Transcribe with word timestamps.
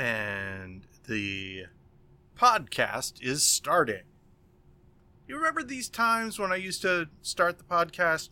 and 0.00 0.86
the 1.06 1.66
podcast 2.34 3.22
is 3.22 3.42
starting. 3.42 4.02
You 5.28 5.36
remember 5.36 5.62
these 5.62 5.90
times 5.90 6.38
when 6.38 6.50
I 6.50 6.56
used 6.56 6.80
to 6.82 7.08
start 7.20 7.58
the 7.58 7.64
podcast 7.64 8.30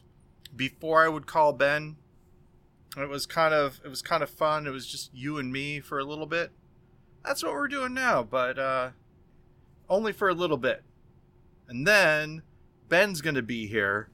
before 0.57 1.05
I 1.05 1.09
would 1.09 1.27
call 1.27 1.53
Ben? 1.53 1.97
It 2.97 3.11
was 3.11 3.27
kind 3.27 3.53
of 3.53 3.81
it 3.85 3.89
was 3.89 4.01
kind 4.01 4.23
of 4.23 4.31
fun. 4.31 4.67
It 4.67 4.71
was 4.71 4.87
just 4.87 5.15
you 5.15 5.37
and 5.37 5.53
me 5.53 5.79
for 5.79 5.99
a 5.99 6.05
little 6.05 6.27
bit. 6.27 6.53
That's 7.23 7.45
what 7.45 7.53
we're 7.53 7.69
doing 7.69 7.93
now, 7.93 8.23
but 8.23 8.59
uh 8.59 8.91
only 9.91 10.13
for 10.13 10.31
a 10.31 10.35
little 10.35 10.57
bit. 10.57 10.83
And 11.69 11.87
then 11.87 12.43
Ben's 12.89 13.21
going 13.21 13.35
to 13.35 13.43
be 13.43 13.67
here 13.67 14.09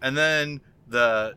and 0.00 0.16
then 0.16 0.62
the 0.88 1.34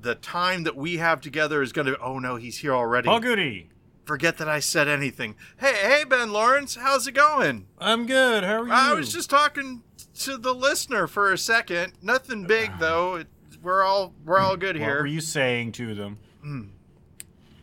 the 0.00 0.14
time 0.14 0.64
that 0.64 0.76
we 0.76 0.96
have 0.96 1.20
together 1.20 1.60
is 1.60 1.72
going 1.72 1.88
to 1.88 1.98
oh 1.98 2.18
no, 2.18 2.36
he's 2.36 2.58
here 2.58 2.72
already. 2.72 3.10
Goody. 3.20 3.68
Forget 4.04 4.38
that 4.38 4.48
I 4.48 4.58
said 4.58 4.88
anything. 4.88 5.36
Hey, 5.58 5.74
hey 5.74 6.04
Ben 6.04 6.32
Lawrence, 6.32 6.74
how's 6.74 7.06
it 7.06 7.12
going? 7.12 7.66
I'm 7.78 8.06
good. 8.06 8.42
How 8.42 8.62
are 8.62 8.66
you? 8.66 8.72
I 8.72 8.94
was 8.94 9.12
just 9.12 9.30
talking 9.30 9.82
to 10.20 10.36
the 10.36 10.52
listener 10.52 11.06
for 11.06 11.32
a 11.32 11.38
second. 11.38 11.92
Nothing 12.02 12.44
big 12.44 12.70
though. 12.80 13.14
It, 13.16 13.28
we're 13.62 13.82
all 13.84 14.12
we're 14.24 14.40
all 14.40 14.56
good 14.56 14.74
here. 14.76 14.96
What 14.96 15.00
were 15.02 15.06
you 15.06 15.20
saying 15.20 15.72
to 15.72 15.94
them? 15.94 16.18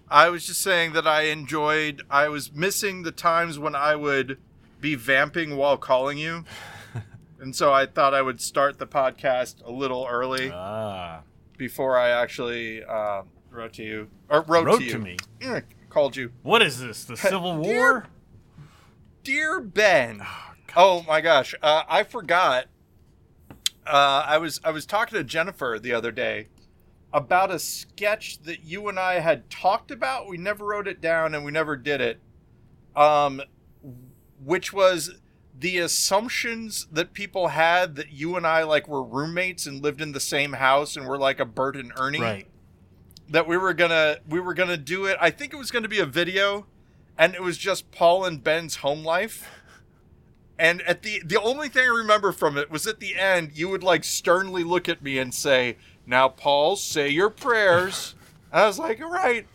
I 0.09 0.29
was 0.29 0.47
just 0.47 0.61
saying 0.61 0.93
that 0.93 1.05
I 1.05 1.23
enjoyed. 1.23 2.03
I 2.09 2.29
was 2.29 2.53
missing 2.53 3.03
the 3.03 3.11
times 3.11 3.59
when 3.59 3.75
I 3.75 3.95
would 3.95 4.37
be 4.79 4.95
vamping 4.95 5.57
while 5.57 5.77
calling 5.77 6.17
you, 6.17 6.45
and 7.41 7.53
so 7.53 7.73
I 7.73 7.85
thought 7.85 8.13
I 8.13 8.21
would 8.21 8.39
start 8.39 8.79
the 8.79 8.87
podcast 8.87 9.61
a 9.65 9.71
little 9.71 10.07
early 10.09 10.49
Ah, 10.53 11.21
before 11.57 11.97
I 11.97 12.09
actually 12.09 12.81
uh, 12.83 13.23
wrote 13.51 13.73
to 13.73 13.83
you 13.83 14.07
or 14.29 14.41
wrote, 14.43 14.65
wrote 14.65 14.79
to 14.79 14.85
you. 14.85 14.91
to 14.93 14.99
me. 14.99 15.17
Called 15.89 16.15
you, 16.15 16.31
What 16.43 16.61
is 16.61 16.79
this? 16.79 17.03
The 17.03 17.17
Civil 17.17 17.57
War? 17.57 18.05
dear 19.23 19.59
Ben. 19.59 20.21
Oh 20.75 21.03
my 21.07 21.19
gosh, 21.21 21.55
uh, 21.61 21.83
I 21.89 22.03
forgot. 22.03 22.65
Uh, 23.85 24.23
I 24.25 24.37
was 24.37 24.59
I 24.63 24.69
was 24.71 24.85
talking 24.85 25.17
to 25.17 25.23
Jennifer 25.23 25.79
the 25.81 25.93
other 25.93 26.11
day 26.11 26.47
about 27.11 27.49
a 27.49 27.57
sketch 27.57 28.41
that 28.43 28.63
you 28.63 28.87
and 28.87 28.99
I 28.99 29.15
had 29.15 29.49
talked 29.49 29.89
about. 29.89 30.27
We 30.27 30.37
never 30.37 30.65
wrote 30.65 30.87
it 30.87 31.01
down 31.01 31.33
and 31.33 31.43
we 31.43 31.51
never 31.51 31.75
did 31.75 32.01
it. 32.01 32.19
Um, 32.95 33.41
which 34.43 34.71
was 34.71 35.15
the 35.57 35.79
assumptions 35.79 36.87
that 36.91 37.13
people 37.13 37.49
had 37.49 37.95
that 37.95 38.11
you 38.11 38.35
and 38.35 38.45
I 38.45 38.63
like 38.63 38.87
were 38.87 39.03
roommates 39.03 39.65
and 39.65 39.81
lived 39.83 40.01
in 40.01 40.11
the 40.11 40.19
same 40.19 40.53
house 40.53 40.95
and 40.95 41.07
were 41.07 41.17
like 41.17 41.39
a 41.39 41.45
Bert 41.45 41.75
and 41.75 41.91
Ernie 41.97 42.21
Right. 42.21 42.47
That 43.29 43.47
we 43.47 43.57
were 43.57 43.73
gonna 43.73 44.17
we 44.27 44.39
were 44.39 44.53
gonna 44.53 44.77
do 44.77 45.05
it. 45.05 45.17
I 45.21 45.29
think 45.29 45.53
it 45.53 45.57
was 45.57 45.71
gonna 45.71 45.87
be 45.87 45.99
a 45.99 46.05
video, 46.05 46.65
and 47.17 47.35
it 47.35 47.41
was 47.41 47.57
just 47.57 47.91
Paul 47.91 48.25
and 48.25 48.43
Ben's 48.43 48.77
home 48.77 49.03
life. 49.03 49.47
And 50.57 50.81
at 50.81 51.03
the 51.03 51.21
the 51.23 51.39
only 51.39 51.69
thing 51.69 51.83
I 51.83 51.87
remember 51.87 52.31
from 52.31 52.57
it 52.57 52.69
was 52.69 52.87
at 52.87 52.99
the 52.99 53.15
end, 53.15 53.51
you 53.53 53.69
would 53.69 53.83
like 53.83 54.03
sternly 54.03 54.63
look 54.63 54.89
at 54.89 55.01
me 55.01 55.17
and 55.17 55.33
say, 55.33 55.77
"Now, 56.05 56.27
Paul, 56.27 56.75
say 56.75 57.09
your 57.09 57.29
prayers." 57.29 58.15
I 58.51 58.65
was 58.65 58.79
like, 58.79 58.99
"All 58.99 59.11
right, 59.11 59.45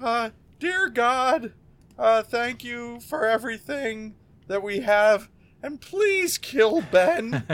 uh, 0.00 0.30
dear 0.58 0.88
God, 0.88 1.52
uh, 1.98 2.22
thank 2.22 2.64
you 2.64 3.00
for 3.00 3.26
everything 3.26 4.14
that 4.46 4.62
we 4.62 4.80
have, 4.80 5.28
and 5.62 5.80
please 5.80 6.38
kill 6.38 6.80
Ben." 6.80 7.44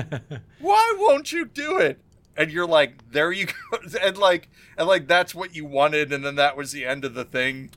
why 0.60 0.94
won't 0.96 1.32
you 1.32 1.44
do 1.44 1.78
it 1.78 2.00
and 2.36 2.50
you're 2.50 2.66
like 2.66 3.10
there 3.12 3.30
you 3.32 3.46
go 3.46 3.78
and 4.02 4.16
like 4.18 4.48
and 4.76 4.86
like 4.88 5.06
that's 5.06 5.34
what 5.34 5.54
you 5.54 5.64
wanted 5.64 6.12
and 6.12 6.24
then 6.24 6.34
that 6.36 6.56
was 6.56 6.72
the 6.72 6.84
end 6.84 7.04
of 7.04 7.14
the 7.14 7.24
thing 7.24 7.70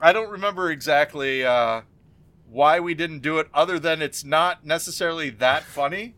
i 0.00 0.12
don't 0.12 0.30
remember 0.30 0.70
exactly 0.70 1.44
uh 1.44 1.80
why 2.50 2.80
we 2.80 2.94
didn't 2.94 3.20
do 3.20 3.38
it 3.38 3.48
other 3.54 3.78
than 3.78 4.02
it's 4.02 4.24
not 4.24 4.64
necessarily 4.66 5.30
that 5.30 5.62
funny 5.62 6.14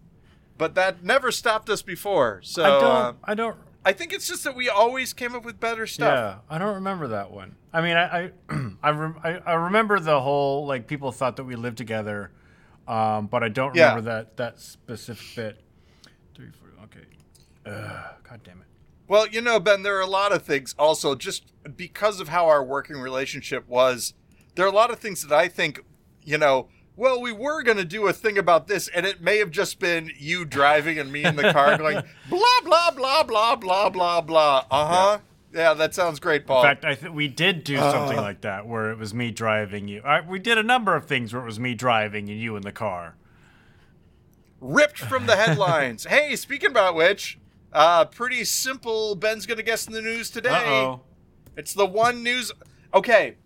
but 0.59 0.75
that 0.75 1.03
never 1.05 1.31
stopped 1.31 1.69
us 1.69 1.83
before 1.83 2.41
so 2.43 2.63
I 2.65 2.71
don't. 2.81 2.85
uh, 2.85 3.13
I 3.25 3.35
don't. 3.35 3.57
i 3.85 3.93
think 3.93 4.13
it's 4.13 4.27
just 4.29 4.45
that 4.45 4.55
we 4.57 4.69
always 4.69 5.13
came 5.13 5.35
up 5.35 5.45
with 5.45 5.59
better 5.61 5.87
stuff 5.87 6.41
Yeah, 6.49 6.55
I 6.55 6.59
don't 6.59 6.75
remember 6.75 7.09
that 7.09 7.31
one. 7.31 7.57
I 7.75 7.81
mean, 7.81 7.97
I 7.97 8.25
I 8.25 8.31
I, 8.83 8.91
rem- 8.91 9.19
I, 9.25 9.31
I 9.39 9.55
remember 9.55 9.99
the 9.99 10.21
whole 10.21 10.67
like 10.67 10.87
people 10.87 11.11
thought 11.11 11.37
that 11.37 11.45
we 11.45 11.57
lived 11.57 11.79
together, 11.79 12.31
um, 12.87 13.27
but 13.29 13.43
I 13.43 13.49
don't 13.49 13.75
Yeah. 13.75 13.89
remember 13.89 14.11
that 14.11 14.37
that 14.37 14.61
specific 14.61 15.25
bit. 15.35 15.61
Three, 16.35 16.51
four. 16.51 16.62
Okay. 16.62 16.62
Ugh, 17.67 18.15
God 18.29 18.41
damn 18.45 18.61
it. 18.61 18.67
Well, 19.09 19.27
you 19.29 19.41
know, 19.41 19.61
Ben, 19.61 19.83
there 19.83 19.97
are 19.97 20.03
a 20.03 20.07
lot 20.07 20.33
of 20.33 20.43
things 20.43 20.75
also 20.79 21.15
just 21.15 21.53
because 21.77 22.21
of 22.21 22.29
how 22.29 22.47
our 22.49 22.65
working 22.65 22.97
relationship 22.97 23.69
was. 23.69 24.15
There 24.55 24.65
are 24.65 24.69
a 24.69 24.75
lot 24.75 24.91
of 24.91 24.99
things 24.99 25.27
that 25.27 25.37
I 25.37 25.49
think, 25.49 25.81
you 26.23 26.39
know, 26.39 26.69
well, 26.97 27.21
we 27.21 27.33
were 27.33 27.63
going 27.63 27.79
to 27.79 27.85
do 27.85 28.07
a 28.07 28.13
thing 28.13 28.37
about 28.37 28.69
this, 28.69 28.89
and 28.89 29.07
it 29.07 29.21
may 29.21 29.39
have 29.39 29.51
just 29.51 29.79
been 29.79 30.11
you 30.19 30.45
driving 30.45 30.99
and 30.99 31.11
me 31.11 31.25
in 31.25 31.37
the 31.37 31.53
car 31.53 31.79
going, 31.79 32.03
blah, 32.29 32.61
blah, 32.65 32.91
blah, 32.91 33.23
blah, 33.23 33.57
blah, 33.57 33.91
blah, 33.91 34.21
blah. 34.21 34.67
Uh 34.71 34.87
huh. 34.87 35.19
Yeah. 35.55 35.75
that 35.75 35.95
sounds 35.95 36.21
great, 36.21 36.47
Paul. 36.47 36.63
In 36.63 36.69
fact, 36.69 36.85
I 36.85 36.95
think 36.95 37.15
we 37.15 37.29
did 37.29 37.65
do 37.65 37.77
something 37.79 38.17
like 38.17 38.43
that 38.43 38.67
where 38.67 38.91
it 38.91 38.99
was 38.99 39.15
me 39.15 39.31
driving 39.31 39.89
you. 39.89 40.03
I, 40.03 40.21
we 40.21 40.39
did 40.39 40.59
a 40.59 40.63
number 40.63 40.95
of 40.95 41.07
things 41.07 41.33
where 41.33 41.43
it 41.43 41.47
was 41.47 41.59
me 41.59 41.75
driving 41.75 42.29
and 42.29 42.39
you 42.39 42.57
in 42.57 42.63
the 42.63 42.73
car. 42.73 43.17
Ripped 44.61 44.99
from 44.99 45.27
the 45.27 45.37
headlines. 45.37 46.05
hey, 46.09 46.37
speaking 46.37 46.71
about 46.71 46.95
which, 46.95 47.39
uh, 47.73 48.05
pretty 48.07 48.45
simple. 48.45 49.15
Ben's 49.15 49.47
going 49.47 49.59
to 49.59 49.63
guess 49.65 49.87
in 49.87 49.93
the 49.93 50.03
news 50.03 50.31
today. 50.31 50.51
Uh 50.51 50.71
oh. 50.73 51.01
It's 51.57 51.75
the 51.75 51.87
one 51.87 52.23
news. 52.23 52.53
Okay, 52.95 53.37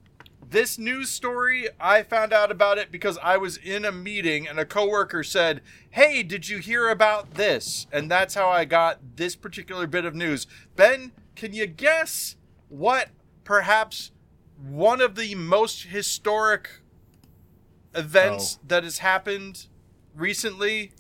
this 0.49 0.79
news 0.79 1.11
story, 1.11 1.69
I 1.81 2.03
found 2.03 2.33
out 2.33 2.51
about 2.51 2.79
it 2.79 2.93
because 2.93 3.19
I 3.23 3.37
was 3.37 3.57
in 3.57 3.85
a 3.85 3.93
meeting 3.93 4.47
and 4.47 4.59
a 4.61 4.65
coworker 4.65 5.23
said, 5.25 5.61
Hey, 5.91 6.23
did 6.23 6.49
you 6.49 6.59
hear 6.59 6.89
about 6.89 7.35
this? 7.35 7.87
And 7.93 8.11
that's 8.11 8.35
how 8.35 8.49
I 8.49 8.65
got 8.65 9.17
this 9.17 9.35
particular 9.37 9.87
bit 9.87 10.05
of 10.05 10.15
news. 10.15 10.47
Ben, 10.77 11.13
can 11.35 11.53
you 11.53 11.67
guess 11.67 12.37
what 12.69 13.09
perhaps 13.45 14.13
one 14.61 15.01
of 15.01 15.15
the 15.17 15.35
most 15.35 15.85
historic 15.85 16.81
events 17.95 18.59
Oh. 18.61 18.65
that 18.69 18.85
has 18.85 18.99
happened 18.99 19.67
recently? 20.15 20.93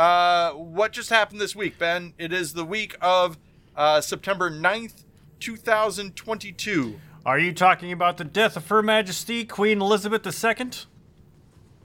Uh, 0.00 0.52
what 0.52 0.92
just 0.92 1.10
happened 1.10 1.38
this 1.38 1.54
week, 1.54 1.78
Ben? 1.78 2.14
It 2.16 2.32
is 2.32 2.54
the 2.54 2.64
week 2.64 2.96
of 3.02 3.36
uh, 3.76 4.00
September 4.00 4.50
9th, 4.50 5.04
2022. 5.40 6.98
Are 7.26 7.38
you 7.38 7.52
talking 7.52 7.92
about 7.92 8.16
the 8.16 8.24
death 8.24 8.56
of 8.56 8.66
Her 8.68 8.80
Majesty 8.80 9.44
Queen 9.44 9.82
Elizabeth 9.82 10.26
II? 10.26 10.70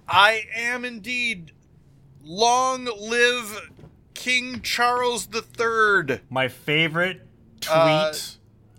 I 0.07 0.43
am 0.55 0.85
indeed. 0.85 1.51
Long 2.23 2.85
live 2.85 3.69
King 4.13 4.61
Charles 4.61 5.27
III. 5.35 6.21
My 6.29 6.47
favorite 6.47 7.19
tweet 7.59 7.75
Uh, 7.75 8.13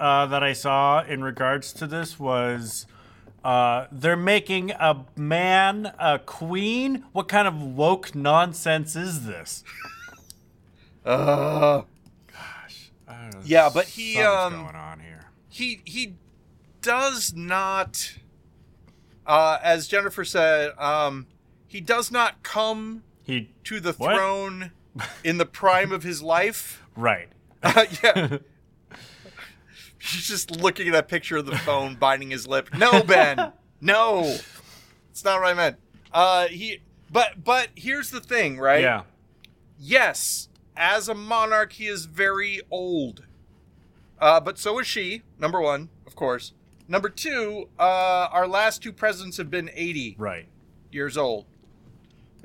uh, 0.01 0.27
that 0.29 0.43
I 0.43 0.55
saw 0.55 1.05
in 1.05 1.23
regards 1.23 1.75
to 1.75 1.87
this 1.87 2.19
was 2.19 2.87
uh, 3.47 3.87
they're 3.93 4.17
making 4.17 4.73
a 4.73 5.05
man 5.17 5.93
a 5.99 6.19
queen. 6.19 7.05
What 7.13 7.29
kind 7.29 7.47
of 7.47 7.61
woke 7.63 8.15
nonsense 8.15 8.97
is 8.97 9.25
this? 9.27 9.63
Uh, 11.05 11.83
I 13.09 13.23
don't 13.31 13.35
know, 13.35 13.41
Yeah, 13.45 13.71
but 13.73 13.87
he 13.87 14.19
um, 14.21 14.53
going 14.55 14.75
on 14.75 14.99
here. 14.99 15.27
He 15.49 15.81
he 15.85 16.15
does 16.83 17.33
not 17.33 18.15
uh, 19.25 19.59
as 19.63 19.87
Jennifer 19.87 20.25
said, 20.25 20.73
um, 20.79 21.27
he 21.69 21.81
does 21.81 22.11
not 22.11 22.43
come 22.43 23.05
He 23.23 23.51
to 23.65 23.79
the 23.79 23.93
What? 23.93 24.17
throne 24.17 24.73
in 25.25 25.39
the 25.39 25.47
prime 25.47 25.93
of 25.93 26.03
his 26.03 26.23
life. 26.23 26.83
right. 26.97 27.29
Uh, 27.63 27.85
yeah. 28.03 28.39
He's 30.13 30.27
just 30.29 30.51
looking 30.61 30.89
at 30.89 30.95
a 30.95 31.03
picture 31.03 31.37
of 31.39 31.47
the 31.47 31.57
phone, 31.59 31.95
biting 32.01 32.31
his 32.31 32.47
lip. 32.47 32.69
No, 32.77 33.03
Ben. 33.03 33.53
No. 33.81 34.23
It's 35.11 35.23
not 35.25 35.41
what 35.41 35.49
I 35.51 35.55
meant. 35.55 35.77
Uh 36.13 36.47
he 36.49 36.81
but 37.13 37.45
but 37.45 37.69
here's 37.77 38.11
the 38.11 38.21
thing, 38.21 38.59
right? 38.59 38.81
Yeah. 38.81 39.03
Yes, 39.79 40.49
as 40.77 41.09
a 41.11 41.15
monarch 41.15 41.73
he 41.75 41.87
is 41.87 42.07
very 42.07 42.63
old. 42.71 43.25
Uh 44.19 44.41
but 44.41 44.59
so 44.59 44.79
is 44.79 44.87
she, 44.87 45.23
number 45.39 45.61
1, 45.61 45.91
of 46.07 46.17
course. 46.17 46.53
Number 46.89 47.11
2, 47.11 47.69
uh 47.79 47.83
our 47.83 48.49
last 48.49 48.83
two 48.83 48.93
presidents 48.93 49.37
have 49.37 49.51
been 49.51 49.71
80 49.75 50.17
Right. 50.19 50.47
years 50.91 51.17
old. 51.19 51.45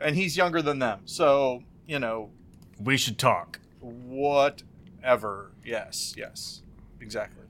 And 0.02 0.16
he's 0.18 0.36
younger 0.36 0.62
than 0.62 0.80
them. 0.80 1.02
So, 1.06 1.64
you 1.88 1.98
know, 2.00 2.30
We 2.78 2.98
should 2.98 3.18
talk. 3.18 3.60
whatever. 3.80 5.52
Yes, 5.64 6.14
yes, 6.18 6.62
exactly. 7.00 7.41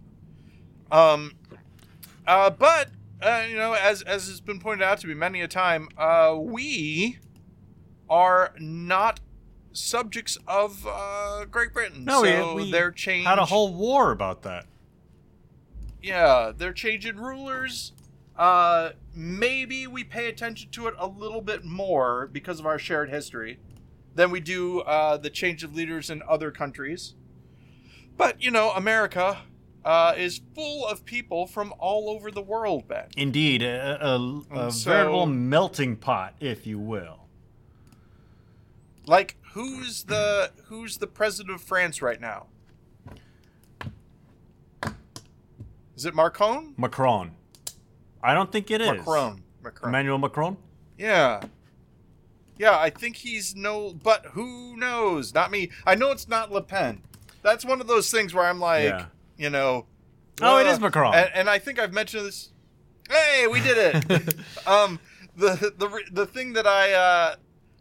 Um, 0.92 1.34
uh, 2.28 2.50
but 2.50 2.90
uh, 3.22 3.46
you 3.50 3.56
know, 3.56 3.74
as 3.74 4.02
as 4.02 4.28
has 4.28 4.42
been 4.42 4.60
pointed 4.60 4.84
out 4.84 5.00
to 5.00 5.08
me 5.08 5.14
many 5.14 5.42
a 5.42 5.48
time, 5.48 5.88
uh, 5.98 6.36
we 6.40 7.18
are 8.10 8.54
not 8.60 9.20
subjects 9.72 10.38
of 10.48 10.86
uh, 10.88 11.46
Great 11.46 11.74
Britain. 11.74 12.04
No, 12.06 12.22
we- 12.22 12.28
so 12.30 12.56
we 12.56 12.72
they're 12.72 12.92
changed. 12.92 13.28
Had 13.28 13.40
a 13.40 13.46
whole 13.46 13.74
war 13.74 14.12
about 14.12 14.42
that. 14.44 14.66
yeah, 16.02 16.52
they're 16.56 16.74
changing 16.74 17.18
rulers. 17.18 17.94
uh, 18.38 18.92
maybe 19.14 19.86
we 19.88 20.04
pay 20.04 20.28
attention 20.28 20.70
to 20.72 20.88
it 20.88 20.96
a 20.98 21.06
little 21.08 21.42
bit 21.42 21.64
more 21.64 22.28
because 22.32 22.60
of 22.60 22.66
our 22.66 22.80
shared 22.80 23.10
history 23.10 23.60
than 24.16 24.32
we 24.32 24.40
do 24.40 24.80
uh, 24.82 25.16
the 25.18 25.30
change 25.30 25.64
of 25.64 25.76
leaders 25.76 26.10
in 26.10 26.22
other 26.28 26.50
countries. 26.52 27.14
But, 28.18 28.42
you 28.42 28.50
know, 28.52 28.72
America 28.72 29.40
uh, 29.84 30.14
is 30.18 30.42
full 30.56 30.86
of 30.86 31.06
people 31.06 31.48
from 31.48 31.74
all 31.80 32.10
over 32.10 32.32
the 32.32 32.42
world, 32.42 32.88
Ben. 32.88 33.08
Indeed, 33.18 33.62
a, 33.64 33.98
a, 34.06 34.42
a 34.68 34.72
so- 34.72 34.90
veritable 34.92 35.26
melting 35.26 35.96
pot, 35.96 36.36
if 36.40 36.66
you 36.68 36.80
will. 36.80 37.18
Like, 39.08 39.36
who's 39.54 40.04
the 40.04 40.52
who's 40.66 40.98
the 40.98 41.08
president 41.08 41.56
of 41.56 41.62
France 41.62 42.02
right 42.02 42.22
now? 42.22 42.46
Is 45.96 46.06
it 46.06 46.16
Macron? 46.16 46.74
Macron. 46.78 47.32
I 48.24 48.34
don't 48.34 48.52
think 48.52 48.72
it 48.72 48.82
is. 48.82 48.88
Macron. 48.90 49.44
Macron. 49.64 49.90
Emmanuel 49.90 50.18
Macron? 50.18 50.58
Yeah. 50.98 51.42
Yeah, 52.58 52.78
I 52.78 52.90
think 52.92 53.18
he's 53.18 53.56
no, 53.56 53.94
but 53.94 54.26
who 54.28 54.78
knows? 54.78 55.34
Not 55.34 55.50
me. 55.52 55.72
I 55.86 55.96
know 55.96 56.12
it's 56.12 56.28
not 56.28 56.52
Le 56.52 56.62
Pen. 56.62 57.02
That's 57.42 57.66
one 57.66 57.82
of 57.82 57.88
those 57.88 58.12
things 58.12 58.34
where 58.34 58.46
I'm 58.46 58.60
like, 58.60 58.84
Yeah. 58.84 59.06
You 59.42 59.50
know. 59.50 59.88
Oh, 60.42 60.58
it 60.60 60.68
uh, 60.68 60.72
is 60.72 60.80
Macron. 60.80 61.14
And, 61.16 61.30
and 61.34 61.50
I 61.50 61.58
think 61.60 61.80
I've 61.80 61.94
mentioned 61.94 62.28
this. 62.28 62.52
Hey, 63.10 63.48
we 63.48 63.60
did 63.60 63.78
it. 64.10 64.36
um, 64.68 65.00
the 65.36 65.74
the 65.78 66.02
the 66.12 66.26
thing 66.26 66.54
that 66.54 66.68
I 66.68 66.94
uh, 66.94 67.36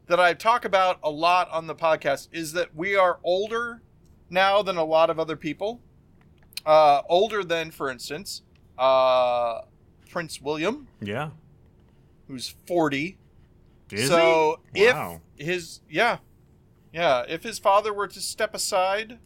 that 0.06 0.18
I 0.18 0.32
talk 0.34 0.64
about 0.64 0.98
a 1.02 1.10
lot 1.10 1.50
on 1.50 1.66
the 1.66 1.74
podcast 1.74 2.28
is 2.32 2.52
that 2.54 2.74
we 2.74 2.96
are 2.96 3.20
older 3.22 3.82
now 4.30 4.62
than 4.62 4.76
a 4.76 4.84
lot 4.84 5.10
of 5.10 5.20
other 5.20 5.36
people. 5.36 5.80
Uh, 6.66 7.02
older 7.08 7.42
than, 7.42 7.70
for 7.70 7.90
instance, 7.90 8.42
uh, 8.78 9.62
Prince 10.10 10.40
William, 10.40 10.88
Yeah. 11.00 11.30
who's 12.26 12.54
forty 12.66 13.18
Is 13.90 14.08
so 14.08 14.60
he? 14.74 14.86
Wow. 14.86 15.20
if 15.36 15.46
his 15.46 15.80
yeah 15.88 16.18
yeah 16.92 17.24
if 17.28 17.42
his 17.42 17.58
father 17.58 17.92
were 17.94 18.08
to 18.08 18.20
step 18.20 18.54
aside 18.54 19.18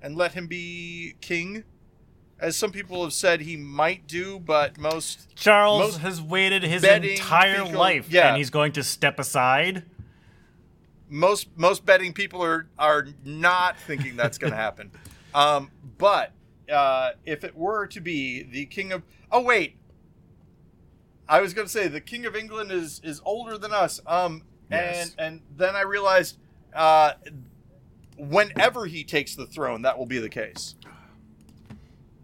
and 0.00 0.16
let 0.16 0.32
him 0.32 0.46
be 0.46 1.14
king 1.20 1.64
as 2.40 2.56
some 2.56 2.70
people 2.70 3.02
have 3.02 3.12
said 3.12 3.40
he 3.40 3.56
might 3.56 4.06
do 4.06 4.38
but 4.38 4.78
most 4.78 5.34
Charles 5.34 5.80
most 5.80 5.98
has 6.00 6.22
waited 6.22 6.62
his 6.62 6.82
betting 6.82 7.10
entire 7.12 7.64
people- 7.64 7.78
life 7.80 8.06
yeah. 8.10 8.28
and 8.28 8.36
he's 8.36 8.50
going 8.50 8.72
to 8.72 8.82
step 8.84 9.18
aside. 9.18 9.82
most 11.08 11.48
most 11.56 11.84
betting 11.86 12.12
people 12.12 12.42
are 12.42 12.68
are 12.78 13.06
not 13.24 13.78
thinking 13.80 14.16
that's 14.16 14.38
going 14.38 14.50
to 14.56 14.56
happen 14.56 14.90
um 15.34 15.70
but 15.98 16.32
uh 16.72 17.10
if 17.24 17.44
it 17.44 17.56
were 17.56 17.86
to 17.86 18.00
be 18.00 18.42
the 18.42 18.66
king 18.66 18.92
of 18.92 19.02
oh 19.32 19.40
wait 19.42 19.76
i 21.28 21.40
was 21.40 21.54
going 21.54 21.66
to 21.66 21.72
say 21.72 21.88
the 21.88 22.00
king 22.00 22.26
of 22.26 22.36
england 22.36 22.70
is 22.70 23.00
is 23.02 23.20
older 23.24 23.56
than 23.58 23.72
us 23.72 24.00
um 24.06 24.42
Yes. 24.70 25.14
and 25.18 25.26
and 25.26 25.40
then 25.56 25.74
i 25.76 25.80
realized 25.80 26.36
uh 26.74 27.12
whenever 28.18 28.84
he 28.86 29.02
takes 29.04 29.34
the 29.34 29.46
throne 29.46 29.82
that 29.82 29.96
will 29.98 30.06
be 30.06 30.18
the 30.18 30.28
case 30.28 30.74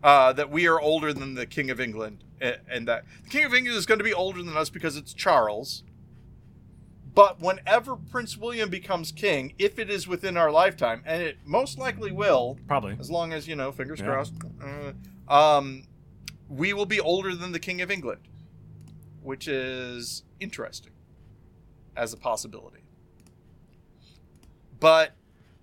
uh 0.05 0.33
that 0.35 0.51
we 0.51 0.69
are 0.69 0.81
older 0.81 1.13
than 1.13 1.35
the 1.35 1.47
king 1.47 1.71
of 1.71 1.81
england 1.81 2.23
a- 2.41 2.59
and 2.71 2.87
that 2.87 3.05
the 3.25 3.31
king 3.31 3.45
of 3.45 3.53
england 3.55 3.77
is 3.77 3.87
going 3.87 3.99
to 3.99 4.05
be 4.05 4.15
older 4.15 4.41
than 4.43 4.57
us 4.57 4.71
because 4.71 4.97
it's 4.97 5.13
charles 5.13 5.83
but 7.15 7.41
whenever 7.41 7.95
Prince 7.95 8.37
William 8.37 8.69
becomes 8.69 9.13
king, 9.13 9.55
if 9.57 9.79
it 9.79 9.89
is 9.89 10.09
within 10.09 10.37
our 10.37 10.51
lifetime, 10.51 11.01
and 11.07 11.23
it 11.23 11.39
most 11.45 11.79
likely 11.79 12.11
will, 12.11 12.59
Probably. 12.67 12.97
as 12.99 13.09
long 13.09 13.33
as 13.33 13.47
you 13.47 13.55
know, 13.55 13.71
fingers 13.71 14.01
Yeah. 14.01 14.07
crossed, 14.07 14.35
uh, 14.61 15.33
um, 15.33 15.85
we 16.49 16.73
will 16.73 16.87
be 16.87 16.99
older 16.99 17.37
than 17.37 17.53
the 17.53 17.61
King 17.61 17.81
of 17.83 17.89
England, 17.93 18.23
which 19.23 19.47
is 19.47 20.25
interesting 20.41 20.91
as 21.97 22.13
a 22.13 22.17
possibility. 22.17 22.81
But 24.81 25.13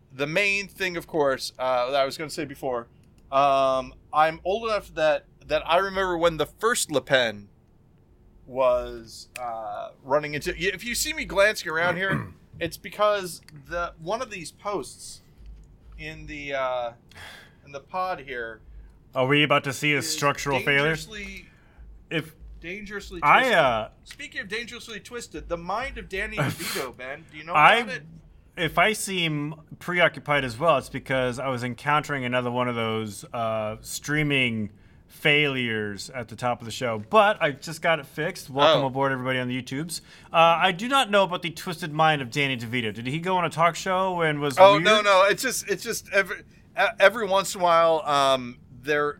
the 0.09 0.27
main 0.27 0.69
thing, 0.69 0.95
of 0.95 1.05
course, 1.05 1.51
uh, 1.59 1.91
that 1.91 1.99
I 1.99 2.05
was 2.05 2.17
going 2.17 2.29
to 2.29 2.33
say 2.33 2.45
before, 2.45 2.87
um, 3.31 3.93
I'm 4.13 4.39
old 4.43 4.65
enough 4.69 4.93
that 4.95 5.25
that 5.47 5.63
I 5.69 5.77
remember 5.77 6.17
when 6.17 6.37
the 6.37 6.45
first 6.45 6.91
Le 6.91 7.01
Pen 7.01 7.49
was 8.45 9.29
uh, 9.39 9.89
running 10.03 10.33
into. 10.33 10.53
If 10.57 10.83
you 10.83 10.95
see 10.95 11.13
me 11.13 11.25
glancing 11.25 11.69
around 11.71 11.97
here, 11.97 12.27
it's 12.59 12.77
because 12.77 13.41
the 13.69 13.93
one 14.01 14.21
of 14.21 14.29
these 14.31 14.51
posts 14.51 15.21
in 15.97 16.25
the 16.25 16.53
uh, 16.53 16.91
in 17.65 17.71
the 17.71 17.79
pod 17.79 18.19
here 18.21 18.61
Are 19.15 19.27
we 19.27 19.43
about 19.43 19.63
to 19.65 19.73
see 19.73 19.93
a 19.93 20.01
structural 20.01 20.59
dangerously- 20.59 21.47
If 22.09 22.35
Dangerously 22.59 23.21
I 23.23 23.53
uh 23.53 23.89
Speaking 24.03 24.41
of 24.41 24.47
dangerously 24.47 24.99
twisted, 24.99 25.49
the 25.49 25.57
mind 25.57 25.97
of 25.97 26.07
Danny 26.09 26.37
DeVito, 26.37 26.95
Ben. 26.95 27.25
Do 27.31 27.37
you 27.37 27.43
know 27.43 27.53
I- 27.53 27.77
it? 27.81 28.03
If 28.57 28.77
I 28.77 28.93
seem 28.93 29.55
preoccupied 29.79 30.43
as 30.43 30.57
well, 30.57 30.77
it's 30.77 30.89
because 30.89 31.39
I 31.39 31.47
was 31.47 31.63
encountering 31.63 32.25
another 32.25 32.51
one 32.51 32.67
of 32.67 32.75
those 32.75 33.23
uh, 33.33 33.77
streaming 33.81 34.69
failures 35.07 36.09
at 36.09 36.27
the 36.29 36.35
top 36.35 36.61
of 36.61 36.65
the 36.65 36.71
show. 36.71 37.03
But 37.09 37.41
I 37.41 37.51
just 37.51 37.81
got 37.81 37.99
it 37.99 38.05
fixed. 38.05 38.49
Welcome 38.49 38.83
Oh. 38.83 38.87
aboard, 38.87 39.11
everybody 39.11 39.39
on 39.39 39.47
the 39.47 39.61
YouTubes. 39.61 40.01
Uh, 40.31 40.35
I 40.37 40.71
do 40.71 40.87
not 40.87 41.09
know 41.11 41.23
about 41.23 41.41
the 41.41 41.49
twisted 41.51 41.93
mind 41.93 42.21
of 42.21 42.31
Danny 42.31 42.57
DeVito. 42.57 42.93
Did 42.93 43.07
he 43.07 43.19
go 43.19 43.37
on 43.37 43.45
a 43.45 43.49
talk 43.49 43.75
show 43.75 44.21
and 44.21 44.39
was 44.39 44.57
Oh 44.57 44.73
weird? 44.73 44.83
no, 44.83 45.01
no. 45.01 45.25
It's 45.29 45.41
just 45.43 45.67
it's 45.69 45.83
just 45.83 46.09
every 46.11 46.37
every 46.99 47.27
once 47.27 47.53
in 47.55 47.61
a 47.61 47.63
while, 47.63 48.01
um, 48.05 48.57
there 48.83 49.19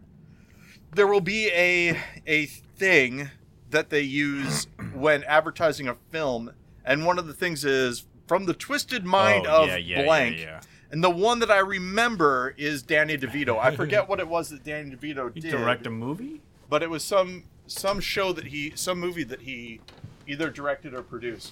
there 0.94 1.08
will 1.08 1.22
be 1.22 1.48
a 1.54 1.98
a 2.26 2.46
thing 2.46 3.30
that 3.70 3.90
they 3.90 4.02
use 4.02 4.68
when 4.94 5.24
advertising 5.26 5.88
a 5.88 5.96
film, 6.10 6.52
and 6.84 7.06
one 7.06 7.20
of 7.20 7.28
the 7.28 7.34
things 7.34 7.64
is 7.64 8.06
from 8.32 8.46
the 8.46 8.54
twisted 8.54 9.04
mind 9.06 9.46
Oh, 9.46 9.64
of 9.64 9.68
yeah, 9.68 9.76
yeah, 9.76 10.04
blank. 10.06 10.40
yeah. 10.40 10.62
And 10.90 11.04
the 11.04 11.10
one 11.10 11.40
that 11.40 11.52
I 11.52 11.58
remember 11.60 12.56
is 12.58 12.82
Danny 12.82 13.18
DeVito. 13.18 13.60
I 13.60 13.76
forget 13.76 14.08
what 14.08 14.22
it 14.22 14.28
was 14.30 14.48
that 14.52 14.64
Danny 14.64 14.96
DeVito 14.96 15.34
He 15.34 15.42
did. 15.42 15.52
direct 15.52 15.86
a 15.86 15.90
movie? 15.90 16.40
but 16.70 16.82
it 16.82 16.90
was 16.90 17.04
some 17.04 17.44
some 17.68 18.00
show 18.00 18.32
that 18.32 18.46
he 18.48 18.72
some 18.76 19.02
movie 19.02 19.26
that 19.26 19.42
he 19.42 19.82
either 20.28 20.50
directed 20.50 20.94
or 20.94 21.02
produced. 21.02 21.52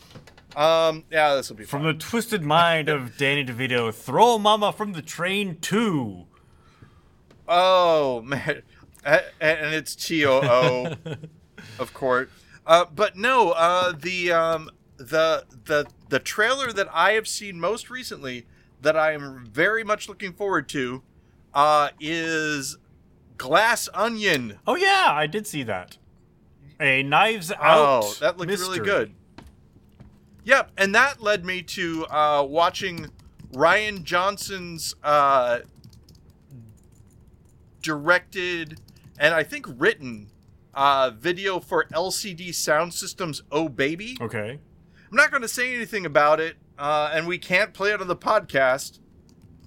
Um, 0.56 1.04
yeah, 1.12 1.36
this 1.36 1.50
will 1.50 1.58
be 1.58 1.66
From 1.66 1.82
fun. 1.82 1.88
the 1.88 1.94
twisted 1.96 2.44
mind 2.44 2.88
of 2.88 3.18
Danny 3.18 3.44
DeVito, 3.44 3.94
throw 3.94 4.38
Mama 4.40 4.72
from 4.72 4.94
the 4.94 5.02
train 5.02 5.58
too. 5.60 6.28
Oh 7.46 8.22
man, 8.22 8.62
and 9.04 9.74
it's 9.76 9.96
T 9.96 10.26
O 10.26 10.40
O, 10.42 10.96
of 11.80 11.94
course. 11.94 12.30
Uh, 12.66 12.86
but 12.96 13.18
no, 13.18 13.52
uh, 13.52 13.92
the 13.92 14.32
um, 14.32 14.70
the 15.00 15.46
the 15.66 15.88
the 16.10 16.20
trailer 16.20 16.72
that 16.74 16.88
I 16.94 17.14
have 17.14 17.28
seen 17.28 17.60
most 17.60 17.90
recently 17.90 18.46
that 18.82 18.96
I 18.96 19.14
am 19.14 19.46
very 19.46 19.84
much 19.84 20.08
looking 20.08 20.34
forward 20.34 20.70
to 20.70 21.02
uh, 21.54 21.90
is 22.00 22.78
Glass 23.38 23.90
Onion. 23.94 24.60
Oh 24.68 24.76
yeah, 24.76 25.08
I 25.10 25.26
did 25.26 25.48
see 25.48 25.64
that. 25.64 25.98
A 26.80 27.02
Knives 27.04 27.52
Out. 27.52 28.04
Oh, 28.04 28.14
that 28.20 28.38
looked 28.38 28.52
really 28.52 28.80
good. 28.80 29.14
Yep, 30.44 30.72
and 30.78 30.94
that 30.96 31.22
led 31.22 31.46
me 31.46 31.62
to 31.64 32.06
uh, 32.08 32.44
watching 32.44 33.08
Rian 33.54 34.04
Johnson's 34.04 34.96
uh, 35.04 35.60
directed 37.82 38.80
and 39.20 39.34
I 39.34 39.44
think 39.44 39.66
written 39.78 40.28
uh, 40.74 41.12
video 41.16 41.60
for 41.60 41.86
LCD 41.86 42.56
Sound 42.56 42.94
Systems. 42.94 43.44
Oh 43.52 43.68
baby! 43.68 44.18
Okay. 44.20 44.60
I'm 45.10 45.16
not 45.16 45.32
going 45.32 45.42
to 45.42 45.48
say 45.48 45.76
anything 45.76 46.06
about 46.06 46.40
it, 46.40 46.58
uh, 46.78 47.12
and 47.14 47.28
we 47.28 47.38
can't 47.38 47.74
play 47.74 47.92
it 47.92 48.02
on 48.02 48.08
the 48.08 48.16
podcast. 48.16 49.00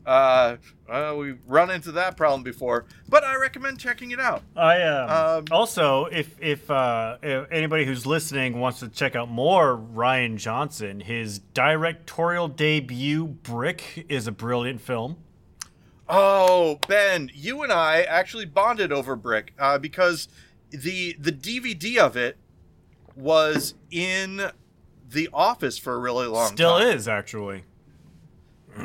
Uh, 0.06 0.56
uh, 0.88 1.14
we 1.16 1.34
run 1.46 1.70
into 1.70 1.92
that 1.92 2.16
problem 2.16 2.42
before, 2.42 2.86
but 3.08 3.24
I 3.24 3.36
recommend 3.36 3.78
checking 3.78 4.10
it 4.10 4.20
out. 4.20 4.42
I 4.56 4.82
um, 4.82 5.10
Um, 5.10 5.44
also, 5.50 6.06
if 6.06 6.36
if, 6.40 6.70
uh, 6.70 7.18
if 7.22 7.50
anybody 7.50 7.84
who's 7.84 8.04
listening 8.04 8.58
wants 8.58 8.80
to 8.80 8.88
check 8.88 9.16
out 9.16 9.30
more 9.30 9.76
Rian 9.76 10.36
Johnson, 10.36 11.00
his 11.00 11.38
directorial 11.38 12.48
debut 12.48 13.26
Brick 13.26 14.06
is 14.08 14.26
a 14.26 14.32
brilliant 14.32 14.80
film. 14.80 15.16
Oh, 16.08 16.78
Ben, 16.88 17.30
you 17.32 17.62
and 17.62 17.72
I 17.72 18.02
actually 18.02 18.44
bonded 18.44 18.92
over 18.92 19.16
Brick 19.16 19.54
uh, 19.58 19.78
because 19.78 20.28
the 20.70 21.16
the 21.18 21.32
DVD 21.32 21.98
of 21.98 22.16
it 22.16 22.36
was 23.14 23.74
in 23.90 24.50
the 25.12 25.28
office 25.32 25.78
for 25.78 25.94
a 25.94 25.98
really 25.98 26.26
long 26.26 26.48
time. 26.48 26.56
Still 26.56 26.78
time. 26.78 26.88
is 26.96 27.08
actually. 27.08 27.64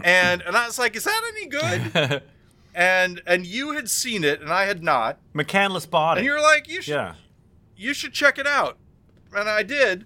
And 0.03 0.41
and 0.41 0.55
I 0.55 0.65
was 0.65 0.77
like, 0.77 0.95
is 0.95 1.05
that 1.05 1.21
any 1.35 1.45
good? 1.47 2.21
and 2.75 3.21
and 3.25 3.45
you 3.45 3.71
had 3.73 3.89
seen 3.89 4.23
it 4.23 4.41
and 4.41 4.51
I 4.51 4.65
had 4.65 4.83
not. 4.83 5.19
McCandless 5.33 5.89
bought 5.89 6.17
it. 6.17 6.19
And 6.19 6.25
you 6.25 6.33
were 6.33 6.41
like, 6.41 6.67
you 6.67 6.81
should 6.81 6.93
Yeah. 6.93 7.13
you 7.75 7.93
should 7.93 8.13
check 8.13 8.37
it 8.37 8.47
out. 8.47 8.77
And 9.33 9.47
I 9.49 9.63
did. 9.63 10.05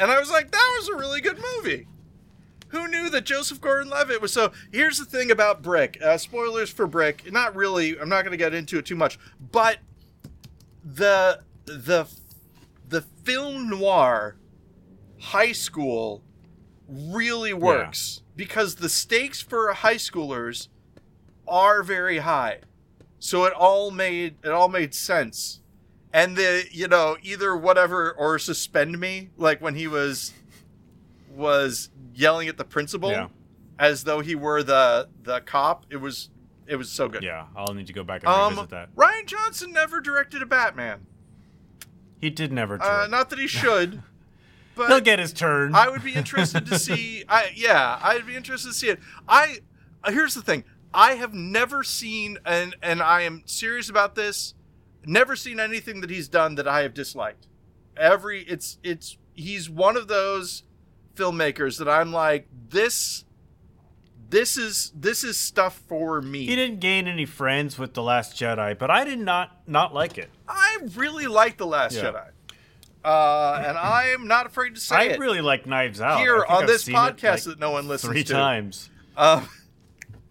And 0.00 0.10
I 0.10 0.18
was 0.18 0.30
like, 0.30 0.50
that 0.50 0.76
was 0.80 0.88
a 0.88 0.96
really 0.96 1.20
good 1.20 1.38
movie. 1.56 1.86
Who 2.68 2.88
knew 2.88 3.08
that 3.10 3.24
Joseph 3.24 3.60
Gordon-Levitt 3.60 4.20
was 4.20 4.32
so? 4.32 4.50
Here's 4.72 4.98
the 4.98 5.04
thing 5.04 5.30
about 5.30 5.62
Brick. 5.62 5.96
Uh, 6.02 6.18
spoilers 6.18 6.70
for 6.70 6.88
Brick. 6.88 7.30
Not 7.30 7.54
really. 7.54 7.96
I'm 8.00 8.08
not 8.08 8.22
going 8.22 8.32
to 8.32 8.36
get 8.36 8.52
into 8.52 8.78
it 8.78 8.84
too 8.86 8.96
much. 8.96 9.16
But 9.52 9.78
the 10.84 11.40
the 11.66 12.08
the 12.88 13.02
film 13.02 13.68
noir 13.70 14.34
high 15.24 15.52
school 15.52 16.22
really 16.88 17.52
works 17.54 18.22
because 18.36 18.76
the 18.76 18.88
stakes 18.88 19.40
for 19.40 19.72
high 19.72 19.94
schoolers 19.96 20.68
are 21.48 21.82
very 21.82 22.18
high. 22.18 22.60
So 23.18 23.44
it 23.44 23.52
all 23.54 23.90
made 23.90 24.36
it 24.44 24.50
all 24.50 24.68
made 24.68 24.94
sense. 24.94 25.60
And 26.12 26.36
the 26.36 26.64
you 26.70 26.88
know, 26.88 27.16
either 27.22 27.56
whatever 27.56 28.12
or 28.12 28.38
suspend 28.38 28.98
me, 29.00 29.30
like 29.36 29.60
when 29.60 29.74
he 29.74 29.86
was 29.88 30.32
was 31.34 31.90
yelling 32.14 32.48
at 32.48 32.56
the 32.56 32.64
principal 32.64 33.10
Yeah. 33.10 33.28
as 33.78 34.04
though 34.04 34.20
he 34.20 34.34
were 34.34 34.62
the 34.62 35.08
the 35.22 35.40
cop. 35.40 35.86
It 35.90 35.96
was 35.96 36.30
it 36.66 36.76
was 36.76 36.90
so 36.90 37.08
good. 37.08 37.22
Yeah, 37.22 37.46
I'll 37.56 37.74
need 37.74 37.86
to 37.88 37.92
go 37.92 38.04
back 38.04 38.22
and 38.22 38.28
Um, 38.30 38.50
revisit 38.50 38.70
that. 38.70 38.94
Rian 38.94 39.26
Johnson 39.26 39.72
never 39.72 40.00
directed 40.00 40.42
a 40.42 40.46
Batman. 40.46 41.06
He 42.20 42.30
did 42.30 42.52
never. 42.52 42.80
Uh, 42.82 43.06
not 43.08 43.28
that 43.30 43.38
he 43.38 43.46
should, 43.46 44.02
but 44.74 44.88
He'll 44.88 45.00
get 45.00 45.18
his 45.18 45.32
turn. 45.32 45.74
I 45.74 45.88
would 45.88 46.02
be 46.04 46.14
interested 46.14 46.66
to 46.66 46.78
see. 46.78 47.24
I 47.28 47.52
yeah, 47.54 47.98
I'd 48.02 48.26
be 48.26 48.36
interested 48.36 48.68
to 48.68 48.74
see 48.74 48.88
it. 48.88 49.00
I 49.28 49.58
uh, 50.02 50.10
here's 50.10 50.34
the 50.34 50.42
thing. 50.42 50.64
I 50.92 51.14
have 51.14 51.34
never 51.34 51.82
seen, 51.82 52.38
and 52.44 52.76
and 52.82 53.02
I 53.02 53.22
am 53.22 53.42
serious 53.46 53.88
about 53.88 54.14
this. 54.14 54.54
Never 55.06 55.36
seen 55.36 55.60
anything 55.60 56.00
that 56.00 56.10
he's 56.10 56.28
done 56.28 56.54
that 56.54 56.66
I 56.68 56.82
have 56.82 56.94
disliked. 56.94 57.46
Every 57.96 58.42
it's 58.42 58.78
it's 58.82 59.18
he's 59.34 59.68
one 59.68 59.96
of 59.96 60.08
those 60.08 60.62
filmmakers 61.14 61.78
that 61.78 61.88
I'm 61.88 62.12
like 62.12 62.48
this. 62.68 63.24
This 64.30 64.56
is 64.56 64.92
this 64.96 65.22
is 65.22 65.36
stuff 65.36 65.80
for 65.88 66.20
me. 66.20 66.46
he 66.46 66.56
didn't 66.56 66.80
gain 66.80 67.06
any 67.06 67.24
friends 67.26 67.78
with 67.78 67.94
the 67.94 68.02
Last 68.02 68.34
Jedi, 68.34 68.76
but 68.76 68.90
I 68.90 69.04
did 69.04 69.18
not 69.20 69.68
not 69.68 69.94
like 69.94 70.18
it. 70.18 70.30
I 70.48 70.78
really 70.96 71.26
like 71.26 71.56
the 71.56 71.66
Last 71.66 71.94
Yeah. 71.94 72.04
Jedi, 72.04 72.26
uh, 73.04 73.62
and 73.66 73.76
I 73.76 74.08
am 74.08 74.26
not 74.26 74.46
afraid 74.46 74.74
to 74.74 74.80
say 74.80 74.96
I 74.96 75.02
it 75.04 75.20
really 75.20 75.40
like 75.40 75.66
Knives 75.66 76.00
Out. 76.00 76.20
Here 76.20 76.44
on 76.44 76.62
I've 76.62 76.68
this 76.68 76.88
podcast 76.88 77.24
like, 77.24 77.42
that 77.44 77.58
no 77.60 77.70
one 77.70 77.86
listens 77.86 78.12
three 78.12 78.24
to. 78.24 78.32
times. 78.32 78.90
Um, 79.16 79.48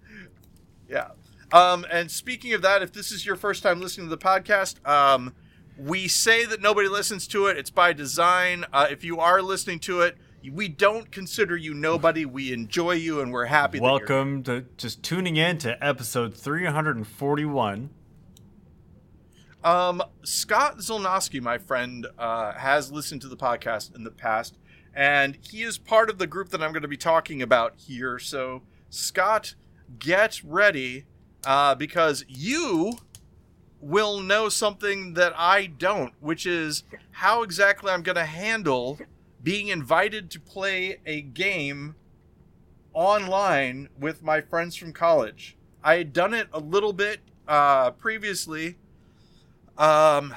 yeah. 0.89 1.09
Um, 1.51 1.85
and 1.91 2.09
speaking 2.09 2.53
of 2.53 2.63
that, 2.63 2.81
if 2.81 2.91
this 2.91 3.11
is 3.11 3.25
your 3.25 3.35
first 3.35 3.61
time 3.61 3.79
listening 3.79 4.09
to 4.09 4.15
the 4.15 4.17
podcast, 4.17 4.85
um, 4.87 5.35
we 5.77 6.07
say 6.07 6.45
that 6.45 6.61
nobody 6.61 6.89
listens 6.89 7.27
to 7.27 7.45
it. 7.45 7.57
It's 7.57 7.69
by 7.69 7.93
design. 7.93 8.65
Uh, 8.73 8.87
if 8.89 9.03
you 9.03 9.19
are 9.19 9.41
listening 9.41 9.79
to 9.81 10.01
it, 10.01 10.17
we 10.51 10.67
don't 10.67 11.11
consider 11.11 11.55
you 11.55 11.73
nobody. 11.73 12.25
We 12.25 12.51
enjoy 12.51 12.93
you, 12.93 13.21
and 13.21 13.31
we're 13.31 13.45
happy. 13.45 13.79
Welcome 13.79 14.43
to 14.43 14.65
just 14.77 15.03
tuning 15.03 15.37
in 15.37 15.59
to 15.59 15.81
episode 15.83 16.33
341. 16.35 17.91
Um, 19.63 20.03
Scott 20.23 20.79
Zolnowski, 20.79 21.41
my 21.41 21.57
friend, 21.57 22.07
uh, 22.17 22.51
has 22.53 22.91
listened 22.91 23.21
to 23.21 23.29
the 23.29 23.37
podcast 23.37 23.95
in 23.95 24.03
the 24.03 24.11
past, 24.11 24.57
and 24.93 25.37
he 25.41 25.63
is 25.63 25.77
part 25.77 26.09
of 26.09 26.17
the 26.17 26.27
group 26.27 26.49
that 26.49 26.61
I'm 26.61 26.73
going 26.73 26.81
to 26.81 26.87
be 26.87 26.97
talking 26.97 27.41
about 27.41 27.75
here. 27.77 28.19
So, 28.19 28.63
Scott, 28.89 29.55
get 29.99 30.41
ready, 30.43 31.05
uh, 31.45 31.75
because 31.75 32.25
you 32.27 32.97
will 33.79 34.19
know 34.19 34.49
something 34.49 35.13
that 35.13 35.33
I 35.37 35.65
don't, 35.65 36.13
which 36.19 36.45
is 36.45 36.83
how 37.11 37.43
exactly 37.43 37.91
I'm 37.91 38.03
going 38.03 38.15
to 38.15 38.25
handle 38.25 38.99
being 39.41 39.67
invited 39.67 40.29
to 40.31 40.39
play 40.39 40.99
a 41.05 41.21
game 41.21 41.95
online 42.93 43.89
with 43.99 44.23
my 44.23 44.41
friends 44.41 44.75
from 44.75 44.93
college. 44.93 45.57
I 45.83 45.95
had 45.95 46.13
done 46.13 46.33
it 46.33 46.47
a 46.53 46.59
little 46.59 46.93
bit 46.93 47.19
uh, 47.47 47.91
previously, 47.91 48.77
um, 49.77 50.33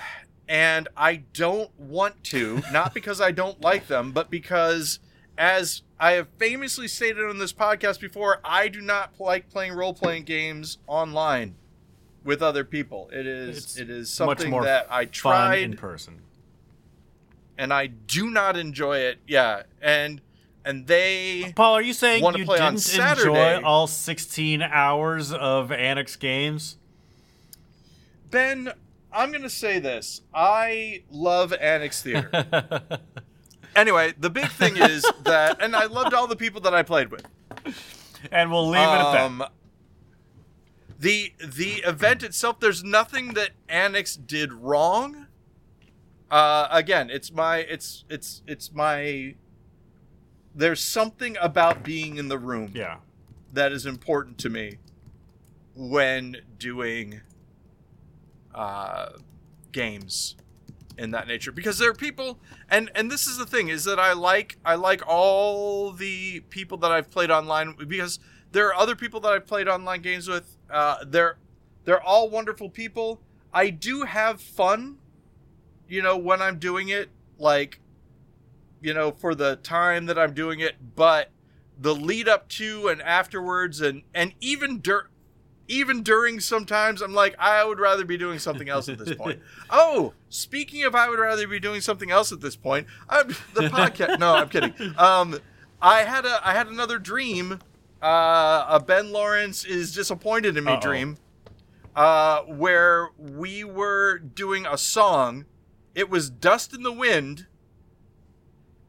and 0.49 0.89
I 0.97 1.17
don't 1.33 1.71
want 1.79 2.23
to, 2.25 2.63
not 2.73 2.95
because 2.95 3.21
I 3.21 3.31
don't 3.33 3.61
like 3.61 3.87
them, 3.89 4.13
but 4.13 4.31
because, 4.31 5.01
as 5.37 5.83
I 5.99 6.13
have 6.13 6.29
famously 6.39 6.89
stated 6.89 7.25
on 7.25 7.39
this 7.39 7.53
podcast 7.53 8.01
before, 8.01 8.41
I 8.45 8.69
do 8.69 8.81
not 8.81 9.13
like 9.19 9.49
playing 9.51 9.73
role 9.75 9.93
playing 9.95 10.25
games 10.25 10.79
online 10.87 11.57
with 12.25 12.43
other 12.43 12.65
people. 12.65 13.09
It 13.13 13.27
is 13.27 13.57
It's 13.59 13.77
it 13.79 13.91
is 13.91 14.21
much 14.21 14.39
something 14.39 14.51
more 14.51 14.65
that 14.65 14.87
I 14.91 15.05
tried 15.05 15.59
in 15.61 15.77
person. 15.77 16.23
and 17.59 17.73
I 17.73 17.87
do 17.89 18.31
not 18.31 18.57
enjoy 18.57 18.99
it. 18.99 19.19
Yeah, 19.27 19.63
and 19.83 20.21
and 20.65 20.87
they 20.87 21.53
Paul, 21.57 21.75
are 21.75 21.83
you 21.83 21.93
saying 21.93 22.25
you 22.25 22.45
didn't 22.45 22.79
Saturday. 22.79 23.29
enjoy 23.29 23.63
all 23.67 23.87
16 23.87 24.63
hours 24.63 25.33
of 25.33 25.71
Annex 25.73 26.17
games? 26.17 26.77
Ben, 28.31 28.73
I'm 29.13 29.33
gonna 29.33 29.49
say 29.51 29.79
this. 29.79 30.23
I 30.35 31.03
love 31.11 31.53
Annex 31.55 32.03
Theater. 32.03 32.31
anyway, 33.77 34.13
the 34.19 34.31
big 34.31 34.49
thing 34.51 34.77
is 34.77 35.05
that, 35.25 35.63
and 35.63 35.75
I 35.75 35.87
loved 35.87 36.13
all 36.15 36.27
the 36.27 36.37
people 36.37 36.61
that 36.63 36.75
I 36.75 36.83
played 36.83 37.11
with. 37.11 37.27
and 38.31 38.51
we'll 38.51 38.69
leave 38.69 38.81
it 38.83 38.85
at 38.85 39.13
that. 39.13 39.21
Um, 39.25 39.45
The 40.99 41.33
the 41.45 41.83
event 41.85 42.23
itself, 42.23 42.61
there's 42.61 42.83
nothing 42.85 43.35
that 43.35 43.51
Annex 43.69 44.17
did 44.17 44.53
wrong. 44.53 45.27
Uh, 46.31 46.69
again, 46.71 47.09
it's 47.11 47.31
my 47.33 47.59
it's 47.59 48.05
it's 48.11 48.43
it's 48.47 48.73
my. 48.73 49.35
There's 50.55 50.83
something 50.83 51.37
about 51.41 51.83
being 51.85 52.17
in 52.17 52.29
the 52.29 52.39
room 52.39 52.73
Yeah. 52.75 52.97
that 53.53 53.73
is 53.73 53.85
important 53.85 54.39
to 54.39 54.49
me 54.49 54.79
when 55.75 56.39
doing 56.59 57.21
uh, 58.57 59.11
games 59.71 60.35
in 60.99 61.13
that 61.13 61.29
nature. 61.29 61.53
Because 61.53 61.79
there 61.79 61.91
are 61.91 61.95
people 61.95 62.41
and 62.69 62.91
and 62.95 63.11
this 63.11 63.27
is 63.27 63.37
the 63.37 63.47
thing 63.47 63.69
is 63.69 63.85
that 63.85 64.01
I 64.01 64.15
like 64.15 64.57
I 64.65 64.75
like 64.75 65.07
all 65.07 65.93
the 65.93 66.41
people 66.51 66.79
that 66.79 66.91
I've 66.91 67.11
played 67.11 67.31
online 67.31 67.77
because 67.87 68.19
there 68.53 68.67
are 68.69 68.75
other 68.75 68.97
people 68.97 69.21
that 69.21 69.33
I've 69.33 69.47
played 69.47 69.69
online 69.69 70.03
games 70.03 70.27
with 70.27 70.57
uh, 70.71 71.05
they're 71.07 71.39
they're 71.85 72.03
all 72.03 72.31
wonderful 72.31 72.71
people. 72.71 73.21
I 73.53 73.71
do 73.71 74.03
have 74.03 74.41
fun 74.41 74.99
you 75.89 76.03
know 76.03 76.17
when 76.17 76.43
I'm 76.43 76.59
doing 76.59 76.89
it 76.89 77.11
like 77.39 77.81
you 78.81 78.95
know 78.95 79.13
for 79.13 79.35
the 79.35 79.57
time 79.57 80.07
that 80.07 80.19
I'm 80.19 80.35
doing 80.35 80.61
it 80.61 80.75
but 80.97 81.31
the 81.79 81.95
lead 81.95 82.29
up 82.29 82.49
to 82.49 82.89
and 82.89 83.03
afterwards 83.03 83.81
and 83.81 84.03
and 84.15 84.35
even 84.41 84.81
dur- 84.81 85.11
even 85.69 86.03
during 86.03 86.41
sometimes 86.41 87.01
I'm 87.03 87.13
like 87.15 87.35
I 87.39 87.65
would 87.65 87.79
rather 87.79 88.05
be 88.05 88.17
doing 88.17 88.39
something 88.39 88.69
else 88.69 88.89
at 88.89 88.99
this 88.99 89.15
point. 89.15 89.41
oh, 89.71 90.13
speaking 90.29 90.85
of 90.85 90.95
I 90.95 91.09
would 91.09 91.19
rather 91.19 91.47
be 91.47 91.61
doing 91.61 91.81
something 91.81 92.11
else 92.11 92.33
at 92.33 92.41
this 92.41 92.57
point, 92.57 92.87
I'm 93.09 93.29
the 93.55 93.63
podcast. 93.63 94.19
no, 94.19 94.35
I'm 94.35 94.49
kidding. 94.49 94.75
Um, 94.97 95.39
I 95.81 96.01
had 96.03 96.25
a 96.25 96.41
I 96.47 96.55
had 96.55 96.69
another 96.69 96.99
dream. 96.99 97.61
Uh, 98.03 98.67
a 98.69 98.81
Ben 98.81 99.13
Lawrence 99.13 99.65
is 99.65 99.95
disappointed 99.95 100.57
in 100.57 100.65
me 100.65 100.73
Uh-oh. 100.73 100.81
dream. 100.81 101.17
Uh, 101.95 102.43
where 102.43 103.09
we 103.19 103.65
were 103.65 104.19
doing 104.19 104.67
a 104.67 104.77
song. 104.77 105.47
It 105.95 106.11
was 106.11 106.29
Dust 106.29 106.75
in 106.75 106.83
the 106.83 106.93
Wind. 106.93 107.47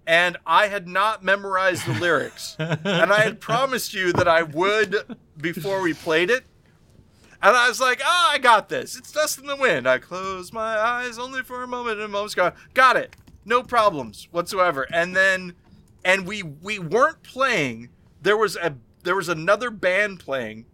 And 0.06 0.38
I 0.46 0.68
had 0.68 0.88
not 0.88 1.24
memorized 1.24 1.86
the 1.86 1.94
lyrics 2.00 2.56
and 2.60 3.12
I 3.12 3.22
had 3.22 3.42
promised 3.42 3.94
you 3.94 4.14
that 4.14 4.28
I 4.28 4.44
would 4.44 5.18
before 5.38 5.82
we 5.82 5.94
played 5.94 6.30
it. 6.30 6.46
And 7.42 7.56
I 7.56 7.68
was 7.68 7.80
like, 7.80 8.02
"Ah, 8.04 8.32
I 8.32 8.38
got 8.38 8.70
this. 8.70 8.98
It's 8.98 9.12
dust 9.12 9.38
in 9.40 9.46
the 9.46 9.56
wind." 9.56 9.88
I 9.88 10.00
closed 10.00 10.54
my 10.54 10.78
eyes 10.78 11.20
only 11.20 11.44
for 11.44 11.64
a 11.64 11.68
moment, 11.68 11.98
and 11.98 12.06
a 12.06 12.08
moment's 12.08 12.36
gone. 12.36 12.54
Got 12.74 12.98
it. 12.98 13.16
No 13.46 13.64
problems 13.64 14.28
whatsoever. 14.32 14.88
And 14.92 15.16
then, 15.16 15.54
and 16.04 16.26
we 16.26 16.42
we 16.44 16.80
weren't 16.80 17.22
playing. 17.24 17.90
There 18.22 18.38
was 18.38 18.56
a 18.56 18.76
there 19.04 19.16
was 19.16 19.30
another 19.30 19.70
band 19.70 20.20
playing, 20.20 20.66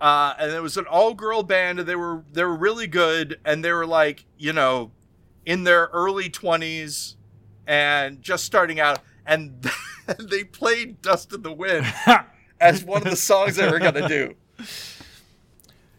uh, 0.00 0.34
and 0.38 0.52
it 0.52 0.62
was 0.62 0.76
an 0.76 0.86
all 0.86 1.14
girl 1.14 1.42
band, 1.42 1.80
and 1.80 1.88
they 1.88 1.96
were 1.96 2.24
they 2.30 2.44
were 2.44 2.56
really 2.56 2.86
good, 2.86 3.40
and 3.44 3.64
they 3.64 3.72
were 3.72 3.86
like 3.86 4.26
you 4.36 4.52
know, 4.52 4.90
in 5.46 5.64
their 5.64 5.86
early 5.92 6.28
twenties, 6.28 7.16
and 7.66 8.20
just 8.20 8.44
starting 8.44 8.80
out, 8.80 9.00
and 9.24 9.66
they 10.18 10.44
played 10.44 11.00
"Dust 11.00 11.32
in 11.32 11.42
the 11.42 11.52
Wind" 11.52 11.86
as 12.60 12.84
one 12.84 13.02
of 13.02 13.10
the 13.10 13.16
songs 13.16 13.56
they 13.56 13.70
were 13.70 13.78
gonna 13.78 14.06
do. 14.06 14.34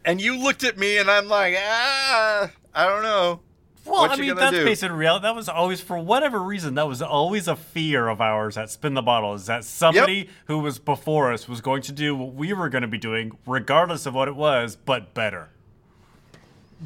And 0.05 0.21
you 0.21 0.37
looked 0.37 0.63
at 0.63 0.77
me, 0.77 0.97
and 0.99 1.09
I'm 1.09 1.27
like, 1.27 1.55
ah, 1.57 2.51
I 2.73 2.85
don't 2.85 3.03
know. 3.03 3.41
Well, 3.85 4.01
What 4.01 4.11
I 4.11 4.15
mean, 4.15 4.35
that's 4.35 4.55
do? 4.55 4.63
based 4.63 4.83
in 4.83 4.91
reality. 4.93 5.23
That 5.23 5.35
was 5.35 5.49
always, 5.49 5.81
for 5.81 5.97
whatever 5.99 6.39
reason, 6.41 6.75
that 6.75 6.87
was 6.87 7.01
always 7.01 7.47
a 7.47 7.55
fear 7.55 8.07
of 8.07 8.19
ours 8.21 8.57
at 8.57 8.69
Spin 8.71 8.93
the 8.95 9.01
Bottle 9.01 9.33
is 9.35 9.45
that 9.47 9.63
somebody 9.63 10.29
who 10.45 10.59
was 10.59 10.79
before 10.79 11.31
us 11.33 11.47
was 11.47 11.61
going 11.61 11.81
to 11.83 11.91
do 11.91 12.15
what 12.15 12.33
we 12.33 12.53
were 12.53 12.69
going 12.69 12.81
to 12.83 12.87
be 12.87 12.97
doing, 12.97 13.37
regardless 13.45 14.05
of 14.05 14.15
what 14.15 14.27
it 14.27 14.35
was, 14.35 14.75
but 14.75 15.13
better. 15.13 15.49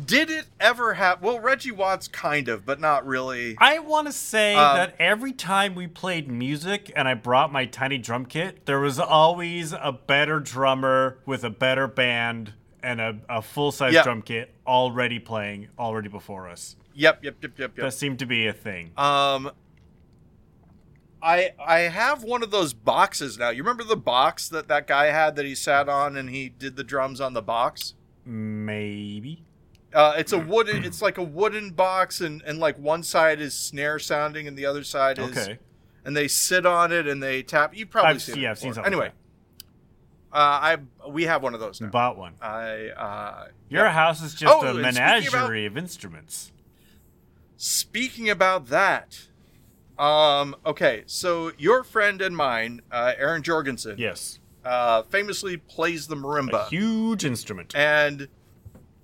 Did 0.06 0.30
it 0.30 0.46
ever 0.60 0.94
happen? 0.94 1.26
Well, 1.26 1.40
Reggie 1.40 1.72
Watts 1.72 2.08
kind 2.08 2.48
of, 2.48 2.66
but 2.66 2.80
not 2.80 3.06
really. 3.06 3.56
I 3.60 3.80
want 3.80 4.08
to 4.08 4.14
say 4.14 4.54
Um, 4.56 4.76
that 4.78 4.96
every 5.00 5.32
time 5.34 5.76
we 5.76 5.88
played 5.88 6.30
music 6.30 6.92
and 6.96 7.08
I 7.08 7.16
brought 7.16 7.52
my 7.52 7.66
tiny 7.66 7.98
drum 7.98 8.26
kit, 8.26 8.66
there 8.66 8.80
was 8.80 9.00
always 9.00 9.74
a 9.74 9.92
better 9.92 10.40
drummer 10.40 11.18
with 11.26 11.44
a 11.44 11.50
better 11.50 11.88
band 11.88 12.54
and 12.84 13.00
a, 13.02 13.18
a 13.30 13.42
full 13.42 13.72
size 13.72 13.94
Yeah. 13.94 14.04
drum 14.04 14.22
kit 14.22 14.54
already 14.66 15.20
playing, 15.20 15.68
already 15.78 16.10
before 16.10 16.48
us. 16.48 16.76
Yep, 16.94 17.24
yep, 17.24 17.36
yep, 17.42 17.52
yep, 17.58 17.78
yep. 17.78 17.86
That 17.86 17.94
seemed 17.94 18.20
to 18.20 18.26
be 18.26 18.48
a 18.48 18.54
thing. 18.54 18.92
Um, 18.98 19.52
I 21.22 21.52
I 21.64 21.80
have 21.80 22.24
one 22.24 22.44
of 22.44 22.52
those 22.52 22.74
boxes 22.74 23.38
now. 23.38 23.50
You 23.50 23.62
remember 23.64 23.84
the 23.84 23.98
box 23.98 24.48
that 24.50 24.68
that 24.70 24.88
guy 24.88 25.08
had 25.08 25.36
that 25.36 25.46
he 25.46 25.54
sat 25.56 25.90
on 25.90 26.16
and 26.16 26.30
he 26.30 26.50
did 26.50 26.76
the 26.78 26.84
drums 26.84 27.20
on 27.20 27.34
the 27.34 27.42
box? 27.42 27.94
Maybe. 28.26 29.44
Uh, 29.94 30.14
it's 30.18 30.32
a 30.32 30.38
wooden. 30.40 30.84
It's 30.86 31.02
like 31.02 31.18
a 31.18 31.24
wooden 31.24 31.72
box, 31.72 32.22
and 32.22 32.42
and 32.44 32.60
like 32.60 32.78
one 32.78 33.04
side 33.04 33.42
is 33.42 33.54
snare 33.54 34.00
sounding, 34.00 34.48
and 34.48 34.58
the 34.58 34.66
other 34.66 34.84
side 34.84 35.20
is. 35.20 35.38
Okay. 35.38 35.60
And 36.06 36.16
they 36.16 36.30
sit 36.30 36.66
on 36.66 36.94
it 36.94 37.08
and 37.08 37.22
they 37.22 37.44
tap. 37.44 37.76
You 37.76 37.86
probably 37.86 38.12
I've, 38.12 38.22
seen. 38.22 38.38
yeah, 38.40 38.52
I've 38.52 38.58
seen 38.58 38.74
something. 38.74 38.92
Anyway, 38.92 39.12
uh, 40.32 40.36
I 40.38 40.78
we 41.08 41.24
have 41.24 41.42
one 41.44 41.54
of 41.54 41.60
those 41.60 41.82
now. 41.82 41.90
bought 41.90 42.18
one. 42.18 42.34
I 42.42 42.90
uh, 42.90 43.48
Your 43.70 43.86
yeah. 43.86 43.92
house 43.92 44.22
is 44.22 44.34
just 44.36 44.54
Oh, 44.54 44.66
a 44.68 44.74
menagerie 44.74 45.66
about- 45.66 45.72
of 45.72 45.78
instruments. 45.78 46.52
Speaking 47.58 48.30
about 48.30 48.68
that, 48.68 49.28
um, 49.98 50.56
okay, 50.66 51.04
so 51.08 51.52
your 51.58 51.84
friend 51.84 52.22
and 52.22 52.36
mine, 52.36 52.82
uh, 52.92 53.14
Aaron 53.18 53.44
Jorgensen, 53.44 53.96
Yes. 53.98 54.40
uh, 54.64 55.04
famously 55.04 55.58
plays 55.58 56.08
the 56.08 56.16
A 56.16 56.20
marimba, 56.20 56.68
huge 56.70 57.26
instrument. 57.26 57.76
and 57.76 58.30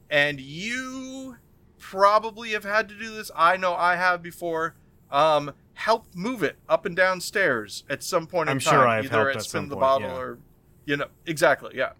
and 0.10 0.39
you 0.39 1.38
probably 1.79 2.51
have 2.51 2.63
had 2.63 2.88
to 2.89 2.96
do 2.96 3.13
this. 3.13 3.29
I 3.36 3.58
know 3.58 3.74
I 3.75 3.96
have 3.96 4.22
before. 4.22 4.75
Um, 5.12 5.51
help 5.74 6.08
move 6.15 6.41
it 6.41 6.58
up 6.70 6.86
and 6.86 6.96
down 6.96 7.20
stairs 7.20 7.84
at 7.89 8.01
some 8.01 8.25
point 8.27 8.50
I'm 8.50 8.58
in 8.58 8.62
time. 8.63 8.74
sure 8.74 8.88
I've 8.88 9.05
either 9.05 9.15
helped 9.17 9.29
at 9.32 9.36
at 9.38 9.44
spin 9.44 9.67
the 9.70 9.75
bottle 9.75 10.08
yeah. 10.08 10.15
or 10.15 10.39
you 10.86 10.98
know 10.98 11.08
exactly, 11.25 11.75
yeah. 11.75 11.92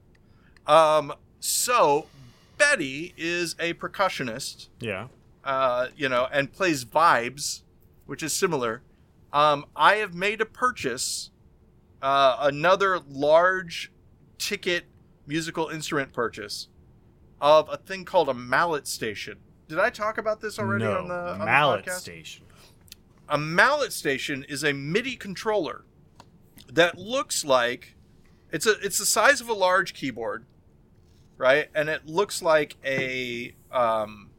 Um, 0.68 1.14
so 1.40 2.08
Betty 2.58 3.14
is 3.18 3.56
a 3.60 3.74
percussionist 3.76 4.70
yeah. 4.80 5.08
uh, 5.44 5.88
you 5.96 6.10
know, 6.10 6.28
and 6.32 6.52
plays 6.52 6.86
vibes, 6.86 7.62
which 8.06 8.24
is 8.24 8.34
similar. 8.34 8.82
Um, 9.34 9.66
I 9.76 9.96
have 9.96 10.14
made 10.14 10.42
a 10.42 10.46
purchase, 10.46 11.32
uh, 12.02 12.38
another 12.40 13.00
large 13.10 13.92
ticket 14.38 14.86
musical 15.28 15.70
instrument 15.70 16.14
purchase 16.14 16.68
of 17.42 17.70
a 17.70 17.78
thing 17.78 18.06
called 18.06 18.30
a 18.30 18.34
mallet 18.34 18.88
station. 18.88 19.38
Did 19.68 19.80
I 19.80 19.90
talk 19.90 20.18
about 20.18 20.42
this 20.42 20.60
already 20.60 20.86
no. 20.86 21.00
on 21.00 21.08
the 21.08 21.14
on 21.16 21.40
the 21.40 21.46
mallet 21.46 21.86
podcast? 21.86 22.00
station. 22.00 22.46
a 23.28 23.38
mallet 23.38 23.92
station 23.92 24.46
is 24.48 24.64
a 24.64 24.72
MIDI 24.72 25.16
controller 25.16 25.84
that 26.72 26.98
looks 26.98 27.44
like 27.44 27.95
it's 28.56 28.66
a 28.66 28.80
it's 28.80 28.98
the 28.98 29.06
size 29.06 29.42
of 29.42 29.50
a 29.50 29.54
large 29.54 29.94
keyboard, 29.94 30.46
right? 31.38 31.70
And 31.76 31.90
it 31.90 32.06
looks 32.06 32.42
like 32.42 32.78
a 32.86 33.54
um 33.70 34.30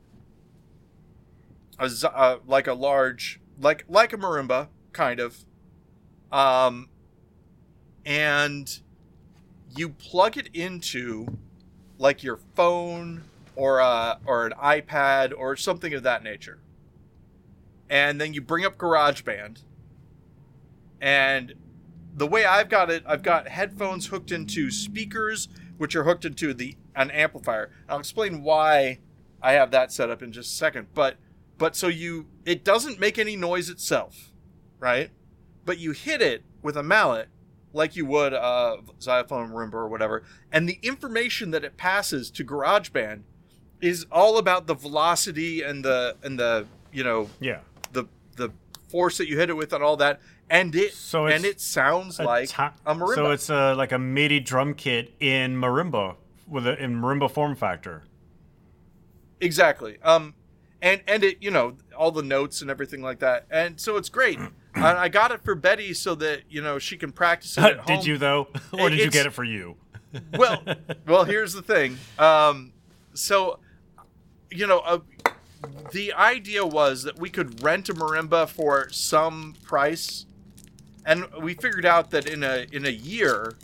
a, 1.78 1.90
uh, 2.04 2.38
like 2.46 2.66
a 2.66 2.72
large 2.72 3.40
like 3.60 3.84
like 3.88 4.14
a 4.14 4.16
marimba 4.16 4.68
kind 4.92 5.20
of 5.20 5.44
um 6.32 6.88
and 8.06 8.80
you 9.76 9.90
plug 9.90 10.38
it 10.38 10.48
into 10.54 11.26
like 11.98 12.22
your 12.22 12.38
phone 12.54 13.24
or 13.54 13.80
a, 13.80 14.18
or 14.24 14.46
an 14.46 14.52
iPad 14.52 15.32
or 15.36 15.56
something 15.56 15.92
of 15.92 16.02
that 16.04 16.22
nature 16.22 16.58
and 17.88 18.20
then 18.20 18.34
you 18.34 18.40
bring 18.40 18.64
up 18.64 18.76
GarageBand. 18.76 19.62
And 21.00 21.54
the 22.16 22.26
way 22.26 22.44
I've 22.46 22.68
got 22.70 22.90
it, 22.90 23.04
I've 23.06 23.22
got 23.22 23.46
headphones 23.48 24.06
hooked 24.06 24.32
into 24.32 24.70
speakers, 24.70 25.48
which 25.76 25.94
are 25.94 26.04
hooked 26.04 26.24
into 26.24 26.54
the 26.54 26.76
an 26.94 27.10
amplifier. 27.10 27.70
I'll 27.88 27.98
explain 28.00 28.42
why 28.42 29.00
I 29.42 29.52
have 29.52 29.70
that 29.72 29.92
set 29.92 30.08
up 30.10 30.22
in 30.22 30.32
just 30.32 30.52
a 30.52 30.56
second. 30.56 30.88
But 30.94 31.16
but 31.58 31.76
so 31.76 31.88
you 31.88 32.26
it 32.44 32.64
doesn't 32.64 32.98
make 32.98 33.18
any 33.18 33.36
noise 33.36 33.68
itself, 33.68 34.32
right? 34.80 35.10
But 35.64 35.78
you 35.78 35.92
hit 35.92 36.22
it 36.22 36.42
with 36.62 36.76
a 36.76 36.82
mallet 36.82 37.28
like 37.74 37.94
you 37.96 38.06
would 38.06 38.32
a 38.32 38.78
xylophone 38.98 39.50
marimba 39.50 39.74
or 39.74 39.88
whatever, 39.88 40.22
and 40.50 40.66
the 40.66 40.78
information 40.82 41.50
that 41.50 41.64
it 41.64 41.76
passes 41.76 42.30
to 42.30 42.44
GarageBand 42.44 43.20
is 43.82 44.06
all 44.10 44.38
about 44.38 44.66
the 44.66 44.74
velocity 44.74 45.60
and 45.62 45.84
the 45.84 46.16
and 46.22 46.38
the 46.38 46.66
you 46.92 47.04
know 47.04 47.28
Yeah. 47.40 47.58
the 47.92 48.04
the 48.36 48.52
force 48.88 49.18
that 49.18 49.28
you 49.28 49.38
hit 49.38 49.50
it 49.50 49.56
with 49.56 49.74
and 49.74 49.82
all 49.84 49.98
that 49.98 50.20
and 50.50 50.74
it 50.74 50.92
So 50.94 51.26
and 51.26 51.44
it 51.44 51.60
sounds 51.60 52.18
A 52.20 52.24
like 52.24 52.48
ti- 52.50 52.62
a 52.84 52.94
marimba. 52.94 53.14
So 53.14 53.30
it's 53.32 53.50
uh, 53.50 53.74
like 53.76 53.92
a 53.92 53.98
MIDI 53.98 54.40
drum 54.40 54.74
kit 54.74 55.14
in 55.20 55.56
marimba 55.56 56.16
with 56.46 56.66
a 56.66 56.80
in 56.82 57.00
marimba 57.00 57.30
form 57.30 57.54
factor. 57.56 58.04
exactly. 59.40 59.98
Um 60.02 60.34
and 60.82 61.00
and 61.06 61.24
it 61.24 61.38
you 61.42 61.50
know 61.50 61.76
all 61.96 62.10
the 62.10 62.22
notes 62.22 62.60
and 62.62 62.70
everything 62.70 63.02
like 63.02 63.18
that. 63.20 63.46
And 63.50 63.80
so 63.80 63.96
it's 63.96 64.08
great. 64.08 64.38
I 64.74 65.08
got 65.08 65.30
it 65.30 65.42
for 65.42 65.54
betty 65.54 65.94
so 65.94 66.14
that 66.16 66.42
you 66.50 66.62
know 66.62 66.78
she 66.78 66.96
can 66.96 67.10
practice 67.12 67.56
it 67.58 67.78
did 67.86 68.04
you 68.04 68.18
though, 68.18 68.48
or 68.72 68.90
did 68.90 68.98
you 68.98 69.10
get 69.10 69.26
it 69.26 69.32
for 69.32 69.44
you? 69.44 69.76
well 70.36 70.62
well 71.06 71.24
here's 71.24 71.52
the 71.54 71.62
thing. 71.62 71.98
Um 72.18 72.72
so 73.14 73.58
you 74.50 74.66
know 74.66 74.80
uh, 74.80 74.98
the 75.92 76.12
idea 76.12 76.64
was 76.64 77.02
that 77.04 77.18
we 77.18 77.30
could 77.30 77.62
rent 77.62 77.88
a 77.88 77.94
marimba 77.94 78.48
for 78.48 78.88
some 78.90 79.54
price 79.64 80.25
and 81.06 81.24
we 81.40 81.54
figured 81.54 81.86
out 81.86 82.10
that 82.10 82.26
in 82.26 82.42
a 82.42 82.66
in 82.72 82.84
a 82.84 82.90
year 82.90 83.54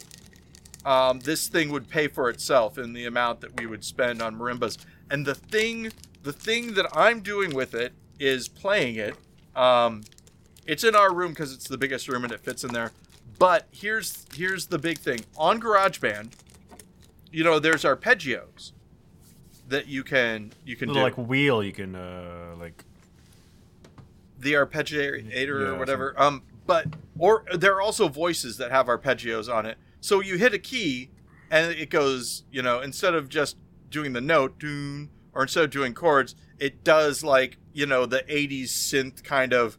um, 0.84 1.20
this 1.20 1.48
thing 1.48 1.70
would 1.70 1.88
pay 1.88 2.08
for 2.08 2.28
itself 2.30 2.78
in 2.78 2.92
the 2.92 3.04
amount 3.04 3.40
that 3.40 3.60
we 3.60 3.66
would 3.66 3.84
spend 3.84 4.20
on 4.20 4.36
marimbas. 4.36 4.78
And 5.10 5.26
the 5.26 5.34
thing 5.34 5.92
the 6.22 6.32
thing 6.32 6.74
that 6.74 6.86
i'm 6.92 7.20
doing 7.20 7.54
with 7.54 7.74
it 7.74 7.92
is 8.18 8.48
playing 8.48 8.96
it. 8.96 9.16
Um, 9.56 10.02
it's 10.66 10.84
in 10.84 10.94
our 10.94 11.12
room 11.12 11.32
because 11.32 11.52
it's 11.52 11.68
the 11.68 11.76
biggest 11.76 12.08
room 12.08 12.24
and 12.24 12.32
it 12.32 12.40
fits 12.40 12.62
in 12.64 12.72
there. 12.72 12.92
But 13.38 13.66
here's 13.72 14.26
here's 14.34 14.66
the 14.66 14.78
big 14.78 14.98
thing. 14.98 15.24
On 15.36 15.60
GarageBand. 15.60 16.32
You 17.32 17.44
know, 17.44 17.58
there's 17.58 17.82
arpeggios 17.82 18.72
that 19.68 19.88
you 19.88 20.04
can 20.04 20.52
you 20.64 20.76
can 20.76 20.92
do. 20.92 21.00
like 21.00 21.16
wheel 21.16 21.64
you 21.64 21.72
can 21.72 21.94
uh 21.96 22.54
like 22.58 22.84
the 24.38 24.52
arpeggiator 24.52 25.32
Yeah, 25.32 25.66
or 25.68 25.78
whatever. 25.78 26.14
Um, 26.20 26.42
but 26.66 26.86
or 27.18 27.44
there 27.54 27.74
are 27.74 27.80
also 27.82 28.08
voices 28.08 28.56
that 28.58 28.70
have 28.70 28.86
arpeggios 28.86 29.52
on 29.52 29.66
it. 29.66 29.78
So 30.00 30.20
you 30.20 30.36
hit 30.36 30.54
a 30.54 30.58
key 30.58 31.10
and 31.50 31.72
it 31.72 31.90
goes. 31.90 32.44
You 32.50 32.62
know, 32.62 32.80
instead 32.80 33.14
of 33.14 33.28
just 33.28 33.56
doing 33.90 34.12
the 34.12 34.20
note, 34.20 34.58
doon, 34.58 35.10
or 35.32 35.42
instead 35.42 35.64
of 35.64 35.70
doing 35.70 35.94
chords, 35.94 36.34
it 36.58 36.82
does 36.84 37.22
like 37.22 37.58
you 37.72 37.86
know 37.86 38.06
the 38.06 38.20
'80s 38.28 38.64
synth 38.70 39.22
kind 39.22 39.52
of. 39.52 39.78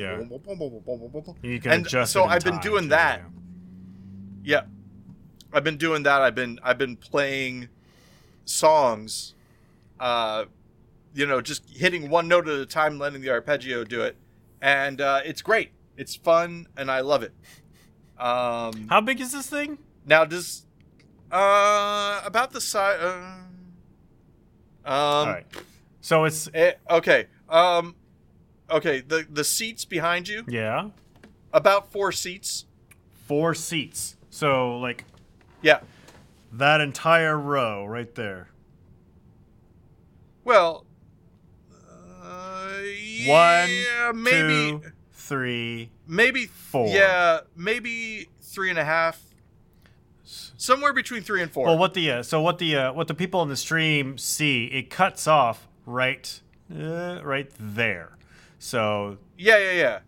Yeah. 0.00 0.16
you 1.42 1.60
can 1.60 1.72
And 1.72 1.86
adjust. 1.86 2.12
so 2.12 2.24
I've 2.24 2.44
been 2.44 2.58
doing 2.60 2.84
too, 2.84 2.88
that. 2.90 3.22
yeah. 4.44 4.60
Yeah. 4.60 4.62
I've 5.52 5.64
been 5.64 5.76
doing 5.78 6.04
that. 6.04 6.22
I've 6.22 6.34
been 6.36 6.60
I've 6.62 6.78
been 6.78 6.96
playing 6.96 7.68
songs 8.44 9.34
uh 10.00 10.44
you 11.14 11.26
know, 11.26 11.40
just 11.40 11.68
hitting 11.70 12.10
one 12.10 12.28
note 12.28 12.46
at 12.46 12.58
a 12.60 12.66
time, 12.66 12.98
letting 12.98 13.22
the 13.22 13.30
arpeggio 13.30 13.82
do 13.82 14.02
it. 14.02 14.16
And 14.60 15.00
uh 15.00 15.20
it's 15.24 15.42
great. 15.42 15.70
It's 15.96 16.14
fun 16.16 16.66
and 16.76 16.90
I 16.90 17.00
love 17.00 17.22
it. 17.22 17.32
Um 18.18 18.88
How 18.88 19.00
big 19.00 19.20
is 19.20 19.32
this 19.32 19.48
thing? 19.48 19.78
now 20.04 20.24
does 20.24 20.64
uh 21.30 22.22
about 22.24 22.52
the 22.52 22.60
size 22.60 22.98
uh, 23.00 23.10
um 24.84 24.92
All 24.92 25.26
right. 25.26 25.46
So 26.00 26.24
it's 26.24 26.48
eh, 26.54 26.72
okay. 26.90 27.26
Um 27.48 27.94
okay, 28.70 29.00
the 29.00 29.26
the 29.30 29.44
seats 29.44 29.84
behind 29.84 30.28
you, 30.28 30.44
yeah, 30.48 30.90
about 31.52 31.90
4 31.92 32.12
seats. 32.12 32.64
four 33.26 33.54
seats. 33.54 34.16
So 34.30 34.78
like 34.78 35.04
Yeah. 35.62 35.80
that 36.52 36.80
entire 36.80 37.38
row 37.38 37.84
right 37.84 38.14
there. 38.14 38.48
Well, 40.44 40.86
uh, 43.26 43.32
One, 43.32 43.70
yeah, 43.70 44.12
maybe, 44.14 44.70
two, 44.70 44.82
three. 45.12 45.90
maybe 46.06 46.46
four. 46.46 46.88
Yeah, 46.88 47.40
maybe 47.56 48.28
three 48.40 48.70
and 48.70 48.78
a 48.78 48.84
half. 48.84 49.22
Somewhere 50.24 50.92
between 50.92 51.22
three 51.22 51.40
and 51.42 51.50
four. 51.50 51.66
Well, 51.66 51.78
what 51.78 51.94
the 51.94 52.10
uh, 52.10 52.22
so 52.22 52.40
what 52.40 52.58
the 52.58 52.76
uh, 52.76 52.92
what 52.92 53.08
the 53.08 53.14
people 53.14 53.42
in 53.42 53.48
the 53.48 53.56
stream 53.56 54.18
see, 54.18 54.66
it 54.66 54.90
cuts 54.90 55.26
off 55.26 55.68
right 55.86 56.40
uh, 56.74 57.20
right 57.22 57.50
there. 57.58 58.18
So 58.58 59.18
yeah, 59.38 59.56
yeah, 59.58 59.72
yeah, 59.72 59.98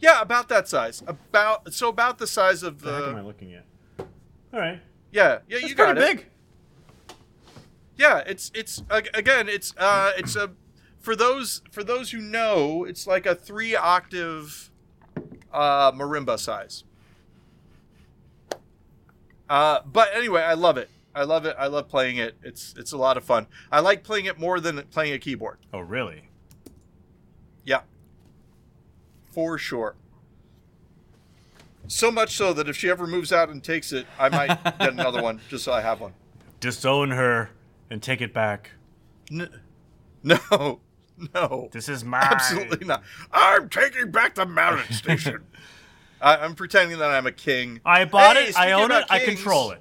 yeah. 0.00 0.20
About 0.20 0.48
that 0.50 0.68
size. 0.68 1.02
About 1.06 1.72
so 1.72 1.88
about 1.88 2.18
the 2.18 2.26
size 2.26 2.62
of 2.62 2.82
the 2.82 2.92
heck 2.94 3.08
am 3.08 3.16
I 3.16 3.22
looking 3.22 3.54
at? 3.54 3.64
All 3.98 4.60
right, 4.60 4.80
Yeah, 5.10 5.38
yeah. 5.48 5.58
that's 5.58 5.68
you 5.70 5.74
got 5.74 5.96
it. 5.98 6.00
big. 6.18 6.26
Yeah, 7.96 8.18
it's 8.26 8.52
it's 8.54 8.82
again, 8.90 9.48
it's 9.48 9.72
uh, 9.78 10.12
it's 10.16 10.36
a 10.36 10.50
for 11.04 11.14
those 11.14 11.60
for 11.70 11.84
those 11.84 12.10
who 12.12 12.18
know, 12.18 12.84
it's 12.84 13.06
like 13.06 13.26
a 13.26 13.34
three 13.34 13.76
octave 13.76 14.70
uh, 15.52 15.92
marimba 15.92 16.38
size. 16.38 16.84
Uh, 19.48 19.80
but 19.84 20.08
anyway, 20.14 20.40
I 20.40 20.54
love 20.54 20.78
it. 20.78 20.88
I 21.14 21.24
love 21.24 21.44
it. 21.44 21.54
I 21.58 21.66
love 21.66 21.88
playing 21.88 22.16
it. 22.16 22.36
It's 22.42 22.74
it's 22.78 22.92
a 22.92 22.96
lot 22.96 23.18
of 23.18 23.24
fun. 23.24 23.46
I 23.70 23.80
like 23.80 24.02
playing 24.02 24.24
it 24.24 24.40
more 24.40 24.60
than 24.60 24.82
playing 24.84 25.12
a 25.12 25.18
keyboard. 25.18 25.58
Oh, 25.74 25.80
really? 25.80 26.30
Yeah. 27.64 27.82
For 29.26 29.58
sure. 29.58 29.96
So 31.86 32.10
much 32.10 32.34
so 32.34 32.54
that 32.54 32.66
if 32.66 32.76
she 32.78 32.88
ever 32.88 33.06
moves 33.06 33.30
out 33.30 33.50
and 33.50 33.62
takes 33.62 33.92
it, 33.92 34.06
I 34.18 34.30
might 34.30 34.64
get 34.78 34.80
another 34.92 35.22
one 35.22 35.42
just 35.50 35.64
so 35.64 35.72
I 35.72 35.82
have 35.82 36.00
one. 36.00 36.14
Disown 36.60 37.10
her 37.10 37.50
and 37.90 38.02
take 38.02 38.22
it 38.22 38.32
back. 38.32 38.70
N- 39.30 39.60
no, 40.22 40.80
no, 41.34 41.68
This 41.72 41.88
is 41.88 42.04
mine. 42.04 42.22
absolutely 42.24 42.86
not. 42.86 43.02
I'm 43.32 43.68
taking 43.68 44.10
back 44.10 44.34
the 44.34 44.46
mountain 44.46 44.92
station. 44.94 45.44
I, 46.20 46.36
I'm 46.38 46.54
pretending 46.54 46.98
that 46.98 47.10
I'm 47.10 47.26
a 47.26 47.32
king. 47.32 47.80
I 47.84 48.04
bought 48.04 48.36
Hey, 48.36 48.48
it. 48.48 48.56
I 48.58 48.72
own 48.72 48.90
it. 48.90 48.96
about 48.96 49.10
I 49.10 49.20
control 49.20 49.70
it. 49.72 49.80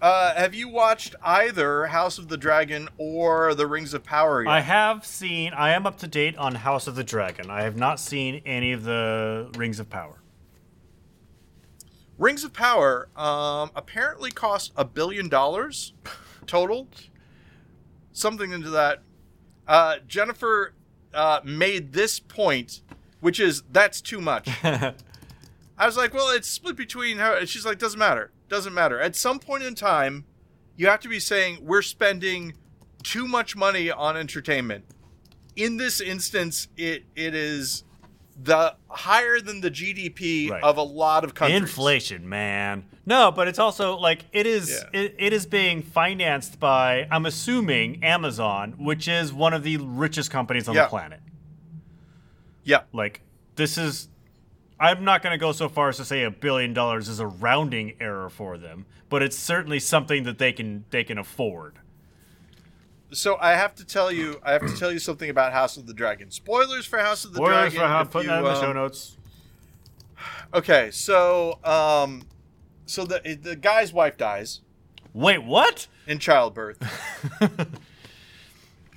Uh, 0.00 0.34
have 0.34 0.54
you 0.54 0.68
watched 0.68 1.14
either 1.24 1.86
House 1.86 2.18
of 2.18 2.28
the 2.28 2.36
Dragon 2.36 2.88
or 2.98 3.54
The 3.54 3.66
Rings 3.66 3.94
of 3.94 4.04
Power 4.04 4.42
yet? 4.44 4.50
I 4.50 4.60
have 4.60 5.06
seen. 5.06 5.52
I 5.54 5.70
am 5.72 5.86
up 5.86 5.98
to 6.00 6.06
date 6.06 6.36
on 6.36 6.54
House 6.56 6.86
of 6.86 6.94
the 6.96 7.02
Dragon. 7.02 7.50
I 7.50 7.62
have 7.62 7.76
not 7.76 7.98
seen 7.98 8.42
any 8.44 8.72
of 8.72 8.84
the 8.84 9.50
Rings 9.56 9.80
of 9.80 9.88
Power. 9.88 10.20
Rings 12.18 12.44
of 12.44 12.52
Power 12.52 13.08
um, 13.16 13.70
apparently 13.74 14.30
cost 14.30 14.72
a 14.76 14.84
billion 14.84 15.28
dollars 15.28 15.94
total, 16.46 16.88
something 18.12 18.52
into 18.52 18.70
that. 18.70 19.02
Uh, 19.66 19.96
Jennifer 20.06 20.72
uh, 21.14 21.40
made 21.44 21.92
this 21.92 22.18
point, 22.20 22.82
which 23.20 23.40
is 23.40 23.62
that's 23.72 24.00
too 24.00 24.20
much. 24.20 24.48
I 24.64 24.94
was 25.84 25.96
like, 25.96 26.14
well, 26.14 26.30
it's 26.34 26.48
split 26.48 26.76
between 26.76 27.18
her. 27.18 27.34
and 27.36 27.48
She's 27.48 27.66
like, 27.66 27.78
doesn't 27.78 27.98
matter. 27.98 28.30
Doesn't 28.48 28.72
matter. 28.74 29.00
At 29.00 29.16
some 29.16 29.38
point 29.38 29.62
in 29.64 29.74
time, 29.74 30.24
you 30.76 30.86
have 30.86 31.00
to 31.00 31.08
be 31.08 31.18
saying 31.20 31.58
we're 31.62 31.82
spending 31.82 32.54
too 33.02 33.26
much 33.26 33.56
money 33.56 33.90
on 33.90 34.16
entertainment. 34.16 34.84
In 35.56 35.76
this 35.78 36.00
instance, 36.00 36.68
it 36.76 37.04
it 37.16 37.34
is 37.34 37.82
the 38.42 38.76
higher 38.88 39.40
than 39.40 39.62
the 39.62 39.70
GDP 39.70 40.50
Right. 40.50 40.62
of 40.62 40.76
a 40.76 40.82
lot 40.82 41.24
of 41.24 41.34
countries. 41.34 41.60
Inflation, 41.60 42.28
man. 42.28 42.84
No, 43.08 43.30
but 43.30 43.46
it's 43.46 43.60
also 43.60 43.96
like 43.96 44.24
it 44.32 44.46
is. 44.46 44.68
Yeah. 44.92 45.00
It, 45.00 45.14
it 45.16 45.32
is 45.32 45.46
being 45.46 45.80
financed 45.82 46.58
by. 46.58 47.06
I'm 47.10 47.24
assuming 47.24 48.02
Amazon, 48.02 48.74
which 48.78 49.06
is 49.06 49.32
one 49.32 49.54
of 49.54 49.62
the 49.62 49.76
richest 49.76 50.30
companies 50.30 50.68
on 50.68 50.74
Yeah. 50.74 50.82
the 50.84 50.88
planet. 50.88 51.20
Yeah. 52.64 52.82
Like 52.92 53.22
this 53.54 53.78
is. 53.78 54.08
I'm 54.78 55.04
not 55.04 55.22
going 55.22 55.32
to 55.32 55.38
go 55.38 55.52
so 55.52 55.70
far 55.70 55.88
as 55.88 55.96
to 55.96 56.04
say 56.04 56.24
a 56.24 56.30
billion 56.30 56.74
dollars 56.74 57.08
is 57.08 57.18
a 57.18 57.26
rounding 57.26 57.94
error 57.98 58.28
for 58.28 58.58
them, 58.58 58.84
but 59.08 59.22
it's 59.22 59.38
certainly 59.38 59.78
something 59.78 60.24
that 60.24 60.36
they 60.38 60.52
can 60.52 60.84
they 60.90 61.04
can 61.04 61.16
afford. 61.16 61.78
So 63.12 63.38
I 63.40 63.52
have 63.52 63.74
to 63.76 63.84
tell 63.86 64.10
you, 64.10 64.40
I 64.42 64.50
have 64.52 64.66
to 64.66 64.76
tell 64.76 64.90
you 64.92 64.98
something 64.98 65.30
about 65.30 65.52
House 65.52 65.76
of 65.76 65.86
the 65.86 65.94
Dragon. 65.94 66.30
Spoilers 66.32 66.84
for 66.86 66.98
House 66.98 67.24
of 67.24 67.32
the 67.32 67.36
Spoilers 67.36 67.72
Dragon. 67.72 67.78
for 67.80 67.86
how 67.86 68.00
if 68.02 68.10
putting 68.10 68.28
you, 68.30 68.34
that 68.34 68.38
in 68.40 68.44
the 68.44 68.60
show 68.60 68.70
um, 68.70 68.74
notes. 68.76 69.16
Okay, 70.52 70.90
so 70.90 71.58
um, 71.64 72.22
so 72.86 73.04
the 73.04 73.38
the 73.42 73.56
guy's 73.56 73.92
wife 73.92 74.16
dies 74.16 74.60
Wait, 75.12 75.42
what? 75.44 75.86
in 76.06 76.18
childbirth. 76.18 76.78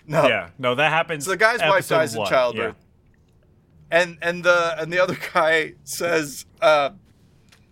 no, 0.07 0.27
Yeah, 0.27 0.49
no, 0.57 0.75
that 0.75 0.91
happens. 0.91 1.25
So 1.25 1.31
the 1.31 1.37
guy's 1.37 1.59
wife 1.61 1.87
dies 1.87 2.13
in 2.13 2.19
one, 2.19 2.29
childbirth. 2.29 2.75
and 3.91 4.17
and 4.21 4.43
the 4.43 4.75
and 4.79 4.91
the 4.91 5.01
other 5.01 5.17
guy 5.33 5.73
says, 5.83 6.45
uh, 6.61 6.91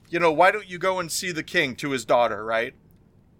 you 0.09 0.19
know, 0.19 0.31
why 0.31 0.51
don't 0.51 0.69
you 0.69 0.77
go 0.77 0.99
and 0.99 1.11
see 1.11 1.31
the 1.31 1.43
king 1.43 1.75
to 1.77 1.91
his 1.91 2.05
daughter, 2.05 2.43
right? 2.43 2.73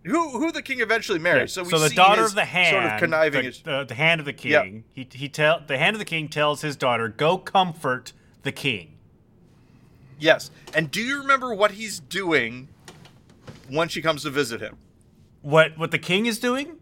Who 0.05 0.29
who 0.39 0.51
the 0.51 0.61
king 0.61 0.79
eventually 0.81 1.19
Yeah. 1.19 1.23
marries. 1.23 1.53
So 1.53 1.63
we 1.63 1.69
the 1.69 1.89
see 1.89 1.95
daughter 1.95 2.23
of 2.23 2.35
the 2.35 2.45
hand, 2.45 2.73
sort 2.73 2.93
of 2.93 2.99
conniving. 2.99 3.43
the, 3.45 3.61
the, 3.63 3.85
the 3.89 3.95
hand 3.95 4.19
of 4.19 4.25
the 4.25 4.33
king. 4.33 4.51
Yeah. 4.51 5.03
He 5.03 5.07
he 5.11 5.29
tell 5.29 5.61
the 5.65 5.77
hand 5.77 5.95
of 5.95 5.99
the 5.99 6.05
king 6.05 6.27
tells 6.29 6.61
his 6.61 6.75
daughter, 6.75 7.07
"Go 7.09 7.37
comfort 7.37 8.13
the 8.43 8.51
king." 8.51 8.96
Yes, 10.19 10.51
and 10.73 10.89
do 10.91 11.01
you 11.01 11.19
remember 11.19 11.53
what 11.53 11.71
he's 11.71 11.99
doing 11.99 12.69
when 13.69 13.89
she 13.89 14.01
comes 14.01 14.23
to 14.23 14.29
visit 14.29 14.61
him? 14.61 14.77
What 15.41 15.77
what 15.77 15.91
the 15.91 15.99
king 15.99 16.25
is 16.25 16.39
doing? 16.39 16.77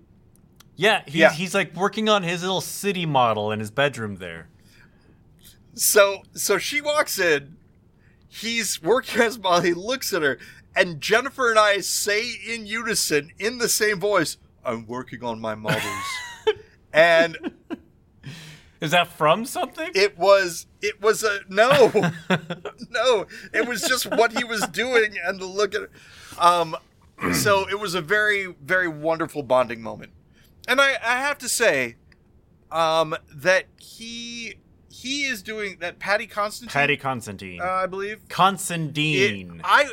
Yeah, 0.75 1.03
he's 1.05 1.15
Yeah. 1.15 1.31
he's 1.31 1.53
like 1.53 1.75
working 1.75 2.09
on 2.09 2.23
his 2.23 2.41
little 2.41 2.61
city 2.61 3.05
model 3.05 3.51
in 3.51 3.59
his 3.59 3.71
bedroom 3.71 4.15
there. 4.17 4.47
So 5.73 6.23
so 6.33 6.57
she 6.57 6.81
walks 6.81 7.19
in, 7.19 7.57
he's 8.27 8.81
working 8.81 9.21
as 9.21 9.37
model, 9.37 9.61
he 9.61 9.73
looks 9.73 10.13
at 10.13 10.21
her, 10.21 10.37
and 10.75 11.01
Jennifer 11.01 11.49
and 11.49 11.59
I 11.59 11.79
say 11.79 12.23
in 12.47 12.65
unison, 12.65 13.31
in 13.39 13.57
the 13.57 13.69
same 13.69 13.99
voice, 13.99 14.37
I'm 14.63 14.87
working 14.87 15.23
on 15.23 15.39
my 15.39 15.55
models. 15.55 15.83
and 16.93 17.37
Is 18.81 18.91
that 18.91 19.07
from 19.07 19.45
something? 19.45 19.89
it 19.95 20.17
was 20.17 20.67
it 20.81 21.01
was 21.01 21.23
a 21.23 21.39
no. 21.49 21.91
no. 22.89 23.25
It 23.53 23.67
was 23.67 23.81
just 23.81 24.05
what 24.05 24.33
he 24.37 24.43
was 24.43 24.67
doing 24.67 25.15
and 25.23 25.39
the 25.39 25.45
look 25.45 25.73
at 25.75 25.83
it. 25.83 25.91
Um 26.37 26.75
so 27.33 27.67
it 27.69 27.79
was 27.79 27.95
a 27.95 28.01
very, 28.01 28.53
very 28.61 28.87
wonderful 28.87 29.41
bonding 29.41 29.81
moment. 29.81 30.11
And 30.67 30.81
I, 30.81 30.97
I 31.01 31.19
have 31.19 31.37
to 31.39 31.49
say, 31.49 31.95
um, 32.71 33.15
that 33.33 33.65
he 33.79 34.55
he 34.89 35.23
is 35.25 35.41
doing 35.41 35.77
that 35.79 35.99
Patty 35.99 36.27
Constantine 36.27 36.73
Patty 36.73 36.97
Constantine. 36.97 37.61
uh, 37.61 37.65
I 37.65 37.85
believe. 37.85 38.17
It, 38.17 38.29
Constantine. 38.29 39.61
I 39.63 39.91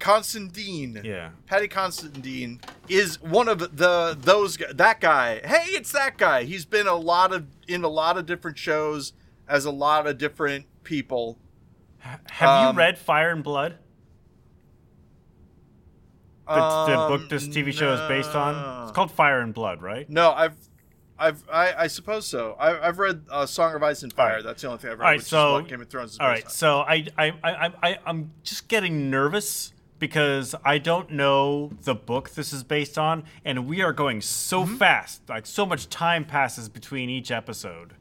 Constantine. 0.00 1.00
yeah. 1.04 1.30
Patty 1.46 1.68
Constantine 1.68 2.60
is 2.88 3.20
one 3.22 3.46
of 3.48 3.76
the 3.76 4.16
those 4.18 4.56
that 4.74 5.00
guy. 5.00 5.40
Hey, 5.44 5.66
it's 5.72 5.92
that 5.92 6.16
guy. 6.18 6.42
He's 6.44 6.64
been 6.64 6.86
a 6.88 6.96
lot 6.96 7.32
of 7.32 7.46
in 7.68 7.84
a 7.84 7.88
lot 7.88 8.18
of 8.18 8.26
different 8.26 8.58
shows 8.58 9.12
as 9.48 9.64
a 9.64 9.70
lot 9.70 10.06
of 10.06 10.18
different 10.18 10.66
people. 10.82 11.38
Have 11.98 12.20
Um, 12.68 12.74
you 12.74 12.78
read 12.78 12.98
Fire 12.98 13.30
and 13.30 13.44
Blood? 13.44 13.76
The, 16.48 16.54
the 16.86 16.96
book 17.18 17.28
this 17.28 17.46
TV 17.46 17.72
show 17.72 17.92
is 17.92 18.00
based 18.08 18.34
on? 18.34 18.54
It's 18.82 18.88
Um, 18.90 18.94
called 18.94 19.12
Fire 19.12 19.40
and 19.40 19.54
Blood, 19.54 19.80
right? 19.82 20.08
No, 20.10 20.32
I've 20.32 20.56
I've 21.16 21.44
I, 21.52 21.74
I 21.84 21.86
suppose 21.86 22.26
so. 22.26 22.56
I, 22.58 22.88
I've 22.88 22.98
read 22.98 23.22
uh, 23.30 23.46
Song 23.46 23.74
of 23.74 23.82
Ice 23.84 24.02
and 24.02 24.12
Fire. 24.12 24.30
Alright. 24.30 24.44
That's 24.44 24.62
the 24.62 24.68
only 24.68 24.80
thing 24.80 24.90
I've 24.90 24.98
read. 24.98 25.22
So- 25.22 25.60
Game 25.62 25.80
of 25.80 25.88
Thrones 25.88 26.12
is 26.12 26.18
based 26.18 26.22
All 26.22 26.28
right, 26.28 26.44
on. 26.44 26.50
so 26.50 26.80
I, 26.80 27.06
I, 27.18 27.32
I, 27.44 27.72
I, 27.82 27.98
I'm 28.06 28.32
just 28.42 28.66
getting 28.68 29.10
nervous 29.10 29.72
because 30.00 30.54
I 30.64 30.78
don't 30.78 31.10
know 31.12 31.70
the 31.84 31.94
book 31.94 32.30
this 32.30 32.52
is 32.52 32.64
based 32.64 32.98
on, 32.98 33.22
and 33.44 33.66
we 33.68 33.80
are 33.82 33.92
going 33.92 34.20
so 34.20 34.64
Mm-hmm. 34.64 34.76
fast. 34.76 35.28
Like 35.28 35.46
so 35.46 35.64
much 35.64 35.88
time 35.88 36.24
passes 36.24 36.68
between 36.68 37.08
each 37.08 37.30
episode. 37.30 37.94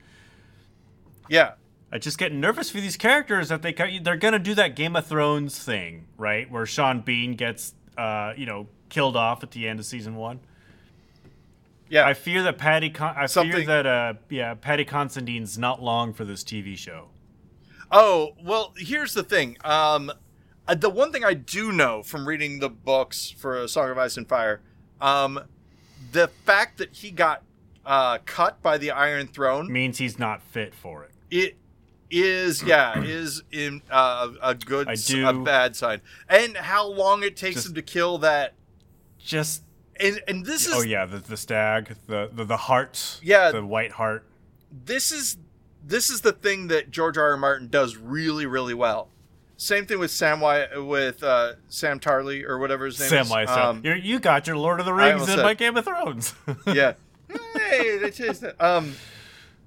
yeah, 1.29 1.51
I 1.91 1.97
just 1.99 2.17
get 2.17 2.33
nervous 2.33 2.69
for 2.71 2.79
these 2.81 2.97
characters 2.97 3.49
that 3.49 3.62
they 3.62 3.73
they're 4.01 4.15
gonna 4.17 4.39
do 4.39 4.55
that 4.55 4.75
Game 4.75 4.95
of 4.95 5.05
Thrones 5.05 5.59
thing, 5.63 6.05
right? 6.17 6.49
Where 6.49 6.65
Sean 6.65 7.01
Bean 7.01 7.33
gets, 7.35 7.75
uh, 7.97 8.33
you 8.35 8.45
know, 8.47 8.67
killed 8.89 9.15
off 9.15 9.43
at 9.43 9.51
the 9.51 9.67
end 9.67 9.79
of 9.79 9.85
season 9.85 10.15
one. 10.15 10.39
yeah. 11.89 12.05
I 12.05 12.13
fear 12.13 12.41
that 12.43 12.57
Patty, 12.57 12.89
Con- 12.91 13.15
I 13.17 13.27
fear 13.27 13.63
that, 13.65 13.85
uh, 13.85 14.13
yeah, 14.29 14.53
Patty 14.55 14.85
Constantine's 14.85 15.57
not 15.57 15.81
long 15.81 16.13
for 16.13 16.25
this 16.25 16.43
TV 16.43 16.75
show. 16.77 17.09
Oh, 17.91 18.33
well, 18.43 18.73
here's 18.77 19.13
the 19.15 19.23
thing. 19.23 19.57
Um, 19.63 20.12
the 20.75 20.89
one 20.89 21.12
thing 21.12 21.23
I 21.23 21.34
do 21.34 21.71
know 21.71 22.03
from 22.03 22.27
reading 22.27 22.60
the 22.60 22.69
books 22.69 23.29
for 23.32 23.67
Song 23.67 23.89
of 23.89 23.97
Ice 23.97 24.17
and 24.17 24.27
Fire, 24.27 24.62
um, 25.01 25.39
the 26.12 26.27
fact 26.45 26.77
that 26.79 26.93
he 26.93 27.12
got 27.12 27.43
uh, 27.86 28.19
cut 28.25 28.62
by 28.62 28.77
the 28.77 28.91
Iron 28.91 29.27
Throne, 29.27 29.71
Means 29.71 29.97
he's 29.97 30.19
not 30.19 30.41
fit 30.41 30.73
for 30.73 31.03
it. 31.05 31.12
it 31.32 31.55
is 32.12 32.63
yeah 32.63 32.99
is 33.03 33.43
in 33.51 33.84
uh, 33.91 34.29
a 34.41 34.55
good 34.55 34.88
do- 35.05 35.27
a 35.27 35.34
bad 35.34 35.75
sign, 35.75 36.01
and 36.27 36.58
how 36.58 36.88
long 36.88 37.21
it 37.23 37.36
takes 37.38 37.55
Just- 37.58 37.67
him 37.67 37.73
to 37.75 37.82
kill 37.84 38.17
that. 38.19 38.53
Just 39.19 39.63
And, 39.99 40.21
and 40.27 40.45
this 40.45 40.65
is 40.65 40.73
oh 40.73 40.82
yeah, 40.82 41.05
the 41.05 41.17
the 41.19 41.38
stag, 41.38 41.95
the 42.08 42.29
the, 42.34 42.45
the 42.45 42.58
heart, 42.58 43.19
Yeah. 43.21 43.51
the 43.51 43.63
white 43.65 43.91
heart. 43.93 44.25
this 44.71 45.12
is 45.12 45.38
this 45.86 46.10
is 46.10 46.21
the 46.21 46.32
thing 46.34 46.67
that 46.67 46.89
George 46.91 47.17
R. 47.17 47.32
R. 47.32 47.38
Martin 47.38 47.67
does 47.69 47.95
really 47.97 48.45
really 48.45 48.73
well. 48.73 49.10
Same 49.61 49.85
thing 49.85 49.99
with 49.99 50.09
Sam 50.09 50.39
with 50.85 51.21
uh, 51.21 51.55
Sam 51.67 51.99
Tarly 51.99 52.45
or 52.45 52.59
whatever 52.59 52.85
his 52.85 52.97
name 52.97 53.09
Sam 53.09 53.25
is. 53.25 53.29
Weiss. 53.29 53.49
Um, 53.49 53.81
you 53.83 53.93
you 53.93 54.17
got 54.17 54.47
your 54.47 54.55
Lord 54.55 54.79
of 54.79 54.85
the 54.85 54.93
Rings 54.93 55.27
in 55.27 55.35
my 55.41 55.53
Game 55.53 55.75
of 55.75 55.83
Thrones. 55.83 56.33
yeah. 56.65 56.93
Hey, 57.57 57.97
they 57.97 58.09
changed 58.09 58.41
it. 58.43 58.55
Um, 58.61 58.95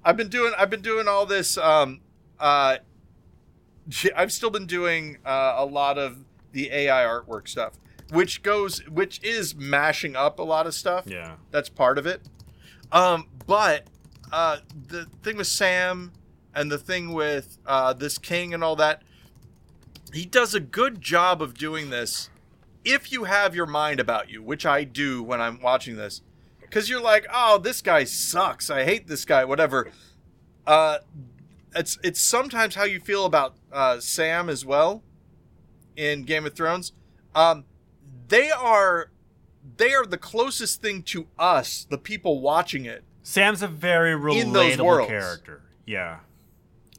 I've 0.03 0.17
been 0.17 0.29
doing. 0.29 0.51
I've 0.57 0.71
been 0.71 0.81
doing 0.81 1.07
all 1.07 1.27
this. 1.27 1.59
Um, 1.59 2.01
uh, 2.39 2.77
I've 4.15 4.31
still 4.31 4.49
been 4.49 4.65
doing 4.65 5.19
uh, 5.23 5.57
a 5.57 5.65
lot 5.65 5.99
of 5.99 6.25
the 6.53 6.71
AI 6.71 7.03
artwork 7.03 7.47
stuff, 7.47 7.73
which 8.09 8.41
goes, 8.41 8.79
which 8.89 9.23
is 9.23 9.53
mashing 9.53 10.15
up 10.15 10.39
a 10.39 10.43
lot 10.43 10.65
of 10.65 10.73
stuff. 10.73 11.05
yeah. 11.05 11.35
That's 11.51 11.69
part 11.69 11.99
of 11.99 12.07
it. 12.07 12.23
Um, 12.91 13.27
but 13.45 13.85
uh, 14.31 14.57
the 14.87 15.05
thing 15.21 15.37
with 15.37 15.45
Sam 15.45 16.13
and 16.55 16.71
the 16.71 16.79
thing 16.79 17.13
with 17.13 17.59
uh, 17.67 17.93
this 17.93 18.17
king 18.17 18.55
and 18.55 18.63
all 18.63 18.75
that, 18.77 19.03
he 20.13 20.25
does 20.25 20.53
a 20.53 20.59
good 20.59 21.01
job 21.01 21.41
of 21.41 21.53
doing 21.53 21.89
this 21.89 22.29
if 22.85 23.11
you 23.11 23.23
have 23.23 23.55
your 23.55 23.65
mind 23.65 23.99
about 23.99 24.29
you, 24.29 24.41
which 24.43 24.65
I 24.65 24.83
do 24.83 25.23
when 25.23 25.41
I'm 25.41 25.61
watching 25.61 25.95
this, 25.95 26.21
because 26.61 26.89
you're 26.89 27.01
like, 27.01 27.25
oh, 27.33 27.57
this 27.57 27.81
guy 27.81 28.03
sucks. 28.03 28.69
I 28.69 28.83
hate 28.83 29.07
this 29.07 29.25
guy. 29.25 29.45
Whatever. 29.45 29.89
Uh, 30.65 30.99
it's 31.75 31.97
it's 32.03 32.21
sometimes 32.21 32.75
how 32.75 32.83
you 32.83 32.99
feel 32.99 33.25
about 33.25 33.55
uh, 33.71 33.99
Sam 33.99 34.49
as 34.49 34.65
well 34.65 35.03
in 35.95 36.23
Game 36.23 36.45
of 36.45 36.55
Thrones. 36.55 36.93
Um, 37.35 37.65
they 38.27 38.51
are 38.51 39.11
they 39.77 39.93
are 39.93 40.05
the 40.05 40.17
closest 40.17 40.81
thing 40.81 41.03
to 41.03 41.27
us, 41.39 41.87
the 41.89 41.97
people 41.97 42.41
watching 42.41 42.85
it. 42.85 43.03
Sam's 43.23 43.61
a 43.61 43.67
very 43.67 44.13
relatable 44.13 45.07
character. 45.07 45.61
Yeah. 45.85 46.19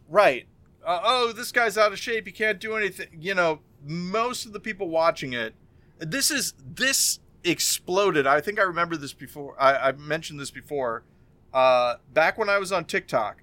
Right. 0.08 0.46
Uh, 0.84 1.00
oh, 1.02 1.32
this 1.32 1.52
guy's 1.52 1.78
out 1.78 1.92
of 1.92 1.98
shape. 1.98 2.26
He 2.26 2.32
can't 2.32 2.60
do 2.60 2.74
anything. 2.74 3.08
You 3.18 3.34
know, 3.34 3.60
most 3.82 4.46
of 4.46 4.52
the 4.52 4.60
people 4.60 4.88
watching 4.88 5.32
it, 5.32 5.54
this 5.98 6.30
is 6.30 6.54
this 6.58 7.20
exploded. 7.42 8.26
I 8.26 8.40
think 8.40 8.58
I 8.58 8.62
remember 8.62 8.96
this 8.96 9.12
before. 9.12 9.54
I, 9.60 9.88
I 9.88 9.92
mentioned 9.92 10.40
this 10.40 10.50
before. 10.50 11.04
Uh, 11.52 11.96
back 12.12 12.36
when 12.36 12.48
I 12.48 12.58
was 12.58 12.72
on 12.72 12.84
TikTok, 12.84 13.42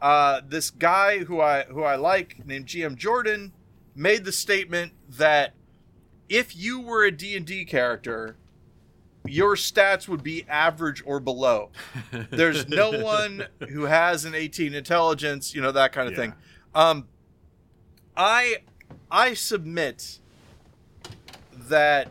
uh, 0.00 0.40
this 0.46 0.70
guy 0.70 1.18
who 1.18 1.40
I 1.40 1.64
who 1.64 1.82
I 1.82 1.96
like 1.96 2.44
named 2.46 2.66
GM 2.66 2.96
Jordan 2.96 3.52
made 3.94 4.24
the 4.24 4.32
statement 4.32 4.92
that 5.08 5.54
if 6.28 6.56
you 6.56 6.80
were 6.80 7.04
a 7.04 7.10
D 7.10 7.36
and 7.36 7.44
D 7.44 7.64
character, 7.64 8.36
your 9.30 9.56
stats 9.56 10.08
would 10.08 10.22
be 10.22 10.44
average 10.48 11.02
or 11.06 11.20
below. 11.20 11.70
There's 12.30 12.68
no 12.68 12.90
one 13.02 13.46
who 13.68 13.84
has 13.84 14.24
an 14.24 14.34
18 14.34 14.74
intelligence, 14.74 15.54
you 15.54 15.60
know 15.60 15.72
that 15.72 15.92
kind 15.92 16.06
of 16.08 16.12
Yeah. 16.12 16.18
thing. 16.20 16.34
Um, 16.74 17.08
I 18.16 18.56
I 19.10 19.34
submit 19.34 20.18
that 21.68 22.08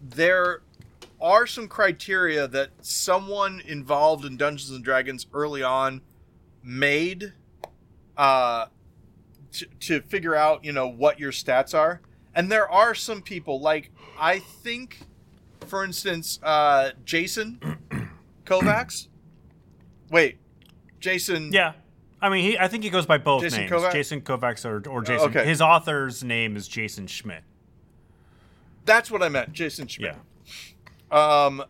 there 0.00 0.62
are 1.20 1.46
some 1.46 1.68
criteria 1.68 2.46
that 2.48 2.70
someone 2.80 3.60
involved 3.66 4.24
in 4.24 4.36
Dungeons 4.36 4.70
and 4.70 4.84
Dragons 4.84 5.26
early 5.32 5.62
on 5.62 6.02
made 6.62 7.32
uh, 8.16 8.66
to, 9.52 9.66
to 9.80 10.00
figure 10.02 10.34
out, 10.34 10.64
you 10.64 10.72
know, 10.72 10.86
what 10.86 11.18
your 11.18 11.32
stats 11.32 11.74
are. 11.74 12.00
And 12.34 12.52
there 12.52 12.70
are 12.70 12.94
some 12.94 13.22
people, 13.22 13.60
like, 13.60 13.90
I 14.18 14.38
think, 14.40 15.00
for 15.66 15.84
instance, 15.84 16.38
uh, 16.42 16.90
Jason 17.04 17.60
Kovacs. 18.44 19.08
Wait, 20.10 20.38
Jason. 21.00 21.52
Yeah. 21.52 21.72
I 22.20 22.28
mean, 22.30 22.42
he. 22.42 22.58
I 22.58 22.68
think 22.68 22.82
he 22.82 22.90
goes 22.90 23.06
by 23.06 23.18
both 23.18 23.42
Jason 23.42 23.60
names, 23.60 23.72
Kovac? 23.72 23.92
Jason 23.92 24.20
Kovacs 24.22 24.64
or, 24.64 24.88
or 24.88 25.02
Jason. 25.02 25.28
okay. 25.28 25.44
His 25.44 25.60
author's 25.60 26.24
name 26.24 26.56
is 26.56 26.66
Jason 26.66 27.06
Schmidt. 27.06 27.42
That's 28.86 29.10
what 29.10 29.22
I 29.22 29.28
meant, 29.28 29.52
Jason 29.52 29.86
Schmidt. 29.86 30.16
Yeah. 31.10 31.44
Um, 31.44 31.64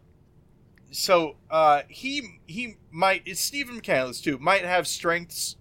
so 0.90 1.36
uh, 1.50 1.82
he 1.88 2.40
he 2.46 2.76
might 2.90 3.22
it's 3.26 3.40
Stephen 3.40 3.80
McCandless 3.80 4.22
too 4.22 4.38
might 4.38 4.64
have 4.64 4.86
strengths 4.86 5.56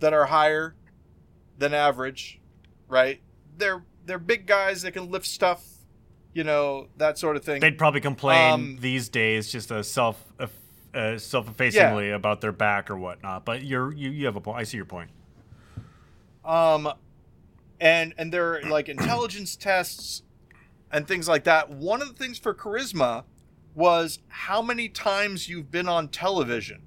that 0.00 0.12
are 0.12 0.26
higher 0.26 0.76
than 1.58 1.74
average, 1.74 2.40
right? 2.88 3.20
They're 3.56 3.82
they're 4.06 4.18
big 4.18 4.46
guys 4.46 4.82
that 4.82 4.92
can 4.92 5.10
lift 5.10 5.26
stuff, 5.26 5.64
you 6.38 6.44
know 6.44 6.86
that 6.98 7.18
sort 7.18 7.34
of 7.36 7.42
thing. 7.42 7.60
They'd 7.60 7.76
probably 7.76 8.00
complain 8.00 8.52
Um, 8.52 8.78
these 8.80 9.08
days, 9.08 9.50
just 9.50 9.72
a 9.72 9.82
self, 9.82 10.24
uh, 10.38 11.18
self-effacingly 11.18 12.12
about 12.12 12.40
their 12.40 12.52
back 12.52 12.90
or 12.90 12.96
whatnot. 12.96 13.44
But 13.44 13.64
you're 13.64 13.92
you, 13.92 14.10
you 14.10 14.26
have 14.26 14.36
a 14.36 14.40
point. 14.40 14.58
I 14.58 14.62
see 14.62 14.76
your 14.76 14.86
point. 14.86 15.10
um, 16.44 16.92
and 17.80 18.14
and 18.16 18.32
there 18.32 18.54
are 18.54 18.62
like 18.62 18.88
intelligence 18.88 19.56
tests 19.56 20.22
and 20.92 21.08
things 21.08 21.26
like 21.28 21.42
that. 21.44 21.70
One 21.70 22.00
of 22.00 22.08
the 22.08 22.14
things 22.14 22.38
for 22.38 22.54
charisma 22.54 23.24
was 23.74 24.20
how 24.28 24.62
many 24.62 24.88
times 24.88 25.48
you've 25.48 25.70
been 25.72 25.88
on 25.88 26.08
television. 26.08 26.82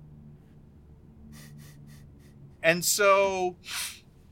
And 2.63 2.85
so 2.85 3.57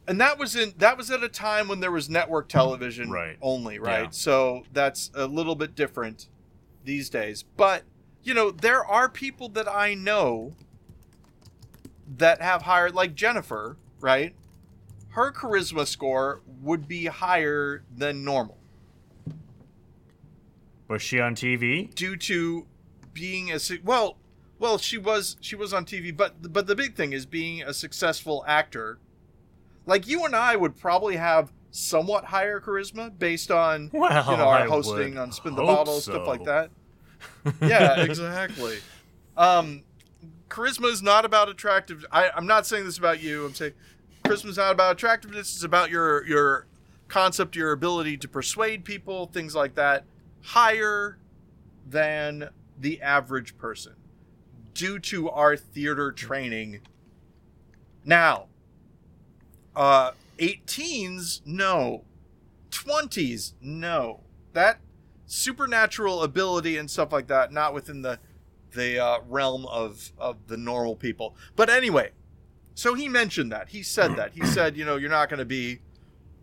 and 0.09 0.19
that 0.19 0.37
was 0.39 0.55
in 0.55 0.73
that 0.79 0.97
was 0.97 1.09
at 1.11 1.23
a 1.23 1.29
time 1.29 1.67
when 1.67 1.79
there 1.79 1.91
was 1.91 2.09
network 2.09 2.49
television 2.49 3.09
Right. 3.11 3.37
only, 3.41 3.79
right? 3.79 4.03
Yeah. 4.05 4.09
So 4.09 4.63
that's 4.73 5.11
a 5.13 5.27
little 5.27 5.55
bit 5.55 5.75
different 5.75 6.27
these 6.83 7.09
days. 7.09 7.43
But, 7.55 7.83
you 8.23 8.33
know, 8.33 8.49
there 8.51 8.83
are 8.83 9.07
people 9.07 9.47
that 9.49 9.69
I 9.69 9.93
know 9.93 10.53
that 12.17 12.41
have 12.41 12.63
higher 12.63 12.89
like 12.89 13.13
Jennifer, 13.15 13.77
right? 14.01 14.33
Her 15.09 15.31
charisma 15.31 15.85
score 15.87 16.41
would 16.61 16.87
be 16.87 17.05
higher 17.05 17.83
than 17.95 18.23
normal 18.23 18.57
Was 20.87 21.01
she 21.01 21.19
on 21.19 21.35
TV? 21.35 21.93
due 21.93 22.15
to 22.17 22.65
being 23.13 23.51
a 23.51 23.59
well 23.83 24.17
well 24.59 24.77
she 24.77 24.97
was 24.97 25.35
she 25.41 25.55
was 25.55 25.73
on 25.73 25.83
TV 25.85 26.15
but 26.15 26.53
but 26.53 26.67
the 26.67 26.75
big 26.75 26.95
thing 26.95 27.11
is 27.11 27.25
being 27.25 27.61
a 27.63 27.73
successful 27.73 28.43
actor 28.47 28.97
like 29.89 30.07
you 30.07 30.25
and 30.25 30.35
I 30.35 30.55
would 30.55 30.77
probably 30.77 31.17
have 31.17 31.51
somewhat 31.71 32.25
higher 32.25 32.59
charisma 32.59 33.17
based 33.17 33.51
on 33.51 33.89
Well, 33.93 34.31
you 34.31 34.37
know 34.37 34.47
our 34.47 34.59
I 34.59 34.67
hosting 34.67 35.17
on 35.17 35.31
spin 35.31 35.55
the 35.55 35.63
bottle 35.63 35.99
stuff 35.99 36.27
like 36.27 36.45
that. 36.45 36.71
Yeah 37.61 38.01
exactly. 38.01 38.77
Um 39.35 39.83
charisma 40.47 40.91
is 40.91 41.01
not 41.03 41.25
about 41.25 41.47
attractive 41.47 42.03
I, 42.11 42.31
i'm 42.35 42.47
not 42.47 42.65
saying 42.65 42.83
this 42.85 42.97
about 42.97 43.21
you 43.21 43.45
i'm 43.45 43.53
saying 43.53 43.73
charisma 44.23 44.47
is 44.47 44.57
not 44.57 44.71
about 44.71 44.93
attractiveness 44.93 45.53
it's 45.53 45.63
about 45.63 45.91
your 45.91 46.25
your 46.25 46.65
concept 47.07 47.55
your 47.55 47.71
ability 47.71 48.17
to 48.17 48.27
persuade 48.27 48.83
people 48.83 49.27
things 49.27 49.53
like 49.53 49.75
that 49.75 50.05
higher 50.41 51.19
than 51.87 52.49
the 52.79 53.01
average 53.01 53.57
person 53.57 53.93
due 54.73 54.99
to 54.99 55.29
our 55.29 55.57
theater 55.57 56.11
training. 56.11 56.79
Now 58.05 58.47
uh 59.75 60.11
18s 60.37 61.41
no. 61.45 62.03
20s 62.71 63.53
no. 63.61 64.21
That 64.53 64.79
supernatural 65.25 66.23
ability 66.23 66.77
and 66.77 66.89
stuff 66.89 67.11
like 67.11 67.27
that 67.27 67.51
not 67.51 67.73
within 67.73 68.01
the 68.01 68.19
the 68.71 68.99
uh, 69.03 69.19
realm 69.27 69.65
of 69.65 70.11
of 70.17 70.37
the 70.47 70.57
normal 70.57 70.95
people. 70.95 71.35
But 71.55 71.69
anyway 71.69 72.11
so 72.75 72.93
he 72.93 73.09
mentioned 73.09 73.51
that. 73.51 73.69
He 73.69 73.83
said 73.83 74.15
that. 74.15 74.31
He 74.33 74.45
said 74.45 74.77
you 74.77 74.85
know 74.85 74.95
you're 74.95 75.09
not 75.09 75.29
going 75.29 75.39
to 75.39 75.45
be. 75.45 75.79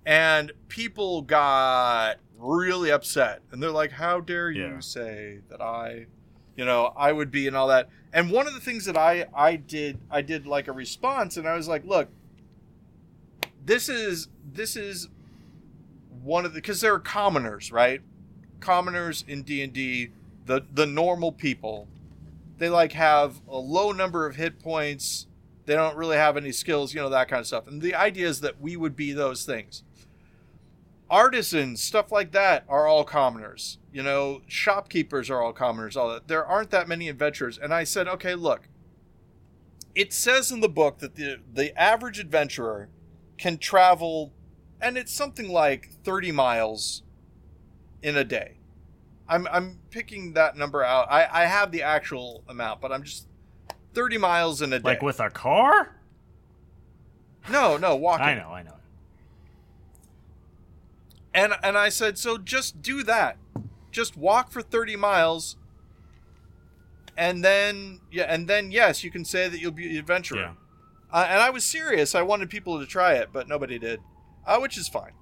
And 0.05 0.53
people 0.69 1.23
got 1.23 2.17
really 2.39 2.91
upset. 2.93 3.41
And 3.51 3.63
they're 3.63 3.71
like 3.71 3.93
how 3.93 4.21
dare 4.21 4.51
you 4.51 4.67
Yeah. 4.75 4.81
say 4.81 5.39
that 5.49 5.61
i 5.63 6.07
you 6.57 6.65
know 6.65 6.93
i 6.97 7.11
would 7.13 7.31
be 7.31 7.47
and 7.47 7.57
all 7.57 7.69
that. 7.69 7.89
And 8.13 8.31
one 8.31 8.47
of 8.47 8.55
the 8.55 8.61
things 8.61 8.85
that 8.85 8.97
i 8.97 9.27
i 9.35 9.57
did 9.57 9.99
i 10.11 10.21
did 10.23 10.47
like 10.47 10.69
a 10.69 10.73
response 10.73 11.37
and 11.37 11.49
i 11.49 11.55
was 11.57 11.67
like 11.69 11.85
look 11.85 12.09
this 13.67 13.89
is 13.89 14.29
this 14.53 14.77
is 14.77 15.09
one 16.23 16.45
of 16.45 16.55
the 16.55 16.59
because 16.59 16.81
there 16.81 16.95
are 16.95 17.01
commoners 17.01 17.71
right? 17.71 18.01
Commoners 18.61 19.25
in 19.29 19.43
d&d 19.43 20.11
the 20.47 20.65
the 20.73 20.87
normal 20.87 21.33
people 21.33 21.89
they 22.59 22.69
like 22.71 22.93
have 22.93 23.41
a 23.49 23.59
low 23.59 23.93
number 23.93 24.27
of 24.27 24.37
hit 24.37 24.59
points. 24.59 25.27
They 25.67 25.75
don't 25.75 25.97
really 25.97 26.17
have 26.17 26.37
any 26.39 26.53
skills 26.53 26.95
you 26.95 27.01
know 27.01 27.11
that 27.11 27.29
kind 27.29 27.41
of 27.41 27.47
stuff. 27.47 27.67
And 27.67 27.83
the 27.83 27.95
idea 27.95 28.29
is 28.29 28.41
that 28.41 28.61
we 28.61 28.77
would 28.77 28.97
be 28.97 29.13
those 29.13 29.45
things. 29.45 29.83
Artisans 31.11 31.83
stuff 31.83 32.11
like 32.11 32.33
that 32.33 32.65
are 32.69 32.87
all 32.87 33.05
commoners 33.05 33.79
you 33.93 34.03
know? 34.03 34.43
Shopkeepers 34.47 35.31
are 35.31 35.41
all 35.41 35.55
commoners 35.55 35.97
all 35.97 36.11
that. 36.11 36.29
There 36.29 36.45
aren't 36.45 36.71
that 36.71 36.89
many 36.89 37.09
adventurers. 37.09 37.59
And 37.59 37.75
i 37.75 37.85
said 37.85 38.09
okay 38.09 38.35
look 38.35 38.69
it 39.95 40.13
says 40.13 40.53
in 40.53 40.61
the 40.61 40.69
book 40.69 40.99
that 40.99 41.17
the 41.17 41.39
the 41.53 41.77
average 41.81 42.19
adventurer 42.19 42.89
can 43.39 43.59
travel 43.59 44.33
and 44.81 44.97
it's 44.97 45.13
something 45.13 45.49
like 45.49 45.91
30 46.05 46.33
miles 46.33 47.03
in 48.03 48.17
a 48.17 48.25
day 48.25 48.59
i'm 49.29 49.47
i'm 49.51 49.79
picking 49.91 50.33
that 50.35 50.57
number 50.57 50.83
out 50.83 51.07
i 51.11 51.27
i 51.33 51.45
have 51.47 51.71
the 51.73 51.83
actual 51.83 52.43
amount 52.49 52.81
but 52.81 52.93
i'm 52.93 53.03
just 53.03 53.27
30 53.95 54.19
miles 54.19 54.61
in 54.63 54.73
a 54.73 54.79
day 54.79 54.85
Like 54.91 55.03
with 55.03 55.21
a 55.21 55.31
car? 55.31 55.97
no 57.51 57.77
no 57.77 57.95
walking 58.07 58.27
I 58.27 58.35
know, 58.35 58.51
I 58.51 58.63
know. 58.63 58.73
And 61.35 61.53
and 61.63 61.77
I 61.77 61.91
said, 61.91 62.17
so 62.17 62.39
just 62.39 62.81
do 62.81 63.03
that. 63.03 63.37
Just 63.91 64.17
walk 64.17 64.51
for 64.51 64.63
30 64.63 64.97
miles. 64.97 65.57
And 67.15 67.45
then 67.45 68.01
yeah, 68.11 68.25
and 68.25 68.49
then 68.49 68.71
yes, 68.71 69.05
you 69.05 69.11
can 69.11 69.25
say 69.25 69.47
that 69.47 69.61
you'll 69.61 69.71
be 69.73 69.91
an 69.91 69.97
adventurer. 69.99 70.39
Yeah. 70.39 70.53
Uh, 71.17 71.27
and 71.31 71.41
I 71.41 71.49
was 71.49 71.65
serious. 71.65 72.15
I 72.15 72.21
wanted 72.21 72.51
people 72.51 72.79
to 72.79 72.85
try 72.85 73.15
it, 73.15 73.31
but 73.33 73.49
nobody 73.49 73.79
did, 73.79 74.01
uh, 74.47 74.59
which 74.59 74.77
is 74.77 74.87
fine. 74.87 75.13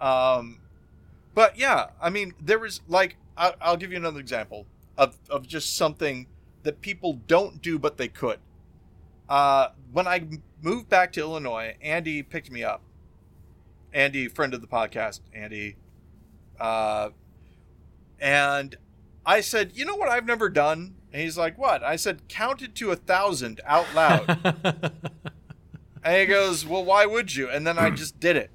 Um, 0.00 0.60
but 1.34 1.58
yeah, 1.58 1.88
I 2.00 2.08
mean, 2.08 2.32
there 2.40 2.58
was 2.58 2.80
like 2.88 3.18
I, 3.36 3.52
I'll 3.60 3.76
give 3.76 3.90
you 3.90 3.98
another 3.98 4.18
example 4.18 4.64
of 4.96 5.18
of 5.28 5.46
just 5.46 5.76
something 5.76 6.26
that 6.62 6.80
people 6.80 7.20
don't 7.26 7.60
do, 7.60 7.78
but 7.78 7.98
they 7.98 8.08
could. 8.08 8.38
Uh, 9.28 9.68
when 9.92 10.06
I 10.06 10.26
moved 10.62 10.88
back 10.88 11.12
to 11.12 11.20
Illinois, 11.20 11.76
Andy 11.82 12.22
picked 12.22 12.50
me 12.50 12.64
up. 12.64 12.80
Andy, 13.92 14.26
friend 14.26 14.54
of 14.54 14.62
the 14.62 14.66
podcast, 14.66 15.20
Andy. 15.34 15.76
Uh, 16.58 17.10
and 18.18 18.76
I 19.26 19.42
said, 19.42 19.72
you 19.74 19.84
know 19.84 19.96
what 19.96 20.08
I've 20.08 20.24
never 20.24 20.48
done? 20.48 20.94
And 21.12 21.20
he's 21.20 21.36
like, 21.36 21.58
what? 21.58 21.82
I 21.82 21.96
said, 21.96 22.26
counted 22.28 22.74
to 22.76 22.90
a 22.90 22.96
thousand 22.96 23.60
out 23.66 23.86
loud. 23.94 24.38
and 26.04 26.16
he 26.16 26.26
goes, 26.26 26.64
well, 26.66 26.84
why 26.84 27.04
would 27.06 27.34
you? 27.34 27.48
And 27.50 27.66
then 27.66 27.78
I 27.78 27.90
just 27.94 28.18
did 28.18 28.36
it. 28.36 28.50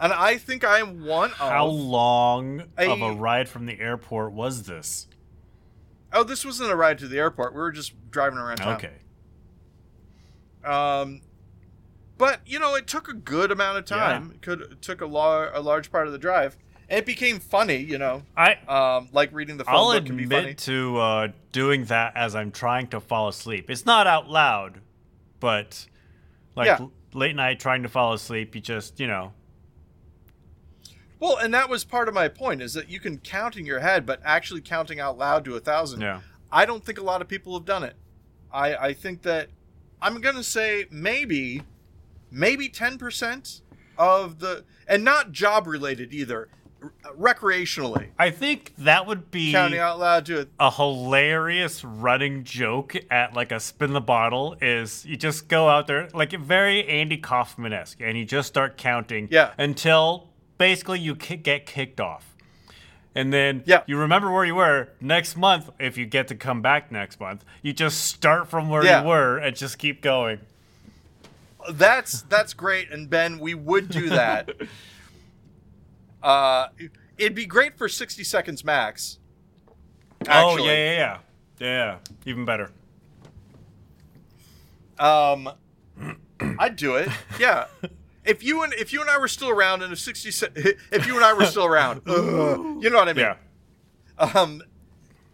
And 0.00 0.12
I 0.12 0.38
think 0.38 0.64
I 0.64 0.78
am 0.80 1.04
one 1.04 1.30
of. 1.32 1.36
How 1.36 1.66
long 1.66 2.60
of 2.78 3.00
a- 3.00 3.04
a 3.04 3.12
ride 3.14 3.48
from 3.48 3.66
the 3.66 3.78
airport 3.78 4.32
was 4.32 4.64
this? 4.64 5.06
Oh, 6.12 6.22
this 6.24 6.44
wasn't 6.44 6.70
a 6.70 6.76
ride 6.76 6.98
to 6.98 7.08
the 7.08 7.18
airport. 7.18 7.52
We 7.54 7.60
were 7.60 7.72
just 7.72 7.92
driving 8.10 8.38
around 8.38 8.56
town. 8.58 8.76
Okay. 8.76 8.92
Um, 10.64 11.20
but 12.16 12.40
you 12.46 12.58
know, 12.58 12.74
it 12.74 12.86
took 12.86 13.08
a 13.08 13.12
good 13.14 13.50
amount 13.50 13.78
of 13.78 13.84
time. 13.84 14.32
It 14.34 14.42
could 14.42 14.60
it 14.62 14.82
took 14.82 15.00
a 15.00 15.06
lar- 15.06 15.52
a 15.52 15.60
large 15.60 15.90
part 15.90 16.06
of 16.06 16.12
the 16.12 16.18
drive, 16.18 16.56
it 16.88 17.06
became 17.06 17.40
funny. 17.40 17.76
You 17.78 17.98
know, 17.98 18.22
I 18.36 18.54
um, 18.68 19.08
like 19.12 19.32
reading 19.32 19.56
the 19.56 19.64
phone 19.64 19.74
I'll 19.74 19.92
book 19.92 20.06
can 20.06 20.16
be 20.16 20.24
funny. 20.24 20.38
admit 20.40 20.58
to 20.58 20.98
uh, 20.98 21.28
doing 21.52 21.84
that 21.86 22.16
as 22.16 22.34
I'm 22.34 22.50
trying 22.52 22.88
to 22.88 23.00
fall 23.00 23.28
asleep. 23.28 23.70
It's 23.70 23.86
not 23.86 24.06
out 24.06 24.28
loud, 24.28 24.80
but 25.40 25.86
like 26.56 26.66
Yeah. 26.66 26.76
l- 26.80 26.92
late 27.12 27.36
night 27.36 27.58
trying 27.60 27.82
to 27.84 27.88
fall 27.88 28.12
asleep, 28.12 28.54
you 28.54 28.60
just 28.60 29.00
you 29.00 29.06
know. 29.06 29.32
Well, 31.20 31.38
and 31.38 31.54
that 31.54 31.68
was 31.70 31.84
part 31.84 32.08
of 32.08 32.14
my 32.14 32.28
point 32.28 32.60
is 32.60 32.74
that 32.74 32.88
you 32.88 33.00
can 33.00 33.18
count 33.18 33.56
in 33.56 33.64
your 33.64 33.80
head, 33.80 34.04
but 34.04 34.20
actually 34.24 34.60
counting 34.60 35.00
out 35.00 35.16
loud 35.16 35.44
to 35.46 35.56
a 35.56 35.60
thousand. 35.60 36.00
Yeah. 36.02 36.20
I 36.52 36.66
don't 36.66 36.84
think 36.84 36.98
a 36.98 37.02
lot 37.02 37.22
of 37.22 37.28
people 37.28 37.54
have 37.56 37.64
done 37.64 37.82
it. 37.82 37.96
I 38.52 38.76
I 38.76 38.92
think 38.92 39.22
that 39.22 39.48
I'm 40.02 40.20
gonna 40.20 40.42
say 40.44 40.86
maybe, 40.90 41.62
maybe 42.30 42.68
ten 42.68 42.98
percent 42.98 43.62
of 43.96 44.40
the, 44.40 44.64
and 44.88 45.02
not 45.04 45.32
job 45.32 45.66
related 45.66 46.12
either, 46.12 46.48
recreationally 47.18 48.08
I 48.18 48.30
think 48.30 48.72
that 48.78 49.06
would 49.06 49.30
be 49.30 49.52
counting 49.52 49.78
out 49.80 49.98
loud 49.98 50.26
to 50.26 50.42
a 50.42 50.46
a 50.66 50.70
hilarious 50.70 51.84
running 51.84 52.44
joke 52.44 52.94
at 53.10 53.34
like 53.34 53.52
a 53.52 53.60
spin 53.60 53.92
the 53.92 54.00
bottle 54.00 54.56
is 54.60 55.04
you 55.06 55.16
just 55.16 55.48
go 55.48 55.68
out 55.68 55.86
there 55.86 56.08
like 56.14 56.32
very 56.32 56.86
Andy 56.88 57.16
Kaufman 57.16 57.72
esque 57.72 58.00
and 58.00 58.16
you 58.18 58.24
just 58.24 58.48
start 58.48 58.76
counting 58.76 59.28
Yeah. 59.30 59.52
until 59.58 60.28
basically 60.58 61.00
you 61.00 61.14
get 61.14 61.66
kicked 61.66 62.00
off. 62.00 62.30
And 63.16 63.32
then 63.32 63.62
Yeah. 63.66 63.82
you 63.86 63.96
remember 63.96 64.30
where 64.30 64.44
you 64.44 64.54
were 64.56 64.88
next 65.00 65.36
month 65.36 65.70
if 65.78 65.96
you 65.96 66.06
get 66.06 66.28
to 66.28 66.34
come 66.34 66.62
back 66.62 66.90
next 66.90 67.20
month. 67.20 67.44
You 67.62 67.72
just 67.72 68.02
start 68.02 68.48
from 68.48 68.68
where 68.68 68.84
Yeah. 68.84 69.02
you 69.02 69.08
were 69.08 69.38
and 69.38 69.54
just 69.56 69.78
keep 69.78 70.00
going. 70.02 70.40
That's 71.70 72.22
that's 72.22 72.52
great, 72.52 72.90
and 72.90 73.08
Ben, 73.08 73.38
we 73.38 73.54
would 73.54 73.88
do 73.88 74.08
that. 74.10 74.50
uh, 76.24 76.68
it'd 77.18 77.34
be 77.34 77.46
great 77.46 77.78
for 77.78 77.88
sixty 77.88 78.24
seconds 78.24 78.64
max. 78.64 79.18
Actually. 80.26 80.62
Oh 80.62 80.66
yeah, 80.66 80.72
yeah, 80.72 80.96
yeah. 80.96 81.18
Yeah, 81.60 81.98
even 82.26 82.44
better. 82.44 82.72
Um, 84.98 85.50
I'd 86.58 86.76
do 86.76 86.96
it. 86.96 87.08
Yeah. 87.38 87.66
If 88.24 88.42
you 88.42 88.62
and 88.62 88.72
if 88.74 88.92
you 88.92 89.00
and 89.00 89.10
I 89.10 89.18
were 89.18 89.28
still 89.28 89.50
around, 89.50 89.82
and 89.82 89.92
if 89.92 89.98
sixty, 89.98 90.30
if 90.90 91.06
you 91.06 91.14
and 91.14 91.24
I 91.24 91.32
were 91.34 91.46
still 91.46 91.66
around, 91.66 92.02
you 92.06 92.90
know 92.90 92.98
what 92.98 93.08
I 93.08 93.12
mean. 93.12 93.26
Yeah. 93.26 93.36
Um, 94.18 94.62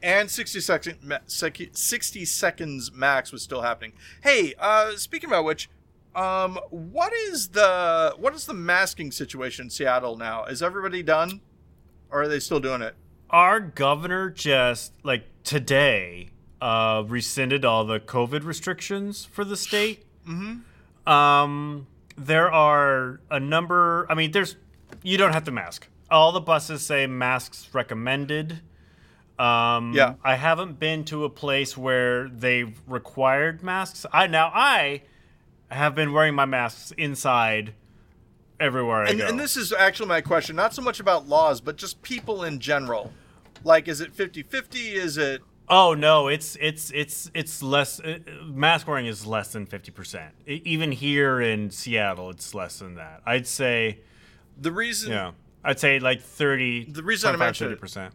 and 0.02 0.30
60 0.30 0.60
second, 0.60 0.98
ma- 1.02 1.18
60 1.26 2.24
seconds 2.24 2.90
max 2.92 3.32
was 3.32 3.42
still 3.42 3.60
happening. 3.60 3.92
Hey, 4.22 4.54
uh, 4.58 4.92
speaking 4.96 5.28
about 5.28 5.44
which, 5.44 5.68
um, 6.14 6.58
what 6.70 7.12
is 7.12 7.48
the 7.48 8.14
what 8.18 8.34
is 8.34 8.46
the 8.46 8.54
masking 8.54 9.12
situation 9.12 9.66
in 9.66 9.70
Seattle 9.70 10.16
now? 10.16 10.44
Is 10.44 10.62
everybody 10.62 11.02
done, 11.02 11.40
or 12.10 12.22
are 12.22 12.28
they 12.28 12.40
still 12.40 12.60
doing 12.60 12.82
it? 12.82 12.94
our 13.32 13.60
governor 13.60 14.28
just 14.28 14.92
like 15.04 15.24
today 15.44 16.30
uh, 16.60 17.04
rescinded 17.06 17.64
all 17.64 17.84
the 17.84 18.00
COVID 18.00 18.44
restrictions 18.44 19.24
for 19.24 19.44
the 19.44 19.56
state. 19.56 20.04
Mm-hmm. 20.28 21.08
Um, 21.08 21.86
there 22.18 22.50
are 22.50 23.20
a 23.30 23.38
number. 23.38 24.06
I 24.10 24.14
mean, 24.14 24.32
there's 24.32 24.56
you 25.02 25.16
don't 25.16 25.32
have 25.32 25.44
to 25.44 25.52
mask. 25.52 25.86
All 26.10 26.32
the 26.32 26.40
buses 26.40 26.82
say 26.82 27.06
masks 27.06 27.68
recommended. 27.72 28.60
Um, 29.38 29.92
Yeah. 29.94 30.14
I 30.24 30.34
haven't 30.34 30.78
been 30.80 31.04
to 31.04 31.24
a 31.24 31.30
place 31.30 31.76
where 31.76 32.28
they've 32.28 32.78
required 32.86 33.62
masks. 33.62 34.04
I 34.12 34.26
now 34.26 34.50
I 34.52 35.02
have 35.70 35.94
been 35.94 36.12
wearing 36.12 36.34
my 36.34 36.44
masks 36.46 36.92
inside 36.96 37.74
everywhere 38.58 39.04
I 39.04 39.10
And, 39.10 39.18
go. 39.18 39.26
and 39.28 39.40
this 39.40 39.56
is 39.56 39.72
actually 39.72 40.08
my 40.08 40.20
question, 40.20 40.54
not 40.56 40.74
so 40.74 40.82
much 40.82 41.00
about 41.00 41.28
laws, 41.28 41.60
but 41.60 41.76
just 41.76 42.02
people 42.02 42.44
in 42.44 42.58
general. 42.60 43.12
Like, 43.64 43.88
is 43.88 44.00
it 44.00 44.14
50-50? 44.16 44.92
Is 44.94 45.16
it 45.18 45.42
Oh 45.72 45.94
no, 45.94 46.26
it's 46.26 46.56
it's 46.60 46.90
it's 46.90 47.30
it's 47.32 47.62
less. 47.62 48.00
Uh, 48.00 48.18
mask 48.44 48.88
wearing 48.88 49.06
is 49.06 49.24
less 49.24 49.52
than 49.52 49.66
fifty 49.66 49.92
percent. 49.92 50.34
Even 50.44 50.90
here 50.90 51.40
in 51.40 51.70
Seattle, 51.70 52.28
it's 52.30 52.52
less 52.56 52.80
than 52.80 52.96
that. 52.96 53.22
I'd 53.24 53.46
say, 53.46 54.00
the 54.60 54.72
reason? 54.72 55.12
yeah, 55.12 55.30
I'd 55.62 55.78
say 55.78 56.00
like 56.00 56.22
thirty. 56.22 56.86
The 56.90 57.04
reason 57.04 57.32
I 57.32 57.36
mentioned 57.36 57.70
it- 57.70 57.78
percent. 57.80 58.12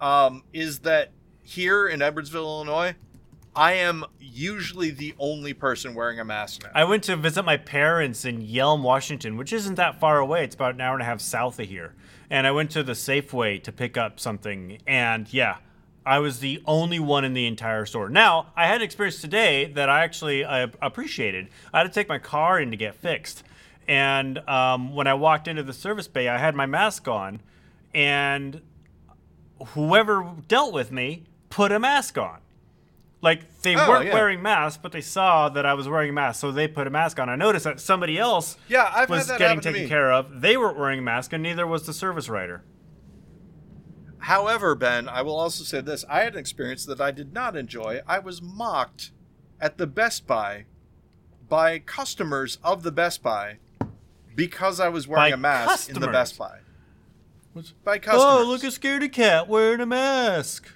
um, 0.00 0.44
is 0.54 0.78
that 0.80 1.10
here 1.42 1.86
in 1.86 2.00
Edwardsville, 2.00 2.36
Illinois, 2.36 2.94
I 3.56 3.72
am 3.72 4.04
usually 4.20 4.90
the 4.90 5.14
only 5.18 5.54
person 5.54 5.94
wearing 5.94 6.20
a 6.20 6.24
mask 6.26 6.62
now. 6.62 6.70
I 6.74 6.84
went 6.84 7.04
to 7.04 7.16
visit 7.16 7.42
my 7.42 7.56
parents 7.56 8.26
in 8.26 8.42
Yelm, 8.42 8.82
Washington, 8.82 9.38
which 9.38 9.50
isn't 9.50 9.76
that 9.76 9.98
far 9.98 10.18
away. 10.18 10.44
It's 10.44 10.54
about 10.54 10.74
an 10.74 10.82
hour 10.82 10.92
and 10.92 11.00
a 11.00 11.06
half 11.06 11.22
south 11.22 11.58
of 11.58 11.66
here. 11.66 11.94
And 12.28 12.46
I 12.46 12.50
went 12.50 12.70
to 12.72 12.82
the 12.82 12.92
Safeway 12.92 13.62
to 13.62 13.72
pick 13.72 13.96
up 13.96 14.20
something, 14.20 14.78
and 14.86 15.32
yeah, 15.32 15.56
I 16.04 16.18
was 16.18 16.40
the 16.40 16.62
only 16.66 16.98
one 17.00 17.24
in 17.24 17.32
the 17.32 17.46
entire 17.46 17.86
store. 17.86 18.10
Now, 18.10 18.52
I 18.54 18.66
had 18.66 18.76
an 18.76 18.82
experience 18.82 19.22
today 19.22 19.64
that 19.72 19.88
I 19.88 20.04
actually 20.04 20.44
uh, 20.44 20.68
appreciated. 20.82 21.48
I 21.72 21.78
had 21.78 21.84
to 21.84 21.92
take 21.92 22.10
my 22.10 22.18
car 22.18 22.60
in 22.60 22.70
to 22.72 22.76
get 22.76 22.94
fixed, 22.94 23.42
and 23.88 24.38
um, 24.48 24.94
when 24.94 25.06
I 25.06 25.14
walked 25.14 25.48
into 25.48 25.62
the 25.62 25.72
service 25.72 26.08
bay, 26.08 26.28
I 26.28 26.36
had 26.36 26.54
my 26.54 26.66
mask 26.66 27.08
on, 27.08 27.40
and 27.94 28.60
whoever 29.68 30.34
dealt 30.46 30.74
with 30.74 30.92
me 30.92 31.24
put 31.48 31.72
a 31.72 31.78
mask 31.78 32.18
on. 32.18 32.40
Like 33.22 33.62
they 33.62 33.74
Oh, 33.74 33.88
weren't 33.88 34.06
yeah. 34.06 34.14
wearing 34.14 34.42
masks, 34.42 34.78
but 34.80 34.92
they 34.92 35.00
saw 35.00 35.48
that 35.48 35.64
I 35.66 35.74
was 35.74 35.88
wearing 35.88 36.10
a 36.10 36.12
mask, 36.12 36.40
so 36.40 36.52
they 36.52 36.68
put 36.68 36.86
a 36.86 36.90
mask 36.90 37.18
on. 37.18 37.28
I 37.28 37.34
noticed 37.36 37.64
that 37.64 37.80
somebody 37.80 38.18
else 38.18 38.56
Yeah, 38.68 38.90
I've 38.94 39.08
was 39.08 39.20
had 39.26 39.34
that 39.34 39.38
getting 39.38 39.60
taken 39.60 39.82
me. 39.84 39.88
care 39.88 40.12
of. 40.12 40.42
They 40.42 40.56
weren't 40.56 40.78
wearing 40.78 40.98
a 40.98 41.02
mask, 41.02 41.32
and 41.32 41.42
neither 41.42 41.66
was 41.66 41.86
the 41.86 41.92
service 41.94 42.28
writer. 42.28 42.62
However, 44.18 44.74
Ben, 44.74 45.08
I 45.08 45.22
will 45.22 45.36
also 45.36 45.64
say 45.64 45.80
this: 45.80 46.04
I 46.08 46.20
had 46.20 46.34
an 46.34 46.38
experience 46.38 46.84
that 46.86 47.00
I 47.00 47.10
did 47.10 47.32
not 47.32 47.56
enjoy. 47.56 48.00
I 48.06 48.18
was 48.18 48.42
mocked 48.42 49.12
at 49.60 49.78
the 49.78 49.86
Best 49.86 50.26
Buy 50.26 50.66
by 51.48 51.78
customers 51.78 52.58
of 52.62 52.82
the 52.82 52.92
Best 52.92 53.22
Buy 53.22 53.58
because 54.34 54.80
I 54.80 54.88
was 54.88 55.06
wearing 55.06 55.30
By 55.30 55.34
a 55.34 55.36
mask 55.38 55.88
in 55.90 56.00
the? 56.00 56.08
Best 56.08 56.36
Buy. 56.38 56.58
What's- 57.52 57.72
By 57.84 57.98
customers. 57.98 58.24
Oh, 58.26 58.44
look 58.44 58.62
a 58.64 58.66
scaredy 58.66 59.10
cat 59.10 59.48
wearing 59.48 59.80
a 59.80 59.86
mask. 59.86 60.68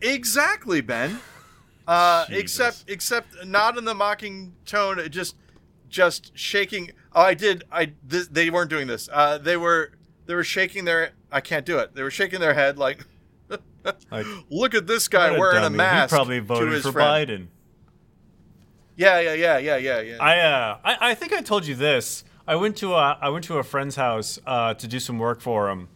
Exactly, 0.00 0.80
Ben. 0.80 1.20
Uh, 1.86 2.24
except, 2.28 2.84
except 2.88 3.44
not 3.46 3.76
in 3.76 3.84
the 3.84 3.94
mocking 3.94 4.54
tone. 4.64 5.00
Just, 5.10 5.36
just 5.88 6.36
shaking. 6.38 6.92
Oh, 7.14 7.22
I 7.22 7.34
did. 7.34 7.64
I. 7.72 7.92
This, 8.06 8.28
they 8.28 8.50
weren't 8.50 8.70
doing 8.70 8.86
this. 8.86 9.08
Uh, 9.12 9.38
they 9.38 9.56
were. 9.56 9.92
They 10.26 10.34
were 10.34 10.44
shaking 10.44 10.84
their. 10.84 11.10
I 11.32 11.40
can't 11.40 11.66
do 11.66 11.78
it. 11.78 11.94
They 11.94 12.02
were 12.02 12.10
shaking 12.10 12.40
their 12.40 12.54
head 12.54 12.78
like. 12.78 13.04
Like, 14.10 14.26
Look 14.50 14.74
at 14.74 14.86
this 14.86 15.08
guy 15.08 15.30
wearing 15.38 15.56
a 15.56 15.60
dummy. 15.62 15.78
mask. 15.78 16.12
He 16.12 16.16
probably 16.16 16.38
voted 16.40 16.82
for 16.82 16.92
friend. 16.92 17.28
Biden. 17.30 17.46
Yeah, 18.94 19.18
yeah, 19.20 19.32
yeah, 19.32 19.56
yeah, 19.56 19.76
yeah, 19.78 20.00
yeah. 20.00 20.16
I, 20.20 20.38
uh, 20.40 20.78
I 20.84 21.10
I 21.10 21.14
think 21.14 21.32
I 21.32 21.40
told 21.40 21.66
you 21.66 21.74
this. 21.74 22.22
I 22.46 22.56
went 22.56 22.76
to 22.78 22.92
a 22.92 23.18
I 23.22 23.30
went 23.30 23.44
to 23.46 23.56
a 23.56 23.62
friend's 23.62 23.96
house 23.96 24.38
uh, 24.46 24.74
to 24.74 24.86
do 24.86 25.00
some 25.00 25.18
work 25.18 25.40
for 25.40 25.70
him, 25.70 25.88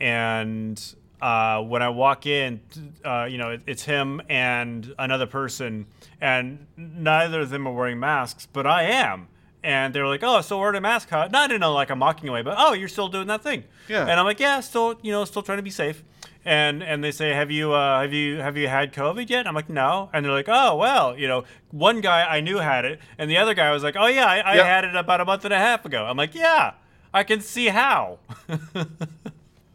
and 0.00 0.82
uh, 1.24 1.62
when 1.62 1.80
I 1.82 1.88
walk 1.88 2.26
in, 2.26 2.60
uh, 3.04 3.26
you 3.30 3.38
know, 3.38 3.50
it, 3.50 3.62
it's 3.66 3.82
him 3.84 4.20
and 4.28 4.94
another 4.98 5.26
person, 5.26 5.86
and 6.20 6.66
neither 6.76 7.40
of 7.40 7.50
them 7.50 7.66
are 7.66 7.72
wearing 7.72 7.98
masks, 7.98 8.46
but 8.52 8.66
I 8.66 8.82
am. 8.84 9.28
And 9.62 9.94
they're 9.94 10.06
like, 10.06 10.22
"Oh, 10.22 10.42
so 10.42 10.58
wearing 10.60 10.76
a 10.76 10.80
mask, 10.82 11.08
huh?" 11.08 11.28
Not 11.32 11.50
in 11.50 11.62
a 11.62 11.70
like 11.70 11.88
a 11.88 11.96
mocking 11.96 12.30
way, 12.30 12.42
but 12.42 12.56
oh, 12.58 12.74
you're 12.74 12.88
still 12.96 13.08
doing 13.08 13.28
that 13.28 13.42
thing. 13.42 13.64
Yeah. 13.88 14.02
And 14.02 14.20
I'm 14.20 14.26
like, 14.26 14.38
"Yeah, 14.38 14.60
still, 14.60 14.98
you 15.02 15.10
know, 15.12 15.24
still 15.24 15.40
trying 15.42 15.56
to 15.56 15.62
be 15.62 15.70
safe." 15.70 16.04
And 16.44 16.82
and 16.82 17.02
they 17.02 17.10
say, 17.12 17.30
"Have 17.32 17.50
you 17.50 17.72
uh, 17.72 18.02
have 18.02 18.12
you 18.12 18.36
have 18.46 18.58
you 18.58 18.68
had 18.68 18.92
COVID 18.92 19.30
yet?" 19.30 19.46
I'm 19.46 19.54
like, 19.54 19.70
"No." 19.70 20.10
And 20.12 20.22
they're 20.22 20.32
like, 20.32 20.50
"Oh, 20.50 20.76
well, 20.76 21.16
you 21.18 21.26
know, 21.26 21.44
one 21.70 22.02
guy 22.02 22.20
I 22.36 22.40
knew 22.42 22.58
had 22.58 22.84
it, 22.84 23.00
and 23.16 23.30
the 23.30 23.38
other 23.38 23.54
guy 23.54 23.70
was 23.72 23.82
like, 23.82 23.96
"Oh 23.98 24.06
yeah, 24.08 24.26
I, 24.26 24.38
I 24.40 24.54
Yep. 24.56 24.66
had 24.66 24.84
it 24.84 24.94
about 24.94 25.22
a 25.22 25.24
month 25.24 25.46
and 25.46 25.54
a 25.54 25.58
half 25.58 25.86
ago." 25.86 26.04
I'm 26.04 26.18
like, 26.18 26.34
"Yeah, 26.34 26.74
I 27.14 27.22
can 27.24 27.40
see 27.40 27.68
how." 27.68 28.18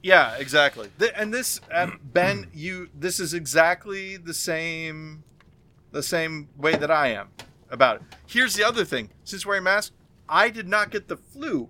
Yeah, 0.02 0.36
exactly. 0.38 0.90
Th- 1.00 1.12
and 1.16 1.34
this, 1.34 1.60
uh, 1.74 1.92
Ben, 2.04 2.48
you. 2.54 2.90
This 2.98 3.20
is 3.20 3.34
exactly 3.34 4.18
the 4.18 4.34
same, 4.34 5.24
the 5.92 6.04
same 6.04 6.50
way 6.58 6.76
that 6.76 6.90
I 6.92 7.08
am 7.10 7.30
about 7.70 7.98
it. 7.98 8.02
Here's 8.26 8.56
the 8.56 8.64
other 8.64 8.86
thing: 8.86 9.10
since 9.24 9.46
wearing 9.46 9.62
a 9.62 9.66
mask, 9.66 9.94
I 10.28 10.50
did 10.50 10.68
not 10.68 10.90
get 10.92 11.08
the 11.08 11.18
flu 11.18 11.70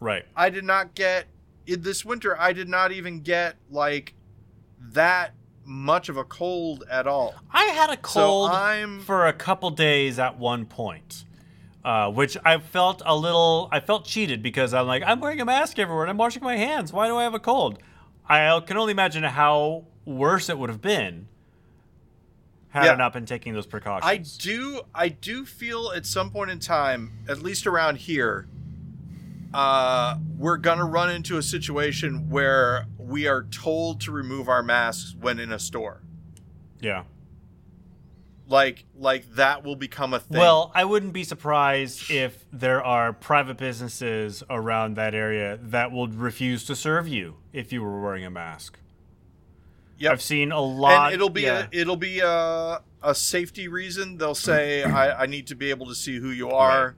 Right. 0.00 0.24
I 0.34 0.48
did 0.48 0.64
not 0.64 0.94
get 0.94 1.26
in 1.66 1.82
this 1.82 2.04
winter. 2.04 2.38
I 2.40 2.52
did 2.54 2.68
not 2.68 2.90
even 2.90 3.20
get 3.20 3.56
like 3.70 4.14
that 4.80 5.34
much 5.64 6.08
of 6.08 6.16
a 6.16 6.24
cold 6.24 6.84
at 6.90 7.06
all. 7.06 7.34
I 7.52 7.64
had 7.66 7.90
a 7.90 7.96
cold 7.98 8.50
I'm- 8.50 9.00
for 9.00 9.26
a 9.26 9.32
couple 9.34 9.70
days 9.70 10.18
at 10.18 10.38
one 10.38 10.64
point, 10.64 11.26
uh, 11.84 12.10
which 12.10 12.36
I 12.44 12.58
felt 12.58 13.02
a 13.04 13.16
little. 13.16 13.68
I 13.72 13.80
felt 13.80 14.04
cheated 14.04 14.42
because 14.42 14.74
I'm 14.74 14.86
like, 14.86 15.02
I'm 15.04 15.20
wearing 15.20 15.40
a 15.40 15.44
mask 15.44 15.78
everywhere 15.78 16.04
and 16.04 16.10
I'm 16.10 16.18
washing 16.18 16.42
my 16.42 16.56
hands. 16.56 16.92
Why 16.92 17.06
do 17.06 17.16
I 17.16 17.22
have 17.22 17.34
a 17.34 17.38
cold? 17.38 17.78
I 18.28 18.60
can 18.66 18.76
only 18.76 18.92
imagine 18.92 19.22
how 19.24 19.84
worse 20.04 20.48
it 20.48 20.58
would 20.58 20.70
have 20.70 20.80
been 20.80 21.28
had 22.70 22.84
Yeah. 22.84 22.92
I 22.92 22.96
not 22.96 23.12
been 23.12 23.26
taking 23.26 23.52
those 23.52 23.66
precautions. 23.66 24.08
I 24.08 24.18
do 24.18 24.82
I 24.94 25.08
do 25.08 25.44
feel 25.44 25.92
at 25.94 26.06
some 26.06 26.30
point 26.30 26.50
in 26.50 26.60
time, 26.60 27.12
at 27.28 27.42
least 27.42 27.66
around 27.66 27.98
here, 27.98 28.46
uh, 29.52 30.18
we're 30.38 30.56
gonna 30.58 30.84
run 30.84 31.10
into 31.10 31.36
a 31.36 31.42
situation 31.42 32.30
where 32.30 32.86
we 32.98 33.26
are 33.26 33.42
told 33.42 34.00
to 34.02 34.12
remove 34.12 34.48
our 34.48 34.62
masks 34.62 35.16
when 35.20 35.40
in 35.40 35.50
a 35.50 35.58
store. 35.58 36.02
yeah. 36.80 37.02
Like 38.50 38.84
like 38.96 39.30
that 39.36 39.62
will 39.64 39.76
become 39.76 40.12
a 40.12 40.18
thing. 40.18 40.38
Well, 40.38 40.72
I 40.74 40.84
wouldn't 40.84 41.12
be 41.12 41.22
surprised 41.22 42.10
if 42.10 42.44
there 42.52 42.82
are 42.82 43.12
private 43.12 43.56
businesses 43.56 44.42
around 44.50 44.96
that 44.96 45.14
area 45.14 45.56
that 45.62 45.92
will 45.92 46.08
refuse 46.08 46.64
to 46.64 46.74
serve 46.74 47.06
you 47.06 47.36
if 47.52 47.72
you 47.72 47.80
were 47.80 48.00
wearing 48.02 48.24
a 48.24 48.30
mask. 48.30 48.80
Yep. 49.98 50.12
I've 50.12 50.22
seen 50.22 50.50
a 50.50 50.60
lot. 50.60 51.06
and 51.06 51.14
it'll 51.14 51.30
be 51.30 51.42
yeah. 51.42 51.66
a 51.72 51.78
it'll 51.80 51.96
be 51.96 52.18
a 52.18 52.80
a 53.02 53.14
safety 53.14 53.68
reason. 53.68 54.16
They'll 54.18 54.34
say 54.34 54.82
I, 54.82 55.22
I 55.22 55.26
need 55.26 55.46
to 55.46 55.54
be 55.54 55.70
able 55.70 55.86
to 55.86 55.94
see 55.94 56.18
who 56.18 56.30
you 56.30 56.50
are, 56.50 56.86
Right. 56.86 56.94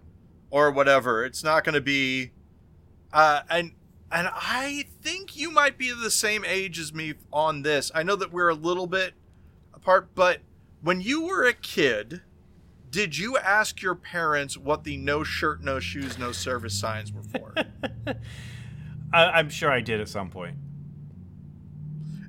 or 0.51 0.71
whatever. 0.71 1.25
It's 1.25 1.45
not 1.45 1.65
going 1.65 1.75
to 1.75 1.81
be, 1.83 2.31
uh, 3.13 3.43
and 3.51 3.73
and 4.11 4.29
I 4.33 4.87
think 5.03 5.37
you 5.37 5.51
might 5.51 5.77
be 5.77 5.93
the 5.93 6.11
same 6.11 6.45
age 6.47 6.79
as 6.79 6.95
me 6.95 7.15
on 7.31 7.61
this. 7.63 7.91
I 7.95 8.03
know 8.05 8.17
that 8.17 8.33
we're 8.33 8.49
a 8.49 8.55
little 8.55 8.87
bit 8.87 9.13
apart, 9.75 10.15
but 10.15 10.41
when 10.83 11.01
you 11.01 11.23
were 11.27 11.45
a 11.45 11.53
kid, 11.53 12.23
did 12.91 13.17
you 13.17 13.39
ask 13.39 13.81
your 13.81 13.95
parents 13.95 14.57
what 14.57 14.85
the 14.85 14.97
no 14.97 15.25
shirt, 15.25 15.63
no 15.63 15.81
shoes, 15.81 16.19
no 16.19 16.33
service 16.33 16.79
signs 16.79 17.13
were 17.13 17.23
for? 17.23 17.55
I, 19.13 19.25
I'm 19.25 19.49
sure 19.49 19.71
I 19.71 19.81
did 19.81 20.01
at 20.01 20.09
some 20.09 20.29
point. 20.31 20.57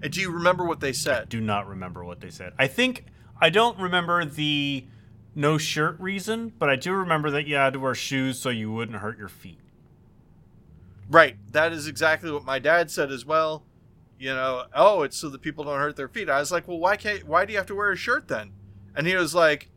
and 0.02 0.12
do 0.12 0.22
you 0.22 0.32
remember 0.32 0.66
what 0.66 0.80
they 0.80 0.94
said? 0.94 1.24
I 1.24 1.26
Do 1.26 1.42
not 1.42 1.68
remember 1.68 2.04
what 2.06 2.20
they 2.22 2.30
said. 2.30 2.54
I 2.58 2.68
think 2.68 3.06
I 3.42 3.50
don't 3.50 3.78
remember 3.80 4.24
the 4.24 4.86
no 5.36 5.58
shirt 5.58 6.00
reason, 6.00 6.54
but 6.60 6.70
I 6.70 6.76
do 6.76 6.94
remember 6.94 7.32
that 7.32 7.48
you 7.48 7.56
had 7.56 7.74
to 7.74 7.80
wear 7.80 7.96
shoes 7.96 8.40
so 8.40 8.50
you 8.50 8.72
wouldn't 8.72 9.00
hurt 9.00 9.18
your 9.18 9.30
feet. 9.30 9.60
Right. 11.10 11.38
That 11.52 11.74
is 11.74 11.88
exactly 11.88 12.32
what 12.32 12.46
my 12.46 12.60
dad 12.60 12.90
said 12.92 13.12
as 13.12 13.26
well. 13.26 13.64
You 14.24 14.34
know, 14.34 14.64
oh, 14.74 15.02
it's 15.04 15.18
so 15.18 15.28
that 15.28 15.42
people 15.42 15.66
don't 15.66 15.78
hurt 15.80 15.98
their 15.98 16.08
feet. 16.08 16.30
I 16.30 16.40
was 16.40 16.50
like, 16.50 16.66
well, 16.66 16.80
why 16.80 16.96
can't? 16.96 17.26
Why 17.28 17.44
do 17.44 17.52
you 17.52 17.58
have 17.60 17.68
to 17.68 17.76
wear 17.76 17.92
a 17.92 17.98
shirt 17.98 18.30
then? 18.30 18.54
And 18.96 19.06
he 19.06 19.18
was 19.18 19.36
like, 19.36 19.70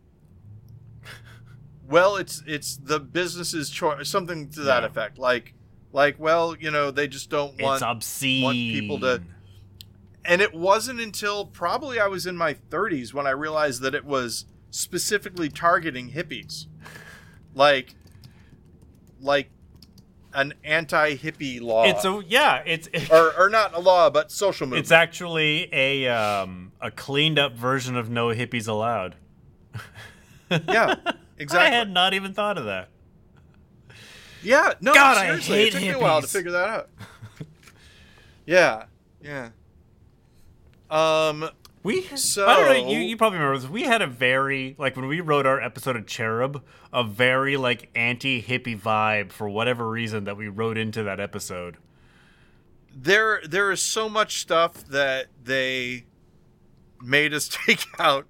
well, 1.88 2.14
it's 2.14 2.44
it's 2.47 2.76
the 2.76 3.01
business's 3.01 3.70
choice, 3.70 4.09
something 4.09 4.49
to 4.51 4.61
that 4.61 4.82
Yeah. 4.84 4.88
effect. 4.88 5.18
Like, 5.18 5.55
like, 5.92 6.20
well, 6.20 6.57
you 6.61 6.70
know, 6.70 6.92
they 6.92 7.09
just 7.09 7.28
don't 7.28 7.61
want. 7.61 7.76
it's 7.76 7.82
obscene. 7.82 8.44
want 8.44 8.57
people 8.57 9.01
to- 9.01 9.22
and 10.24 10.40
it 10.40 10.55
wasn't 10.55 11.01
until 11.01 11.47
probably 11.47 11.99
I 11.99 12.07
was 12.07 12.24
in 12.24 12.36
my 12.36 12.55
30s 12.55 13.12
when 13.12 13.26
I 13.26 13.30
realized 13.30 13.80
that 13.82 13.94
it 13.97 14.05
was 14.05 14.44
specifically 14.70 15.49
targeting 15.49 16.11
hippies, 16.12 16.66
like, 17.55 17.94
like 19.20 19.51
an 20.34 20.54
anti-hippie 20.64 21.60
law. 21.60 21.84
It's 21.84 22.04
a 22.04 22.22
yeah. 22.26 22.62
It's 22.64 22.88
or, 23.10 23.32
or 23.38 23.48
not 23.48 23.74
a 23.74 23.80
law, 23.80 24.10
but 24.10 24.30
social 24.30 24.66
movement. 24.66 24.84
it's 24.84 24.92
actually 24.92 25.68
a 25.72 26.08
um, 26.08 26.72
a 26.80 26.90
cleaned 26.90 27.38
up 27.38 27.54
version 27.54 27.96
of 27.96 28.10
no 28.10 28.28
hippies 28.28 28.68
allowed. 28.68 29.16
yeah, 30.50 30.94
exactly. 31.38 31.66
I 31.66 31.70
had 31.70 31.90
not 31.90 32.14
even 32.14 32.32
thought 32.32 32.58
of 32.58 32.66
that. 32.66 32.88
yeah, 34.42 34.74
no, 34.80 34.94
God, 34.94 35.16
I 35.16 35.36
hate 35.36 35.68
it 35.68 35.72
took 35.72 35.82
me 35.82 35.90
a 35.90 35.98
while 35.98 36.20
to 36.20 36.28
figure 36.28 36.52
that 36.52 36.68
out. 36.68 36.88
yeah, 38.46 38.84
yeah. 39.22 39.50
Um, 40.90 41.50
We 41.87 42.03
So- 42.03 42.47
I 42.47 42.57
don't 42.61 42.87
know. 42.87 42.93
You, 42.93 42.99
you 42.99 43.16
probably 43.16 43.39
remember 43.39 43.59
this. 43.61 43.70
We 43.70 43.82
had 43.84 44.03
a 44.03 44.07
very 44.07 44.74
like 44.78 44.97
when 44.97 45.07
we 45.07 45.20
wrote 45.20 45.47
our 45.47 45.61
episode 45.61 45.97
of 45.97 46.07
Cherub, 46.07 46.62
a 46.93 47.05
very 47.05 47.57
like 47.57 47.91
anti 47.95 48.43
hippie 48.43 48.78
vibe 48.78 49.30
for 49.32 49.49
whatever 49.49 49.89
reason 49.89 50.24
that 50.24 50.37
we 50.37 50.49
wrote 50.49 50.76
into 50.76 51.03
that 51.05 51.20
episode. 51.20 51.76
there 52.95 53.41
there 53.49 53.70
is 53.70 53.80
so 53.80 54.09
much 54.09 54.41
stuff 54.41 54.84
that 54.89 55.26
they 55.43 56.07
made 57.03 57.32
us 57.34 57.49
take 57.66 57.84
out. 57.99 58.26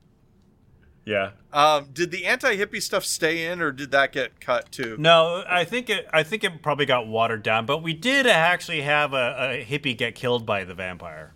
Yeah. 1.05 1.31
Um, 1.53 1.91
did 1.93 2.11
the 2.11 2.27
anti-hippie 2.27 2.83
stuff 2.83 3.05
stay 3.05 3.47
in, 3.47 3.63
or 3.63 3.71
did 3.71 3.93
that 3.93 4.11
get 4.11 4.41
cut 4.41 4.73
too? 4.73 4.97
No, 4.99 5.45
I 5.49 5.65
think 5.65 5.89
it. 5.89 6.05
I 6.13 6.25
think 6.25 6.43
it 6.43 6.63
probably 6.63 6.85
got 6.85 7.07
watered 7.07 7.45
down, 7.45 7.65
but 7.65 7.81
we 7.81 7.95
did 7.95 8.27
actually 8.27 8.83
have 8.83 9.13
a, 9.15 9.37
a 9.61 9.65
hippie 9.65 9.97
get 9.97 10.17
killed 10.17 10.45
by 10.45 10.65
the 10.65 10.75
vampire, 10.75 11.33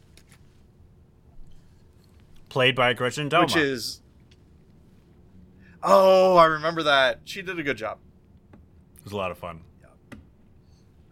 played 2.50 2.76
by 2.76 2.92
Gretchen 2.92 3.30
Delma. 3.30 3.44
Which 3.44 3.56
is, 3.56 4.02
oh, 5.82 6.36
I 6.36 6.44
remember 6.44 6.82
that. 6.82 7.20
She 7.24 7.40
did 7.40 7.58
a 7.58 7.62
good 7.62 7.78
job. 7.78 7.98
it 8.52 9.04
was 9.04 9.12
a 9.12 9.16
lot 9.16 9.30
of 9.30 9.38
fun. 9.38 9.62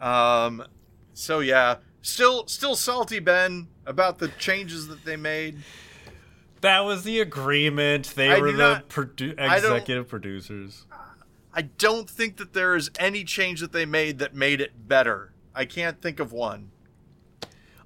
Yeah. 0.00 0.44
Um, 0.44 0.64
so 1.14 1.40
yeah, 1.40 1.76
still 2.02 2.46
still 2.46 2.76
salty 2.76 3.18
Ben 3.18 3.68
about 3.86 4.18
the 4.18 4.28
changes 4.28 4.88
that 4.88 5.04
they 5.06 5.16
made. 5.16 5.58
That 6.60 6.80
was 6.80 7.04
the 7.04 7.20
agreement. 7.20 8.12
They 8.16 8.30
I 8.32 8.40
were 8.40 8.52
the 8.52 8.58
not- 8.58 8.88
produ- 8.88 9.38
executive 9.38 10.08
producers. 10.08 10.84
I 11.54 11.62
don't 11.62 12.08
think 12.08 12.36
that 12.36 12.52
there 12.52 12.76
is 12.76 12.90
any 12.98 13.24
change 13.24 13.60
that 13.60 13.72
they 13.72 13.86
made 13.86 14.18
that 14.18 14.34
made 14.34 14.60
it 14.60 14.86
better. 14.86 15.32
I 15.54 15.64
can't 15.64 16.00
think 16.00 16.20
of 16.20 16.30
one. 16.30 16.70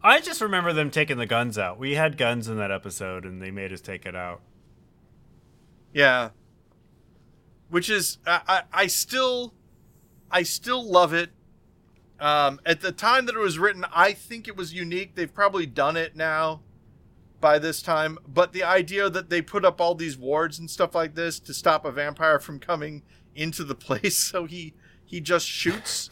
I 0.04 0.20
just 0.20 0.40
remember 0.40 0.72
them 0.72 0.90
taking 0.90 1.18
the 1.18 1.26
guns 1.26 1.58
out. 1.58 1.78
We 1.78 1.94
had 1.94 2.16
guns 2.16 2.48
in 2.48 2.56
that 2.58 2.70
episode, 2.70 3.24
and 3.24 3.40
they 3.40 3.50
made 3.50 3.72
us 3.72 3.80
take 3.80 4.04
it 4.04 4.16
out. 4.16 4.40
Yeah. 5.92 6.30
Which 7.68 7.88
is 7.88 8.18
I, 8.26 8.40
I, 8.48 8.62
I 8.72 8.86
still 8.86 9.54
I 10.30 10.42
still 10.42 10.82
love 10.84 11.12
it. 11.12 11.30
Um, 12.18 12.60
at 12.64 12.80
the 12.80 12.92
time 12.92 13.26
that 13.26 13.34
it 13.34 13.38
was 13.38 13.58
written, 13.58 13.84
I 13.92 14.12
think 14.12 14.46
it 14.46 14.56
was 14.56 14.72
unique. 14.72 15.14
They've 15.14 15.32
probably 15.32 15.66
done 15.66 15.96
it 15.96 16.14
now 16.14 16.60
by 17.40 17.58
this 17.58 17.82
time, 17.82 18.18
but 18.26 18.52
the 18.52 18.62
idea 18.62 19.10
that 19.10 19.28
they 19.28 19.42
put 19.42 19.64
up 19.64 19.80
all 19.80 19.96
these 19.96 20.16
wards 20.16 20.58
and 20.60 20.70
stuff 20.70 20.94
like 20.94 21.16
this 21.16 21.40
to 21.40 21.52
stop 21.52 21.84
a 21.84 21.90
vampire 21.90 22.38
from 22.38 22.60
coming 22.60 23.02
into 23.34 23.64
the 23.64 23.74
place 23.74 24.16
so 24.16 24.44
he 24.44 24.74
he 25.04 25.20
just 25.20 25.46
shoots 25.46 26.08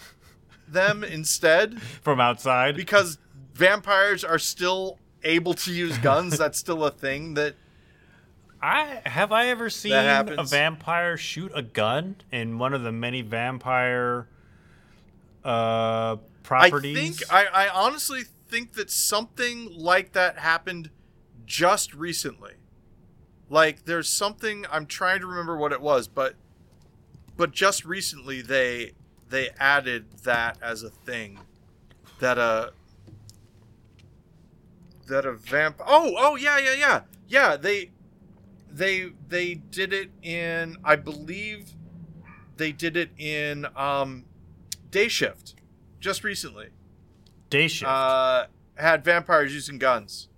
them 0.67 1.05
instead 1.05 1.81
From 1.81 2.21
outside, 2.21 2.77
because 2.77 3.19
vampires 3.55 4.25
are 4.25 4.39
still 4.39 4.99
able 5.25 5.55
to 5.55 5.73
use 5.73 5.99
guns. 6.11 6.39
That's 6.39 6.59
still 6.59 6.85
a 6.85 6.91
thing 6.91 7.35
that 7.35 7.55
I 8.63 9.01
have 9.07 9.33
I 9.33 9.47
ever 9.49 9.71
seen 9.71 9.93
a 10.39 10.45
vampire 10.45 11.17
shoot 11.17 11.53
a 11.55 11.63
gun 11.63 12.17
in 12.31 12.59
one 12.59 12.75
of 12.75 12.83
the 12.83 12.93
many 12.93 13.23
vampire 13.23 14.29
uh 15.45 16.17
properties. 16.43 16.97
I 16.97 17.01
think 17.01 17.33
I, 17.33 17.47
I 17.47 17.69
honestly 17.69 18.23
think 18.49 18.75
that 18.75 18.91
something 18.91 19.71
like 19.75 20.13
that 20.13 20.39
happened 20.39 20.91
just 21.47 21.95
recently. 21.95 22.55
Like 23.49 23.85
there's 23.85 24.09
something 24.09 24.67
I'm 24.71 24.87
trying 24.87 25.21
to 25.21 25.27
remember 25.27 25.57
what 25.57 25.73
it 25.73 25.81
was, 25.81 26.07
but 26.07 26.35
but 27.37 27.53
just 27.53 27.85
recently 27.85 28.43
they 28.43 28.93
they 29.31 29.51
added 29.59 30.07
that 30.25 30.59
as 30.61 30.83
a 30.83 30.91
thing 30.91 31.39
that 32.19 32.37
a 32.37 32.73
that 35.11 35.27
a 35.27 35.33
vamp 35.33 35.81
Oh, 35.87 36.15
oh 36.17 36.37
yeah, 36.37 36.59
yeah, 36.59 36.75
yeah. 36.75 37.01
Yeah, 37.29 37.57
they 37.57 37.91
they 38.71 39.11
they 39.29 39.55
did 39.55 39.93
it 39.93 40.11
in 40.23 40.77
I 40.85 40.97
believe 40.97 41.71
they 42.57 42.73
did 42.73 42.97
it 42.97 43.11
in 43.19 43.67
um 43.77 44.25
Day 44.91 45.09
Shift 45.09 45.55
just 46.01 46.25
recently. 46.25 46.69
day 47.51 47.69
shift. 47.69 47.89
Uh, 47.91 48.47
had 48.77 49.05
vampires 49.05 49.53
using 49.53 49.79
guns. 49.79 50.29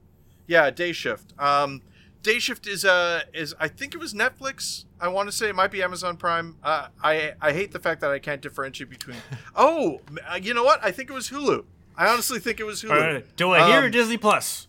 Yeah, 0.48 0.70
Day 0.70 0.92
Shift. 0.92 1.32
Um, 1.38 1.82
Day 2.22 2.38
Shift 2.40 2.66
is 2.66 2.84
uh 2.84 3.22
is 3.32 3.54
I 3.60 3.68
think 3.68 3.94
it 3.94 3.98
was 3.98 4.12
Netflix. 4.12 4.84
I 5.00 5.08
want 5.08 5.28
to 5.28 5.32
say 5.32 5.48
it 5.48 5.54
might 5.54 5.70
be 5.70 5.82
Amazon 5.82 6.16
Prime. 6.16 6.56
Uh, 6.62 6.88
I 7.02 7.32
I 7.40 7.52
hate 7.52 7.72
the 7.72 7.78
fact 7.78 8.00
that 8.00 8.10
I 8.10 8.18
can't 8.18 8.42
differentiate 8.42 8.90
between. 8.90 9.16
Oh, 9.54 10.00
uh, 10.28 10.38
you 10.42 10.52
know 10.54 10.64
what? 10.64 10.80
I 10.84 10.90
think 10.90 11.08
it 11.10 11.12
was 11.12 11.30
Hulu. 11.30 11.64
I 11.96 12.08
honestly 12.08 12.38
think 12.38 12.60
it 12.60 12.64
was 12.64 12.82
Hulu. 12.82 13.18
Uh, 13.18 13.26
do 13.36 13.52
I 13.52 13.66
hear 13.66 13.84
um, 13.84 13.90
Disney 13.90 14.16
Plus? 14.16 14.68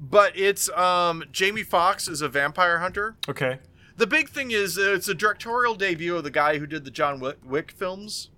But 0.00 0.36
it's 0.36 0.68
um 0.70 1.24
Jamie 1.32 1.62
Foxx 1.62 2.08
is 2.08 2.22
a 2.22 2.28
vampire 2.28 2.78
hunter. 2.78 3.16
Okay. 3.28 3.58
The 3.96 4.06
big 4.06 4.28
thing 4.28 4.52
is 4.52 4.78
uh, 4.78 4.92
it's 4.94 5.08
a 5.08 5.14
directorial 5.14 5.74
debut 5.74 6.16
of 6.16 6.24
the 6.24 6.30
guy 6.30 6.58
who 6.58 6.66
did 6.66 6.84
the 6.84 6.90
John 6.90 7.18
Wick, 7.18 7.38
Wick 7.44 7.72
films. 7.72 8.30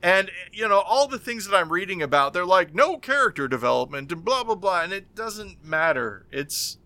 And 0.00 0.30
you 0.52 0.68
know, 0.68 0.78
all 0.80 1.08
the 1.08 1.18
things 1.18 1.48
that 1.48 1.56
I'm 1.56 1.72
reading 1.72 2.02
about, 2.02 2.32
they're 2.32 2.46
like 2.46 2.72
no 2.72 2.98
character 2.98 3.48
development 3.48 4.12
and 4.12 4.24
blah 4.24 4.44
blah 4.44 4.54
blah, 4.54 4.82
and 4.82 4.92
it 4.92 5.14
doesn't 5.14 5.64
matter. 5.64 6.26
It's 6.30 6.78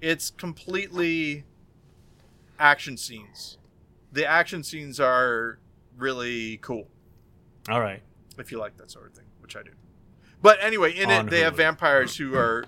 it's 0.00 0.30
completely 0.30 1.44
action 2.58 2.96
scenes. 2.96 3.58
The 4.10 4.26
action 4.26 4.64
scenes 4.64 4.98
are 4.98 5.58
really 5.96 6.58
cool 6.58 6.88
All 7.68 7.80
right. 7.80 8.02
If 8.38 8.50
you 8.52 8.58
like 8.58 8.76
that 8.78 8.90
sort 8.90 9.06
of 9.06 9.14
thing, 9.14 9.26
which 9.40 9.56
I 9.56 9.62
do. 9.62 9.70
But 10.40 10.58
anyway, 10.62 10.92
in 10.96 11.10
On 11.10 11.26
it 11.26 11.30
they 11.30 11.40
have 11.40 11.56
vampires 11.56 12.16
who 12.16 12.34
are 12.34 12.64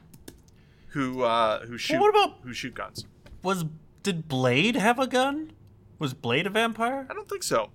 who 0.89 1.23
uh 1.23 1.67
who 1.67 1.77
shoot 1.79 1.95
well, 1.95 2.03
what 2.03 2.11
about- 2.11 2.39
who 2.43 2.53
shoot 2.53 2.75
guns. 2.75 3.05
Was 3.43 3.65
did 4.03 4.29
Blade 4.29 4.77
have 4.77 4.99
a 4.99 5.07
gun? 5.07 5.53
Was 5.99 6.15
Blade 6.15 6.47
a 6.47 6.51
vampire? 6.51 7.07
I 7.11 7.15
don't 7.15 7.29
think 7.29 7.43
so. 7.43 7.71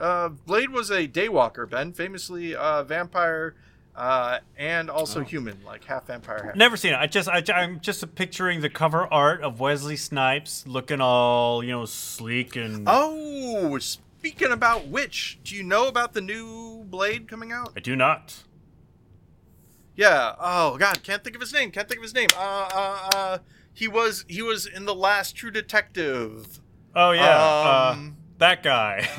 Uh, 0.00 0.28
Blade 0.30 0.70
was 0.70 0.90
a 0.90 1.06
daywalker, 1.06 1.68
Ben, 1.68 1.92
famously 1.92 2.54
uh, 2.56 2.82
vampire 2.82 3.54
uh, 3.94 4.38
and 4.56 4.88
also 4.90 5.20
Oh. 5.20 5.24
human, 5.24 5.58
like 5.64 5.84
half 5.84 6.06
vampire, 6.06 6.42
half. 6.44 6.56
Never 6.56 6.76
seen 6.76 6.94
it. 6.94 6.96
I 6.98 7.06
just 7.06 7.28
I, 7.28 7.42
I'm 7.54 7.80
just 7.80 8.14
picturing 8.14 8.60
the 8.62 8.70
cover 8.70 9.06
art 9.12 9.42
of 9.42 9.60
Wesley 9.60 9.96
Snipes 9.96 10.66
looking 10.66 11.00
all 11.00 11.62
you 11.62 11.70
know 11.72 11.84
sleek 11.84 12.56
and. 12.56 12.84
Oh, 12.86 13.78
speaking 14.22 14.52
about 14.52 14.86
which, 14.86 15.40
do 15.42 15.56
you 15.56 15.64
know 15.64 15.88
about 15.88 16.12
the 16.12 16.20
new 16.20 16.84
Blade 16.84 17.26
coming 17.26 17.50
out? 17.50 17.72
I 17.76 17.80
do 17.80 17.96
not. 17.96 18.44
Yeah. 19.96 20.36
Oh 20.38 20.78
God, 20.78 21.02
can't 21.02 21.24
think 21.24 21.34
of 21.34 21.40
his 21.40 21.52
name. 21.52 21.72
Can't 21.72 21.88
think 21.88 21.98
of 21.98 22.04
his 22.04 22.14
name. 22.14 22.28
Uh, 22.36 22.68
uh, 22.72 23.10
uh 23.12 23.38
he 23.72 23.88
was 23.88 24.24
he 24.28 24.40
was 24.40 24.64
in 24.64 24.84
the 24.84 24.94
last 24.94 25.34
True 25.34 25.50
Detective. 25.50 26.60
Oh 26.94 27.10
yeah, 27.10 27.90
Um, 27.90 28.16
uh, 28.16 28.22
that 28.38 28.62
guy. 28.62 29.08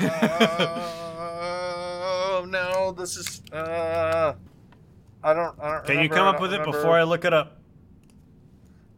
oh 2.40 2.46
no, 2.48 2.92
this 2.92 3.18
is. 3.18 3.42
Uh, 3.52 4.32
I 5.22 5.34
don't. 5.34 5.60
I 5.60 5.70
don't 5.70 5.84
Can 5.84 6.00
you 6.00 6.08
come 6.08 6.26
up 6.26 6.40
with 6.40 6.54
it 6.54 6.60
remember. 6.60 6.78
before 6.78 6.92
I 6.92 7.02
look 7.02 7.26
it 7.26 7.34
up? 7.34 7.58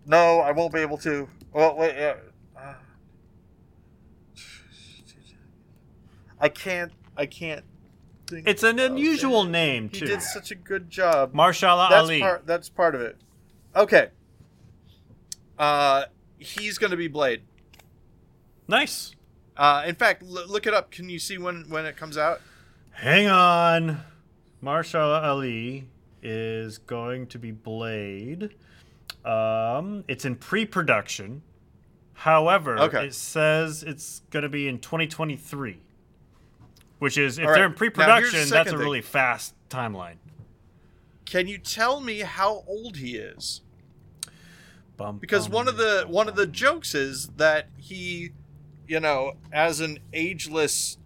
No, 0.07 0.39
I 0.39 0.53
won't 0.53 0.73
be 0.73 0.79
able 0.79 0.99
to. 0.99 1.29
Well, 1.53 1.77
wait. 1.77 1.97
Yeah. 1.97 2.15
Uh, 2.57 2.75
I 6.41 6.49
can't. 6.49 6.93
I 7.17 7.27
can't. 7.27 7.65
Think 8.29 8.49
It's 8.49 8.63
an 8.63 8.79
unusual 8.79 9.45
it. 9.45 9.51
name 9.51 9.89
too. 9.89 10.05
He 10.05 10.11
did 10.11 10.23
such 10.23 10.51
a 10.51 10.55
good 10.55 10.91
job. 10.91 11.33
Mahershala 11.33 11.89
that's 11.89 12.03
Ali. 12.03 12.21
part. 12.21 12.47
That's 12.47 12.69
part 12.69 12.95
of 12.95 13.01
it. 13.01 13.17
Okay. 13.75 14.09
Uh, 15.59 16.05
he's 16.39 16.79
going 16.79 16.91
to 16.91 16.97
be 16.97 17.09
Blade. 17.09 17.43
nice. 18.69 19.15
Uh, 19.57 19.85
in 19.87 19.95
fact, 19.95 20.23
l- 20.23 20.47
look 20.49 20.67
it 20.67 20.75
up. 20.75 20.91
Can 20.91 21.09
you 21.09 21.19
see 21.19 21.39
when 21.39 21.65
when 21.71 21.87
it 21.87 21.97
comes 21.97 22.19
out? 22.19 22.41
Hang 22.91 23.29
on. 23.29 24.01
Mahershala 24.63 25.23
Ali 25.23 25.87
is 26.23 26.79
going 26.79 27.27
to 27.29 27.39
be 27.39 27.53
Blade. 27.53 28.55
Um, 29.25 30.05
it's 30.09 30.25
in 30.25 30.35
pre-production. 30.37 31.43
However, 32.15 32.79
Okay. 32.79 33.07
it 33.07 33.15
says 33.15 33.83
it's 33.83 34.23
going 34.31 34.43
to 34.43 34.49
be 34.49 34.67
in 34.69 34.79
2023. 34.79 35.81
Which 36.99 37.19
is, 37.19 37.39
if 37.39 37.47
right. 37.47 37.55
they're 37.55 37.65
in 37.67 37.73
Now, 37.73 37.73
here's 37.73 37.73
the 37.73 37.77
pre-production, 37.77 38.49
that's 38.49 38.69
a 38.69 38.73
thing. 38.73 38.79
really 38.79 39.03
fast 39.03 39.55
timeline. 39.69 40.17
Can 41.27 41.47
you 41.49 41.59
tell 41.59 42.01
me 42.01 42.21
how 42.21 42.65
old 42.67 42.97
he 42.97 43.17
is? 43.17 43.61
Bum, 44.97 45.19
because 45.19 45.49
bum, 45.49 45.55
one 45.55 45.69
of 45.69 45.77
the 45.77 46.03
bum, 46.05 46.13
one 46.13 46.29
of 46.29 46.37
the 46.37 46.47
jokes 46.47 46.95
is 46.95 47.29
that 47.37 47.69
he 47.77 48.31
you 48.89 48.99
know 49.01 49.35
as 49.53 49.81
an 49.81 49.99
ageless 50.15 50.97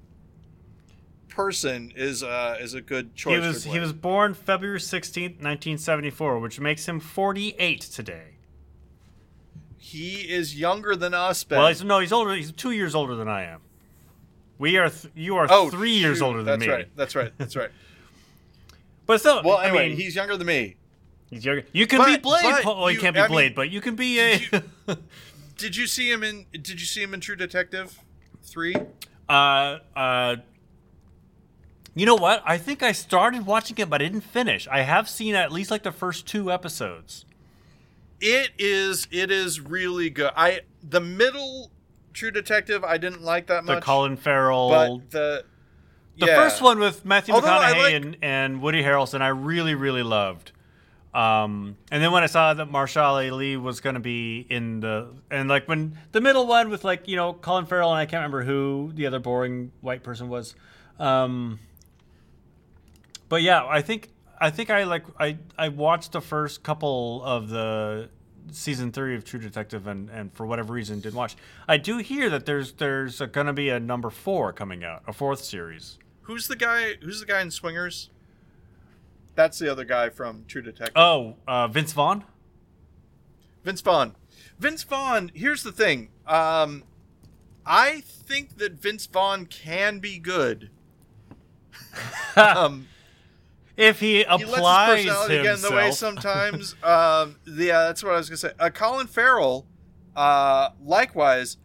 person 1.28 1.92
is 1.96 2.22
uh 2.22 2.56
is 2.60 2.74
a 2.74 2.80
good 2.80 3.14
choice 3.16 3.40
he 3.40 3.46
was 3.46 3.64
he 3.64 3.78
was 3.80 3.92
born 3.92 4.34
February 4.34 4.78
16th, 4.78 5.42
1974, 5.42 6.38
which 6.38 6.60
makes 6.60 6.86
him 6.86 7.00
48 7.00 7.80
today. 7.80 8.36
he 9.76 10.16
is 10.30 10.54
younger 10.56 10.94
than 10.94 11.14
us 11.14 11.42
Ben. 11.42 11.58
Well, 11.58 11.68
he's, 11.68 11.82
no, 11.82 11.98
he's 11.98 12.12
older. 12.12 12.34
He's 12.34 12.52
two 12.52 12.70
years 12.72 12.94
older 12.94 13.14
than 13.16 13.26
I 13.28 13.44
am. 13.44 13.60
We 14.60 14.76
are. 14.76 14.88
Th- 14.90 15.12
you 15.16 15.36
are 15.36 15.46
oh 15.50 15.70
three 15.70 15.94
years 15.96 16.22
older 16.22 16.42
than 16.44 16.60
me. 16.60 16.66
that's 16.66 16.68
me. 16.68 16.74
right 16.74 16.96
that's 16.96 17.16
right 17.16 17.32
that's 17.38 17.56
right 17.56 17.70
But 19.06 19.18
still, 19.18 19.42
well 19.42 19.56
I 19.56 19.66
anyway 19.66 19.88
mean, 19.88 19.96
he's 19.98 20.14
younger 20.14 20.36
than 20.36 20.46
me 20.46 20.76
he's 21.30 21.44
younger. 21.44 21.64
You 21.72 21.86
can 21.88 22.04
be 22.04 22.12
But- 22.12 22.22
Blade. 22.22 22.42
but 22.44 22.62
Paul. 22.62 22.80
Well, 22.82 22.90
you 22.90 22.96
you- 22.96 23.00
can't 23.02 23.14
be 23.14 23.20
I 23.20 23.24
mean, 23.24 23.32
Blade, 23.32 23.54
but 23.56 23.70
you 23.70 23.80
can 23.80 23.96
be 23.96 24.20
a. 24.20 24.38
did 24.38 24.62
did 25.56 25.76
you 25.76 25.86
see 25.88 26.10
him 26.10 26.22
in 26.22 26.46
did 26.52 26.78
you 26.80 26.86
see 26.86 27.02
him 27.02 27.12
in 27.14 27.20
true 27.20 27.34
detective 27.36 27.98
3 28.42 28.76
uh, 29.28 29.78
uh, 29.96 30.36
you 31.94 32.06
know 32.06 32.14
what? 32.16 32.42
I 32.46 32.56
think 32.58 32.82
I 32.82 32.92
started 32.92 33.46
watching 33.46 33.76
it, 33.78 33.90
but 33.90 34.00
I 34.00 34.04
didn't 34.04 34.20
finish. 34.22 34.66
I 34.68 34.82
have 34.82 35.08
seen 35.08 35.34
at 35.34 35.50
least 35.52 35.70
like 35.70 35.82
the 35.82 35.92
first 35.92 36.26
two 36.26 36.50
episodes. 36.52 37.24
it 38.20 38.50
is 38.58 39.06
it 39.10 39.30
is 39.30 39.60
really 39.60 40.10
good 40.10 40.30
i 40.36 40.60
the 40.82 41.00
middle 41.00 41.70
true 42.12 42.30
detective 42.30 42.82
i 42.84 42.98
didn't 42.98 43.22
like 43.22 43.46
that 43.46 43.64
much. 43.64 43.76
The 43.76 43.80
Colin 43.82 44.16
Farrell. 44.16 44.68
but 44.70 45.10
the 45.10 45.44
The 46.18 46.26
yeah. 46.26 46.36
first 46.36 46.60
one 46.60 46.78
with 46.78 47.04
Matthew 47.04 47.34
Although 47.34 47.48
McConaughey 47.48 47.82
like- 47.82 47.94
and, 47.94 48.16
and 48.20 48.60
Woody 48.62 48.82
Harrelson, 48.82 49.22
I 49.22 49.28
really, 49.28 49.74
really 49.74 50.02
loved. 50.02 50.52
Um, 51.14 51.76
and 51.90 52.02
then 52.02 52.12
when 52.12 52.22
I 52.22 52.26
saw 52.26 52.52
that 52.54 52.70
Mahershala 52.70 53.30
Ali 53.32 53.56
was 53.56 53.80
going 53.80 53.94
to 53.94 54.00
be 54.00 54.46
in 54.48 54.78
the 54.80 55.08
and 55.30 55.48
like 55.48 55.66
when 55.66 55.96
the 56.12 56.20
middle 56.20 56.46
one 56.46 56.68
with 56.70 56.84
like 56.84 57.08
you 57.08 57.16
know 57.16 57.32
Colin 57.32 57.66
Farrell 57.66 57.90
and 57.90 57.98
I 57.98 58.04
can't 58.06 58.20
remember 58.20 58.44
who 58.44 58.92
the 58.94 59.06
other 59.06 59.18
boring 59.18 59.72
white 59.80 60.02
person 60.04 60.28
was. 60.28 60.54
Um, 61.00 61.58
but 63.28 63.42
yeah, 63.42 63.64
I 63.66 63.80
think 63.82 64.08
I 64.40 64.50
think 64.50 64.70
I 64.70 64.84
like 64.84 65.04
I 65.18 65.38
I 65.58 65.68
watched 65.68 66.12
the 66.12 66.20
first 66.20 66.62
couple 66.62 67.22
of 67.24 67.48
the 67.48 68.08
season 68.54 68.92
three 68.92 69.14
of 69.14 69.24
True 69.24 69.40
Detective 69.40 69.86
and 69.86 70.08
and 70.10 70.32
for 70.32 70.46
whatever 70.46 70.72
reason 70.72 71.00
didn't 71.00 71.16
watch. 71.16 71.36
I 71.68 71.76
do 71.76 71.98
hear 71.98 72.30
that 72.30 72.46
there's 72.46 72.72
there's 72.72 73.20
going 73.20 73.46
to 73.46 73.52
be 73.52 73.68
a 73.68 73.80
number 73.80 74.10
four 74.10 74.52
coming 74.52 74.84
out, 74.84 75.02
a 75.06 75.12
fourth 75.12 75.44
series. 75.44 75.98
Who's 76.22 76.48
the 76.48 76.56
guy? 76.56 76.94
Who's 77.02 77.20
the 77.20 77.26
guy 77.26 77.40
in 77.40 77.50
Swingers? 77.50 78.10
That's 79.34 79.58
the 79.58 79.70
other 79.70 79.84
guy 79.84 80.10
from 80.10 80.44
True 80.46 80.62
Detective. 80.62 80.96
Oh, 80.96 81.36
uh, 81.46 81.68
Vince 81.68 81.92
Vaughn. 81.92 82.24
Vince 83.64 83.80
Vaughn. 83.80 84.14
Vince 84.58 84.82
Vaughn. 84.82 85.30
Here's 85.34 85.62
the 85.62 85.72
thing. 85.72 86.10
Um, 86.26 86.84
I 87.64 88.02
think 88.04 88.58
that 88.58 88.72
Vince 88.74 89.06
Vaughn 89.06 89.46
can 89.46 89.98
be 89.98 90.18
good. 90.18 90.70
um, 92.36 92.86
If 93.80 94.00
he 94.00 94.18
he 94.18 94.24
lets 94.24 94.42
applies 94.42 95.04
his 95.04 95.06
personality 95.06 95.42
get 95.42 95.54
in 95.54 95.62
the 95.62 95.70
way 95.70 95.84
himself, 95.84 95.98
sometimes. 95.98 96.74
um, 96.82 97.36
yeah, 97.46 97.84
that's 97.84 98.02
what 98.02 98.14
I 98.14 98.16
was 98.16 98.28
gonna 98.28 98.36
say. 98.36 98.52
Uh, 98.58 98.70
Colin 98.70 99.06
Farrell. 99.06 99.66
Uh, 100.14 100.70
likewise, 100.82 101.56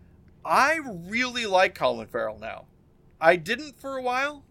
I 0.44 0.80
really 0.84 1.46
like 1.46 1.76
Colin 1.76 2.08
Farrell 2.08 2.38
now. 2.40 2.66
I 3.20 3.36
didn't 3.36 3.80
for 3.80 3.98
a 3.98 4.02
while. 4.02 4.44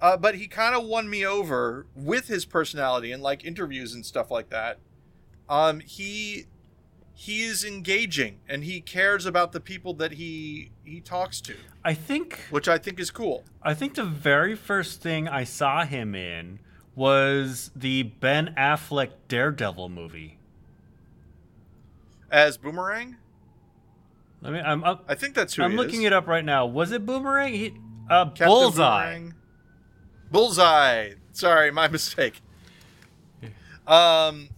Uh, 0.00 0.16
but 0.16 0.34
he 0.34 0.46
kind 0.46 0.74
of 0.74 0.84
won 0.84 1.08
me 1.08 1.24
over 1.24 1.86
with 1.94 2.28
his 2.28 2.44
personality 2.44 3.12
and 3.12 3.22
like 3.22 3.44
interviews 3.44 3.94
and 3.94 4.04
stuff 4.04 4.30
like 4.30 4.50
that. 4.50 4.78
Um, 5.48 5.80
he 5.80 6.46
he 7.14 7.44
is 7.44 7.64
engaging 7.64 8.40
and 8.46 8.62
he 8.62 8.80
cares 8.82 9.24
about 9.24 9.52
the 9.52 9.60
people 9.60 9.94
that 9.94 10.12
he 10.12 10.70
he 10.84 11.00
talks 11.00 11.40
to, 11.42 11.56
I 11.82 11.94
think 11.94 12.40
which 12.50 12.68
I 12.68 12.76
think 12.76 13.00
is 13.00 13.10
cool. 13.10 13.44
I 13.62 13.72
think 13.72 13.94
the 13.94 14.04
very 14.04 14.54
first 14.54 15.00
thing 15.00 15.26
I 15.26 15.44
saw 15.44 15.86
him 15.86 16.14
in 16.14 16.58
was 16.96 17.70
the 17.76 18.02
Ben 18.04 18.54
Affleck 18.56 19.10
Daredevil 19.28 19.88
movie. 19.90 20.38
As 22.28 22.56
Boomerang, 22.56 23.16
I 24.42 24.50
mean, 24.50 24.62
I'm 24.64 24.82
up, 24.82 25.04
I 25.06 25.14
think 25.14 25.34
that's 25.34 25.54
who 25.54 25.62
I'm 25.62 25.76
looking 25.76 26.00
is. 26.02 26.06
it 26.06 26.12
up 26.12 26.26
right 26.26 26.44
now. 26.44 26.66
Was 26.66 26.90
it 26.90 27.06
Boomerang? 27.06 27.52
He, 27.52 27.74
uh, 28.10 28.24
Bullseye. 28.24 29.14
Boomerang. 29.14 29.34
Bullseye. 30.32 31.10
Sorry, 31.32 31.70
my 31.70 31.86
mistake. 31.96 32.40
Um, 33.86 34.48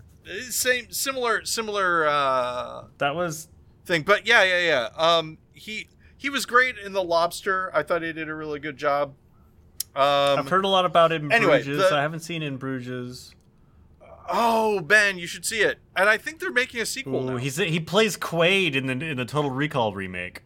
same 0.49 0.91
similar 0.91 1.45
similar 1.45 2.07
uh 2.07 2.85
That 2.97 3.15
was 3.15 3.49
thing, 3.85 4.03
but 4.03 4.27
yeah, 4.27 4.43
yeah, 4.43 4.61
yeah. 4.61 4.89
Um, 4.97 5.37
he 5.53 5.89
he 6.17 6.31
was 6.31 6.47
great 6.47 6.79
in 6.79 6.93
The 6.95 7.03
Lobster. 7.05 7.71
I 7.75 7.83
thought 7.83 8.03
he 8.03 8.13
did 8.13 8.29
a 8.29 8.35
really 8.35 8.59
good 8.59 8.77
job. 8.77 9.15
Um, 9.99 10.39
I've 10.39 10.49
heard 10.49 10.65
a 10.65 10.69
lot 10.69 10.85
about 10.85 11.11
it 11.13 11.23
in 11.23 11.33
anyway, 11.33 11.63
Bruges. 11.63 11.79
the- 11.91 11.97
I 11.97 12.03
haven't 12.03 12.21
seen 12.21 12.43
in 12.43 12.57
Bruges. 12.57 13.35
oh, 14.31 14.81
Ben, 14.81 15.19
you 15.19 15.27
should 15.27 15.45
see 15.45 15.61
it. 15.61 15.79
And 15.97 16.09
I 16.09 16.17
think 16.17 16.39
they're 16.39 16.53
making 16.53 16.81
a 16.81 16.87
sequel 16.87 17.31
Ooh, 17.31 17.37
he's 17.37 17.57
he 17.57 17.81
plays 17.81 18.17
Quaid 18.17 18.75
in 18.75 18.87
the 18.87 18.93
in 19.05 19.17
the 19.17 19.25
Total 19.25 19.51
Recall 19.51 19.93
remake. 19.95 20.43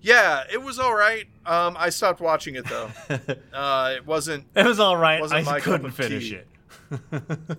Yeah, 0.00 0.42
it 0.52 0.60
was 0.60 0.80
all 0.80 0.94
right. 0.96 1.26
Um, 1.46 1.76
I 1.78 1.90
stopped 1.90 2.20
watching 2.20 2.56
it 2.56 2.64
though. 2.68 2.90
uh, 3.52 3.92
it 3.96 4.04
wasn't. 4.04 4.46
It 4.56 4.66
was 4.66 4.80
all 4.80 4.96
right. 4.96 5.22
I 5.32 5.60
couldn't 5.60 5.92
finish 5.92 6.30
tea. 6.30 6.40
it. 6.90 7.30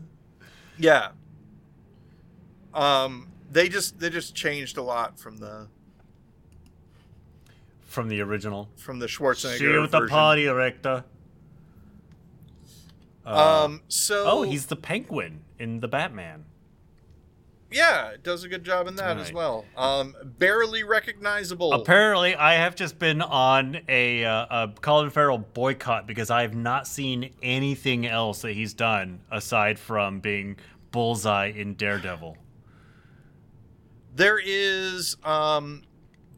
Yeah. 0.78 1.10
Um, 2.74 3.28
they 3.52 3.70
just 3.70 4.00
they 4.00 4.10
just 4.10 4.36
changed 4.36 4.78
a 4.78 4.82
lot 4.82 5.20
from 5.20 5.38
the 5.38 5.68
from 7.94 8.10
the 8.10 8.20
original. 8.22 8.70
from 8.78 9.00
the 9.00 9.06
Schwarzenegger 9.08 9.58
See 9.58 9.64
you 9.66 9.84
at 9.84 9.92
the 9.92 10.00
version. 10.00 10.14
party, 10.14 10.48
Richter. 10.48 11.04
Uh, 13.26 13.64
Um. 13.66 13.82
So. 13.88 14.26
oh, 14.28 14.42
he's 14.44 14.66
the 14.66 14.76
penguin 14.76 15.42
in 15.60 15.80
the 15.80 15.88
Batman. 15.88 16.46
yeah, 17.72 18.12
does 18.22 18.44
a 18.44 18.50
good 18.50 18.64
job 18.64 18.88
in 18.88 18.96
that 18.98 19.18
as 19.18 19.32
well. 19.32 19.66
Um, 19.78 20.16
barely 20.38 20.84
recognizable. 20.84 21.74
Apparently, 21.74 22.36
I 22.36 22.56
have 22.56 22.76
just 22.76 23.00
been 23.00 23.22
on 23.22 23.80
a, 23.88 24.24
uh, 24.26 24.46
a 24.50 24.74
Colin 24.82 25.10
Farrell 25.10 25.38
boycott 25.40 26.06
because 26.06 26.30
I 26.30 26.42
have 26.44 26.54
not 26.54 26.86
seen 26.86 27.32
anything 27.42 28.06
else 28.06 28.42
that 28.44 28.54
he's 28.54 28.74
done 28.76 29.22
aside 29.32 29.80
from 29.80 30.20
being 30.20 30.58
Bullseye 30.92 31.48
in 31.56 31.74
Daredevil. 31.76 32.38
There 34.16 34.40
is 34.44 35.16
um 35.24 35.82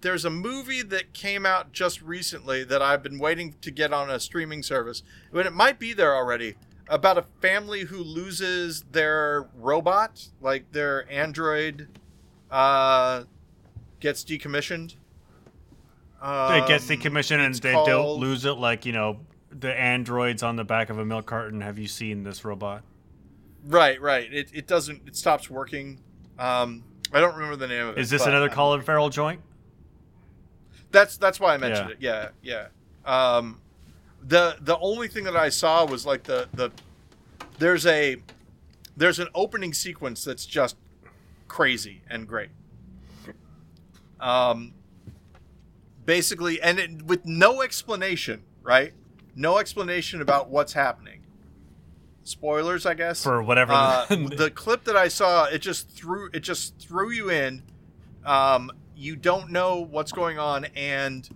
there's 0.06 0.24
a 0.24 0.30
movie 0.30 0.84
that 0.84 1.14
came 1.14 1.48
out 1.48 1.72
just 1.72 2.00
recently 2.00 2.64
that 2.64 2.80
I've 2.80 3.02
been 3.02 3.18
waiting 3.18 3.56
to 3.62 3.72
get 3.72 3.92
on 3.92 4.12
a 4.12 4.20
streaming 4.20 4.62
service. 4.62 5.02
But 5.32 5.48
it 5.48 5.54
might 5.54 5.80
be 5.80 5.94
there 5.94 6.16
already. 6.16 6.58
About 6.88 7.18
a 7.18 7.24
family 7.42 7.86
who 7.86 7.98
loses 7.98 8.84
their 8.92 9.50
robot, 9.56 10.28
like 10.40 10.72
their 10.72 11.12
android 11.12 11.88
uh 12.52 13.24
gets 14.00 14.24
decommissioned. 14.24 14.94
it 16.24 16.68
gets 16.68 16.88
Um, 16.88 16.98
decommissioned 16.98 17.44
and 17.44 17.56
they 17.56 17.72
don't 17.72 18.20
lose 18.20 18.46
it 18.46 18.54
like, 18.54 18.86
you 18.86 18.92
know, 18.92 19.22
the 19.50 19.74
androids 19.74 20.44
on 20.44 20.56
the 20.56 20.64
back 20.64 20.92
of 20.92 21.00
a 21.00 21.06
milk 21.06 21.26
carton. 21.26 21.62
Have 21.62 21.80
you 21.80 21.88
seen 21.88 22.22
this 22.22 22.46
robot? 22.46 22.84
Right, 23.66 24.00
right. 24.00 24.32
It, 24.32 24.52
it 24.54 24.68
doesn't 24.68 25.02
it 25.08 25.16
stops 25.16 25.50
working. 25.50 26.00
Um 26.38 26.84
I 27.12 27.20
don't 27.22 27.34
remember 27.34 27.56
the 27.56 27.68
name 27.68 27.88
of 27.88 27.98
it. 27.98 28.02
Is 28.02 28.12
this 28.12 28.22
but, 28.22 28.30
another 28.30 28.50
um, 28.50 28.56
Colin 28.56 28.82
Farrell 28.84 29.10
joint? 29.10 29.42
That's 30.96 31.18
that's 31.18 31.42
why 31.42 31.54
I 31.54 31.58
mentioned 31.58 31.92
it. 31.92 31.98
Yeah, 32.00 32.30
yeah. 32.42 32.68
Um, 33.06 33.60
the 34.24 34.56
the 34.62 34.78
only 34.80 35.10
thing 35.10 35.26
that 35.26 35.36
I 35.36 35.50
saw 35.50 35.86
was 35.86 36.06
like 36.06 36.24
the 36.24 36.48
the 36.54 36.72
there's 37.60 37.86
a 37.86 38.16
there's 38.96 39.20
an 39.20 39.28
opening 39.36 39.74
sequence 39.74 40.24
that's 40.24 40.46
just 40.46 40.78
crazy 41.50 42.02
and 42.10 42.26
great. 42.26 42.50
Um, 44.22 44.74
basically, 46.06 46.62
and 46.62 46.80
it, 46.80 47.02
with 47.04 47.26
no 47.26 47.62
explanation, 47.62 48.44
right? 48.64 48.94
No 49.36 49.58
explanation 49.58 50.22
about 50.22 50.50
what's 50.50 50.72
happening. 50.72 51.24
Spoilers, 52.24 52.86
I 52.86 52.94
guess. 52.94 53.22
For 53.22 53.44
whatever. 53.44 53.74
Uh, 53.74 54.06
the 54.10 54.50
clip 54.50 54.86
that 54.86 54.96
I 54.96 55.10
saw, 55.10 55.44
it 55.44 55.60
just 55.60 55.90
threw 55.90 56.30
it 56.32 56.40
just 56.40 56.80
threw 56.80 57.12
you 57.12 57.30
in. 57.30 57.64
Um, 58.26 58.72
you 58.96 59.16
don't 59.16 59.52
know 59.52 59.80
what's 59.80 60.12
going 60.12 60.40
on, 60.40 60.66
and 60.76 61.28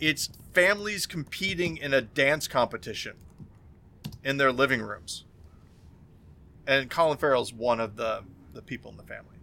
it's 0.00 0.28
families 0.52 1.06
competing 1.06 1.76
in 1.76 1.94
a 1.94 2.00
dance 2.00 2.48
competition 2.48 3.16
in 4.24 4.36
their 4.36 4.52
living 4.52 4.82
rooms. 4.82 5.24
And 6.66 6.90
Colin 6.90 7.18
Farrell's 7.18 7.52
one 7.52 7.80
of 7.80 7.96
the 7.96 8.22
the 8.52 8.62
people 8.62 8.90
in 8.90 8.96
the 8.96 9.02
family, 9.02 9.36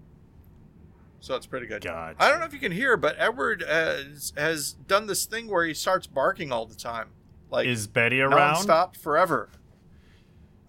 so 1.20 1.36
it's 1.36 1.46
pretty 1.46 1.68
good. 1.68 1.84
Gotcha. 1.84 2.16
I 2.20 2.30
don't 2.30 2.40
know 2.40 2.46
if 2.46 2.54
you 2.54 2.60
can 2.60 2.72
hear, 2.72 2.98
but 2.98 3.16
Edward 3.18 3.64
has, 3.68 4.34
has 4.36 4.74
done 4.74 5.08
this 5.08 5.26
thing 5.26 5.48
where 5.48 5.66
he 5.66 5.74
starts 5.74 6.08
barking 6.08 6.52
all 6.52 6.66
the 6.66 6.76
time, 6.76 7.10
like 7.50 7.68
Is 7.68 7.88
Betty 7.88 8.20
around? 8.22 8.56
nonstop 8.56 8.98
forever. 8.98 9.50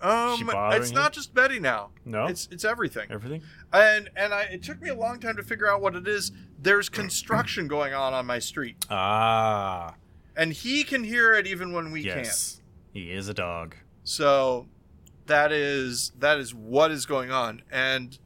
Um, 0.01 0.51
it's 0.73 0.91
him? 0.91 0.95
not 0.95 1.13
just 1.15 1.33
Betty 1.35 1.59
now. 1.59 1.89
No? 2.05 2.27
it's 2.27 2.47
it's 2.51 2.65
everything. 2.65 3.09
Everything? 3.11 3.43
And 3.73 4.11
and 4.15 4.35
I 4.35 4.43
it 4.43 4.63
took 4.63 4.81
me 4.83 4.91
a 4.91 4.95
long 4.95 5.19
time 5.19 5.37
to 5.37 5.43
figure 5.43 5.69
out 5.69 5.81
what 5.81 5.97
it 5.97 6.07
is. 6.07 6.31
There's 6.65 6.89
construction 6.89 7.69
going 7.69 7.93
on 7.95 8.13
on 8.15 8.27
my 8.27 8.39
street, 8.39 8.77
Ah. 8.91 9.95
and 10.37 10.53
he 10.53 10.83
can 10.85 11.05
hear 11.05 11.35
it 11.35 11.47
even 11.47 11.73
when 11.73 11.93
we 11.93 12.01
yes. 12.03 12.55
Can't. 12.57 12.63
He 13.05 13.13
is 13.13 13.29
a 13.29 13.35
dog. 13.35 13.77
So 14.03 14.67
that 15.27 15.53
is 15.53 16.13
that 16.19 16.39
is 16.39 16.55
what 16.55 16.91
is 16.91 17.07
going 17.07 17.31
on, 17.31 17.63
and 17.71 18.19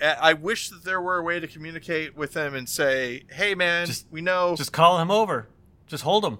I 0.00 0.32
wish 0.32 0.68
that 0.70 0.84
there 0.84 1.00
were 1.00 1.18
a 1.18 1.22
way 1.22 1.40
to 1.40 1.46
communicate 1.48 2.16
with 2.16 2.34
him 2.34 2.54
and 2.54 2.68
say, 2.68 3.24
"Hey, 3.30 3.54
man, 3.54 3.86
Just- 3.86 4.06
we 4.10 4.20
know, 4.20 4.54
Just 4.56 4.72
call 4.72 5.00
him 5.00 5.10
over. 5.10 5.48
Just 5.86 6.04
hold 6.04 6.24
him. 6.24 6.38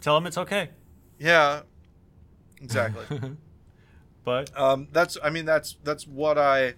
Tell 0.00 0.16
him 0.16 0.26
it's 0.26 0.38
okay. 0.38 0.70
yeah, 1.18 1.62
exactly." 2.60 3.20
But 4.24 4.50
um, 4.60 4.88
that's 4.92 5.16
I 5.24 5.30
mean 5.30 5.46
that's 5.46 5.76
that's 5.84 6.06
what 6.06 6.36
I 6.36 6.74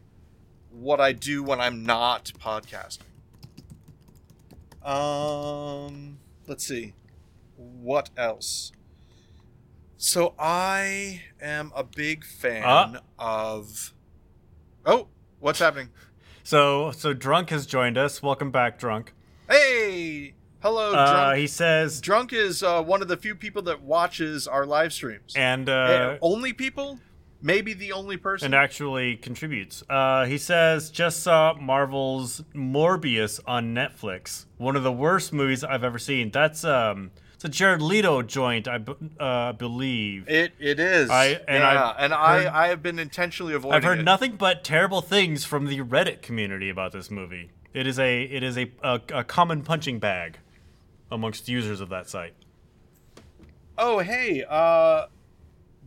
what 0.71 1.01
I 1.01 1.13
do 1.13 1.43
when 1.43 1.61
I'm 1.61 1.85
not 1.85 2.27
podcasting. 2.41 2.99
Um, 4.83 6.19
let's 6.47 6.65
see, 6.67 6.95
what 7.57 8.11
else? 8.17 8.73
So 9.97 10.35
I 10.39 11.23
am 11.41 11.73
a 11.77 11.85
big 11.85 12.25
fan 12.25 12.65
Uh. 12.65 13.01
of. 13.19 13.93
Oh, 14.87 15.09
what's 15.41 15.59
happening? 15.59 15.91
so 16.43 16.91
so 16.93 17.13
drunk 17.13 17.51
has 17.51 17.67
joined 17.67 17.99
us. 17.99 18.23
Welcome 18.23 18.51
back, 18.51 18.79
drunk. 18.79 19.13
Hey, 19.49 20.35
hello, 20.63 20.95
Uh, 20.95 21.11
drunk. 21.13 21.39
he 21.39 21.47
says, 21.47 22.01
drunk 22.01 22.33
is 22.33 22.63
uh, 22.63 22.83
one 22.83 23.03
of 23.03 23.09
the 23.09 23.17
few 23.17 23.35
people 23.35 23.63
that 23.63 23.83
watches 23.83 24.49
our 24.49 24.65
live 24.65 24.93
streams. 24.93 25.35
and 25.37 25.69
uh, 25.69 26.17
only 26.23 26.53
people, 26.55 26.99
maybe 27.43 27.73
the 27.73 27.93
only 27.93 28.17
person. 28.17 28.47
and 28.47 28.55
actually 28.55 29.17
contributes. 29.17 29.83
Uh, 29.89 30.25
he 30.27 30.39
says, 30.39 30.91
just 30.91 31.23
saw 31.23 31.55
Marvel's 31.55 32.43
Morbius 32.55 33.41
on 33.47 33.75
Netflix. 33.75 34.47
One 34.59 34.77
of 34.77 34.83
the 34.83 34.93
worst 34.93 35.33
movies 35.33 35.65
I've 35.65 35.85
ever 35.85 35.99
seen. 35.99 36.31
That's 36.31 36.65
um, 36.65 37.11
it's 37.35 37.45
a 37.45 37.49
Jared 37.49 37.81
Leto 37.81 38.21
joint, 38.23 38.69
I 38.69 38.79
b- 38.79 38.93
uh, 39.19 39.53
believe. 39.53 40.29
It 40.29 40.53
it 40.59 40.79
is. 40.79 41.09
I- 41.11 41.41
and 41.49 41.63
yeah, 41.63 41.95
and 41.99 42.13
heard- 42.13 42.47
I 42.47 42.65
I 42.65 42.69
have 42.69 42.83
been 42.83 42.99
intentionally 42.99 43.55
avoiding. 43.55 43.77
I've 43.77 43.85
heard 43.85 44.01
it. 44.01 44.05
nothing 44.05 44.37
but 44.37 44.63
terrible 44.65 45.01
things 45.01 45.45
from 45.45 45.67
the 45.67 45.81
Reddit 45.81 46.21
community 46.23 46.69
about 46.69 46.93
this 46.93 47.11
movie. 47.11 47.51
It 47.73 47.87
is 47.87 47.99
a 47.99 48.23
it 48.25 48.43
is 48.43 48.59
a, 48.59 48.71
a, 48.83 49.01
a 49.15 49.25
common 49.25 49.63
punching 49.63 49.99
bag 50.01 50.39
amongst 51.11 51.49
users 51.49 51.81
of 51.81 51.89
that 51.89 52.09
site. 52.11 52.35
Oh 53.79 54.01
hey, 54.01 54.45
uh, 54.49 55.07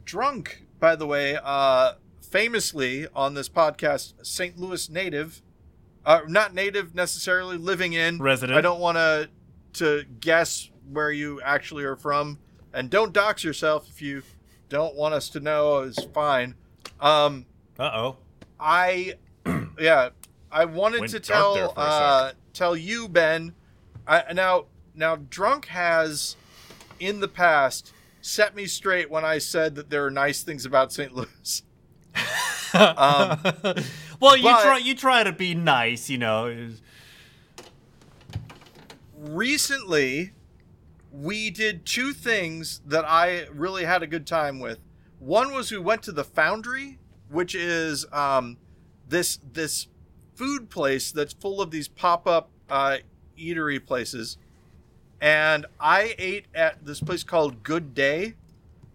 drunk. 0.05 0.63
By 0.83 0.97
the 0.97 1.07
way, 1.07 1.39
uh, 1.41 1.93
famously 2.21 3.07
on 3.15 3.35
this 3.35 3.47
podcast, 3.47 4.15
St. 4.21 4.59
Louis 4.59 4.89
native, 4.89 5.41
uh, 6.05 6.19
not 6.27 6.53
native 6.53 6.93
necessarily, 6.93 7.55
living 7.55 7.93
in 7.93 8.19
Resident. 8.19 8.57
I 8.57 8.59
don't 8.59 8.81
want 8.81 8.97
to 8.97 9.29
to 9.75 10.03
guess 10.19 10.69
where 10.91 11.09
you 11.09 11.39
actually 11.41 11.85
are 11.85 11.95
from, 11.95 12.37
and 12.73 12.89
don't 12.89 13.13
dox 13.13 13.45
yourself 13.45 13.87
if 13.87 14.01
you 14.01 14.23
don't 14.67 14.93
want 14.93 15.13
us 15.13 15.29
to 15.29 15.39
know. 15.39 15.83
Is 15.83 15.97
fine. 16.13 16.55
Um, 16.99 17.45
Uh 17.79 17.89
oh. 17.93 18.17
I, 18.59 19.13
yeah, 19.79 20.09
I 20.51 20.65
wanted 20.65 20.99
Went 20.99 21.13
to 21.13 21.21
tell 21.21 21.73
uh, 21.77 22.33
tell 22.51 22.75
you, 22.75 23.07
Ben. 23.07 23.53
I, 24.05 24.33
now, 24.33 24.65
now, 24.93 25.15
drunk 25.15 25.67
has 25.67 26.35
in 26.99 27.21
the 27.21 27.29
past 27.29 27.93
set 28.23 28.55
me 28.55 28.65
straight 28.65 29.11
when 29.11 29.25
I 29.25 29.37
said 29.37 29.75
that 29.75 29.89
there 29.89 30.05
are 30.05 30.11
nice 30.11 30.41
things 30.43 30.65
about 30.65 30.91
St. 30.91 31.13
Louis. 31.13 31.63
Um, 32.73 33.39
well, 34.19 34.35
you 34.35 34.49
try 34.49 34.79
you 34.83 34.95
try 34.95 35.23
to 35.23 35.31
be 35.31 35.53
nice, 35.53 36.09
you 36.09 36.17
know. 36.17 36.69
Recently, 39.15 40.31
we 41.11 41.51
did 41.51 41.85
two 41.85 42.13
things 42.13 42.81
that 42.85 43.05
I 43.05 43.45
really 43.53 43.85
had 43.85 44.01
a 44.01 44.07
good 44.07 44.25
time 44.25 44.59
with. 44.59 44.79
One 45.19 45.53
was 45.53 45.71
we 45.71 45.77
went 45.77 46.01
to 46.03 46.11
the 46.11 46.23
Foundry, 46.23 46.97
which 47.29 47.53
is 47.53 48.07
um, 48.11 48.57
this 49.07 49.37
this 49.51 49.87
food 50.33 50.71
place 50.71 51.11
that's 51.11 51.33
full 51.33 51.61
of 51.61 51.69
these 51.69 51.87
pop 51.87 52.25
up 52.25 52.49
uh, 52.69 52.97
eatery 53.37 53.85
places, 53.85 54.37
and 55.23 55.65
I 55.79 56.15
ate 56.19 56.47
at 56.53 56.85
this 56.85 56.99
place 56.99 57.23
called 57.23 57.63
Good 57.63 57.95
Day. 57.95 58.33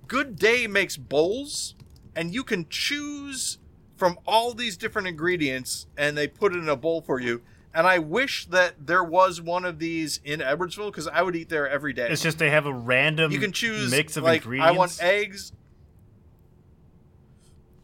Good 0.08 0.36
Day 0.36 0.66
makes 0.66 0.94
bowls, 0.98 1.74
and 2.14 2.34
you 2.34 2.44
can 2.44 2.66
choose 2.68 3.56
from 3.96 4.18
all 4.26 4.52
these 4.52 4.76
different 4.76 5.08
ingredients, 5.08 5.86
and 5.96 6.18
they 6.18 6.28
put 6.28 6.54
it 6.54 6.58
in 6.58 6.68
a 6.68 6.76
bowl 6.76 7.00
for 7.00 7.18
you. 7.18 7.40
And 7.72 7.86
I 7.86 7.98
wish 7.98 8.44
that 8.46 8.86
there 8.86 9.02
was 9.02 9.40
one 9.40 9.64
of 9.64 9.78
these 9.78 10.20
in 10.22 10.40
Edwardsville 10.40 10.90
because 10.90 11.08
I 11.08 11.22
would 11.22 11.34
eat 11.34 11.48
there 11.48 11.66
every 11.66 11.94
day. 11.94 12.08
It's 12.10 12.22
just 12.22 12.38
they 12.38 12.50
have 12.50 12.66
a 12.66 12.74
random 12.74 13.32
you 13.32 13.38
can 13.38 13.52
choose 13.52 13.90
mix 13.90 14.18
of 14.18 14.24
like 14.24 14.42
ingredients. 14.42 14.68
I 14.68 14.76
want 14.76 14.98
eggs, 15.00 15.52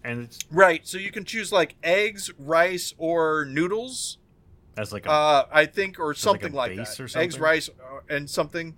and 0.04 0.24
it's 0.24 0.38
right? 0.50 0.86
So 0.86 0.98
you 0.98 1.10
can 1.10 1.24
choose 1.24 1.50
like 1.50 1.76
eggs, 1.82 2.30
rice, 2.38 2.92
or 2.98 3.46
noodles. 3.46 4.18
As 4.76 4.92
like 4.92 5.06
a 5.06 5.10
Uh, 5.10 5.46
I 5.52 5.66
think, 5.66 5.98
or 5.98 6.08
like, 6.08 6.16
something 6.16 6.52
like, 6.52 6.76
base 6.76 6.96
that. 6.96 7.16
or 7.16 7.18
Eggs, 7.18 7.38
rice, 7.38 7.68
uh, 7.68 8.00
and 8.08 8.28
something 8.28 8.76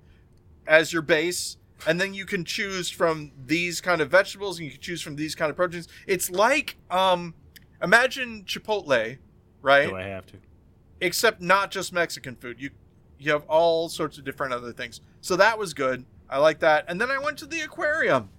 as 0.67 0.93
your 0.93 1.03
base, 1.03 1.57
and 1.87 2.01
then 2.01 2.15
you 2.15 2.25
can 2.25 2.45
choose 2.45 2.91
from 2.91 3.33
these 3.47 3.81
kind 3.81 4.01
of 4.01 4.11
vegetables, 4.11 4.59
and 4.59 4.67
you 4.67 4.73
can 4.73 4.81
choose 4.81 5.03
from 5.03 5.17
these 5.17 5.35
kind 5.35 5.51
of 5.51 5.57
proteins. 5.57 5.89
It's 6.07 6.31
like, 6.31 6.77
um, 6.91 7.35
imagine 7.83 8.45
Chipotle, 8.45 9.19
right? 9.63 9.89
do 9.89 9.97
I 9.97 10.05
have 10.05 10.27
to? 10.27 10.37
Except 11.01 11.41
not 11.43 11.71
just 11.71 11.93
Mexican 11.93 12.37
food. 12.37 12.61
You, 12.61 12.71
you 13.19 13.31
have 13.33 13.45
all 13.49 13.89
sorts 13.89 14.17
of 14.19 14.25
different 14.25 14.55
other 14.55 14.73
things. 14.73 15.01
So 15.21 15.37
that 15.37 15.59
was 15.59 15.75
good. 15.75 16.07
I 16.29 16.39
like 16.39 16.61
that. 16.61 16.87
And 16.89 17.01
then 17.01 17.11
I 17.11 17.19
went 17.19 17.37
to 17.39 17.47
the 17.47 17.61
aquarium. 17.61 18.31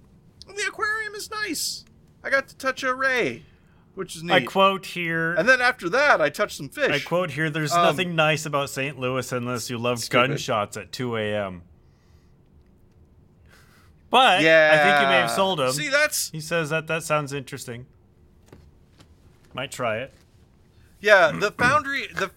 And 0.48 0.56
the 0.56 0.66
aquarium 0.66 1.14
is 1.14 1.30
nice. 1.30 1.84
I 2.24 2.30
got 2.30 2.48
to 2.48 2.56
touch 2.56 2.82
a 2.82 2.92
ray, 2.94 3.44
which 3.98 4.14
is 4.16 4.22
neat. 4.22 4.32
I 4.32 4.40
quote 4.44 4.86
here. 4.86 5.34
and 5.34 5.48
then 5.48 5.60
after 5.60 5.88
that, 5.90 6.20
I 6.20 6.30
touched 6.30 6.56
some 6.56 6.68
fish. 6.68 6.90
I 6.90 7.00
quote 7.00 7.32
here. 7.32 7.50
There's 7.50 7.72
Um, 7.72 7.82
nothing 7.82 8.14
nice 8.14 8.46
about 8.46 8.70
St. 8.70 8.98
Louis 8.98 9.30
unless 9.32 9.68
you 9.68 9.76
love 9.76 9.98
Stupid. 9.98 10.28
gunshots 10.28 10.76
at 10.76 10.92
2 10.92 11.16
a.m. 11.16 11.62
But 14.10 14.42
yeah. 14.42 14.70
I 14.72 14.76
think 14.78 15.02
you 15.02 15.08
may 15.08 15.20
have 15.20 15.30
sold 15.30 15.60
him. 15.60 15.72
See, 15.72 15.88
that's 15.88 16.30
He 16.30 16.40
says 16.40 16.70
that 16.70 16.86
that 16.86 17.02
sounds 17.02 17.32
interesting. 17.32 17.86
Might 19.52 19.70
try 19.70 19.98
it. 19.98 20.14
Yeah, 21.00 21.30
the 21.32 21.50
foundry 21.52 22.06
the 22.14 22.30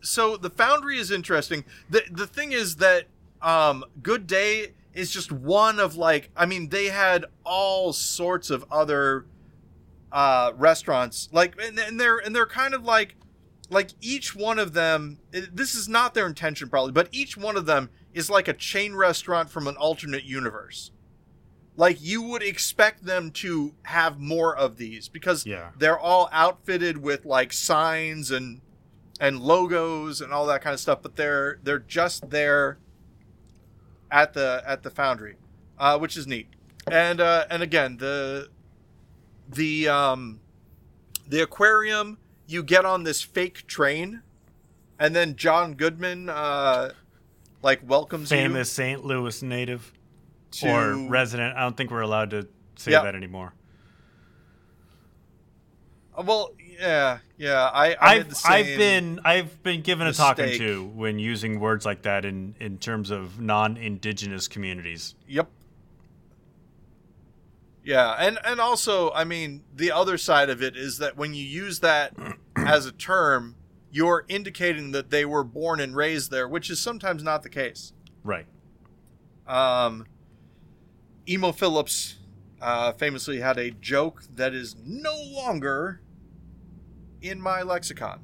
so 0.00 0.36
the 0.36 0.50
foundry 0.50 0.98
is 0.98 1.10
interesting. 1.10 1.64
The 1.90 2.02
the 2.10 2.26
thing 2.26 2.52
is 2.52 2.76
that 2.76 3.06
um 3.42 3.84
Good 4.02 4.26
Day 4.26 4.72
is 4.94 5.10
just 5.10 5.32
one 5.32 5.80
of 5.80 5.96
like 5.96 6.30
I 6.36 6.46
mean 6.46 6.68
they 6.68 6.86
had 6.86 7.24
all 7.44 7.92
sorts 7.92 8.50
of 8.50 8.64
other 8.70 9.26
uh 10.16 10.50
restaurants 10.56 11.28
like 11.30 11.54
and, 11.62 11.78
and 11.78 12.00
they're 12.00 12.16
and 12.16 12.34
they're 12.34 12.46
kind 12.46 12.72
of 12.74 12.82
like 12.82 13.14
like 13.68 13.90
each 14.00 14.34
one 14.34 14.58
of 14.58 14.72
them 14.72 15.18
this 15.30 15.74
is 15.74 15.88
not 15.88 16.14
their 16.14 16.26
intention 16.26 16.68
probably 16.70 16.90
but 16.90 17.08
each 17.12 17.36
one 17.36 17.54
of 17.56 17.66
them 17.66 17.90
is 18.14 18.30
like 18.30 18.48
a 18.48 18.54
chain 18.54 18.94
restaurant 18.94 19.50
from 19.50 19.66
an 19.68 19.76
alternate 19.76 20.24
universe 20.24 20.90
like 21.76 21.98
you 22.00 22.22
would 22.22 22.42
expect 22.42 23.04
them 23.04 23.30
to 23.30 23.74
have 23.82 24.18
more 24.18 24.56
of 24.56 24.78
these 24.78 25.08
because 25.10 25.44
Yeah. 25.44 25.68
they're 25.78 25.98
all 25.98 26.30
outfitted 26.32 26.96
with 26.96 27.26
like 27.26 27.52
signs 27.52 28.30
and 28.30 28.62
and 29.20 29.40
logos 29.40 30.22
and 30.22 30.32
all 30.32 30.46
that 30.46 30.62
kind 30.62 30.72
of 30.72 30.80
stuff 30.80 31.00
but 31.02 31.16
they're 31.16 31.58
they're 31.62 31.78
just 31.78 32.30
there 32.30 32.78
at 34.10 34.32
the 34.32 34.62
at 34.66 34.82
the 34.82 34.90
foundry 34.90 35.36
uh, 35.78 35.98
which 35.98 36.16
is 36.16 36.26
neat 36.26 36.46
and 36.90 37.20
uh, 37.20 37.44
and 37.50 37.62
again 37.62 37.98
the 37.98 38.48
the 39.48 39.88
um 39.88 40.40
the 41.28 41.40
aquarium 41.42 42.18
you 42.46 42.62
get 42.62 42.84
on 42.84 43.02
this 43.04 43.22
fake 43.22 43.66
train 43.66 44.22
and 44.98 45.14
then 45.14 45.34
john 45.36 45.74
goodman 45.74 46.28
uh 46.28 46.90
like 47.62 47.80
welcomes 47.88 48.28
Famous 48.28 48.70
St. 48.70 49.04
Louis 49.04 49.42
native 49.42 49.92
to 50.52 50.68
or 50.68 51.08
resident. 51.08 51.56
I 51.56 51.60
don't 51.62 51.76
think 51.76 51.90
we're 51.90 52.02
allowed 52.02 52.30
to 52.30 52.46
say 52.76 52.92
Yeah. 52.92 53.02
that 53.02 53.14
anymore. 53.16 53.54
Uh, 56.16 56.22
well 56.24 56.50
yeah 56.78 57.18
yeah 57.38 57.70
i, 57.72 57.96
I 58.00 58.22
same, 58.22 58.52
I've 58.52 58.66
been 58.78 59.20
I've 59.24 59.62
been 59.62 59.80
given 59.82 60.06
a 60.06 60.12
talking 60.12 60.56
to 60.58 60.84
when 60.94 61.18
using 61.18 61.58
words 61.58 61.84
like 61.84 62.02
that 62.02 62.24
in 62.24 62.54
in 62.60 62.78
terms 62.78 63.10
of 63.10 63.40
non-indigenous 63.40 64.46
communities. 64.48 65.14
Yep. 65.26 65.48
Yeah, 67.86 68.16
and 68.18 68.38
and 68.44 68.60
also, 68.60 69.12
I 69.12 69.22
mean, 69.22 69.62
the 69.72 69.92
other 69.92 70.18
side 70.18 70.50
of 70.50 70.60
it 70.60 70.76
is 70.76 70.98
that 70.98 71.16
when 71.16 71.34
you 71.34 71.44
use 71.44 71.78
that 71.80 72.14
as 72.56 72.84
a 72.84 72.90
term, 72.90 73.54
you're 73.92 74.24
indicating 74.28 74.90
that 74.90 75.10
they 75.10 75.24
were 75.24 75.44
born 75.44 75.78
and 75.78 75.94
raised 75.94 76.32
there, 76.32 76.48
which 76.48 76.68
is 76.68 76.80
sometimes 76.80 77.22
not 77.22 77.44
the 77.44 77.48
case. 77.48 77.92
Right. 78.24 78.46
Um, 79.46 80.04
Emo 81.28 81.52
Phillips 81.52 82.16
uh, 82.60 82.90
famously 82.92 83.38
had 83.38 83.56
a 83.56 83.70
joke 83.70 84.24
that 84.34 84.52
is 84.52 84.74
no 84.84 85.14
longer 85.16 86.00
in 87.22 87.40
my 87.40 87.62
lexicon. 87.62 88.18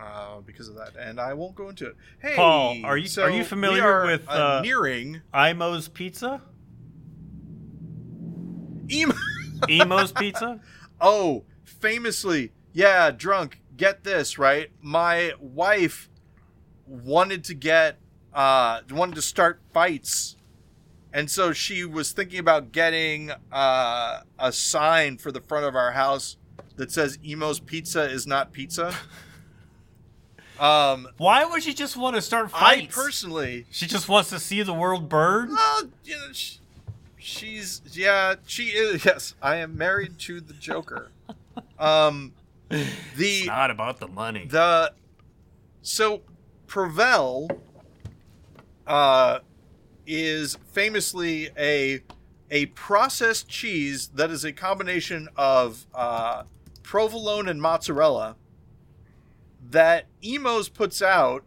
Uh, 0.00 0.40
because 0.46 0.68
of 0.68 0.76
that, 0.76 0.92
and 0.98 1.20
I 1.20 1.34
won't 1.34 1.56
go 1.56 1.68
into 1.68 1.86
it. 1.88 1.96
Hey, 2.20 2.36
Paul, 2.36 2.76
are 2.84 2.96
you- 2.96 3.08
so 3.08 3.24
are 3.24 3.30
you 3.30 3.42
familiar 3.44 4.06
with, 4.06 4.26
uh, 4.28 4.62
nearing 4.62 5.20
Imo's 5.34 5.88
Pizza? 5.88 6.40
Emo? 8.90 9.14
Imo's 9.68 10.12
Pizza? 10.12 10.60
Oh, 11.00 11.44
famously, 11.64 12.52
yeah, 12.72 13.10
drunk. 13.10 13.60
Get 13.76 14.04
this, 14.04 14.38
right? 14.38 14.70
My 14.80 15.32
wife 15.40 16.08
wanted 16.86 17.44
to 17.44 17.54
get 17.54 17.98
uh 18.34 18.80
wanted 18.90 19.14
to 19.14 19.22
start 19.22 19.60
fights. 19.72 20.36
And 21.12 21.30
so 21.30 21.52
she 21.52 21.84
was 21.84 22.12
thinking 22.12 22.38
about 22.38 22.70
getting 22.70 23.30
uh, 23.50 24.20
a 24.38 24.52
sign 24.52 25.16
for 25.16 25.32
the 25.32 25.40
front 25.40 25.64
of 25.64 25.74
our 25.74 25.92
house 25.92 26.36
that 26.76 26.92
says 26.92 27.18
Imo's 27.24 27.60
Pizza 27.60 28.02
is 28.02 28.26
not 28.26 28.52
pizza. 28.52 28.94
um 30.60 31.08
Why 31.16 31.44
would 31.44 31.62
she 31.62 31.72
just 31.72 31.96
want 31.96 32.16
to 32.16 32.22
start 32.22 32.50
I 32.52 32.88
personally 32.90 33.66
she 33.70 33.86
just 33.86 34.08
wants 34.08 34.30
to 34.30 34.40
see 34.40 34.62
the 34.62 34.74
world 34.74 35.08
burn? 35.08 35.50
well, 35.50 35.82
you 36.04 36.16
know, 36.16 36.32
sh 36.32 36.56
she's 37.18 37.82
yeah, 37.92 38.36
she 38.46 38.68
is 38.68 39.04
yes, 39.06 39.34
I 39.42 39.56
am 39.56 39.76
married 39.76 40.18
to 40.20 40.40
the 40.40 40.54
Joker. 40.54 41.10
Um 41.78 42.32
the 43.16 43.44
not 43.46 43.70
about 43.70 43.98
the 43.98 44.08
money. 44.08 44.46
The 44.46 44.92
so 45.82 46.22
Provel 46.66 47.58
uh, 48.86 49.40
is 50.06 50.58
famously 50.72 51.50
a 51.56 52.02
a 52.50 52.66
processed 52.66 53.48
cheese 53.48 54.08
that 54.08 54.30
is 54.30 54.44
a 54.44 54.52
combination 54.52 55.28
of 55.36 55.86
uh, 55.94 56.44
provolone 56.82 57.48
and 57.48 57.60
mozzarella 57.60 58.36
that 59.70 60.06
Imo's 60.22 60.70
puts 60.70 61.02
out 61.02 61.44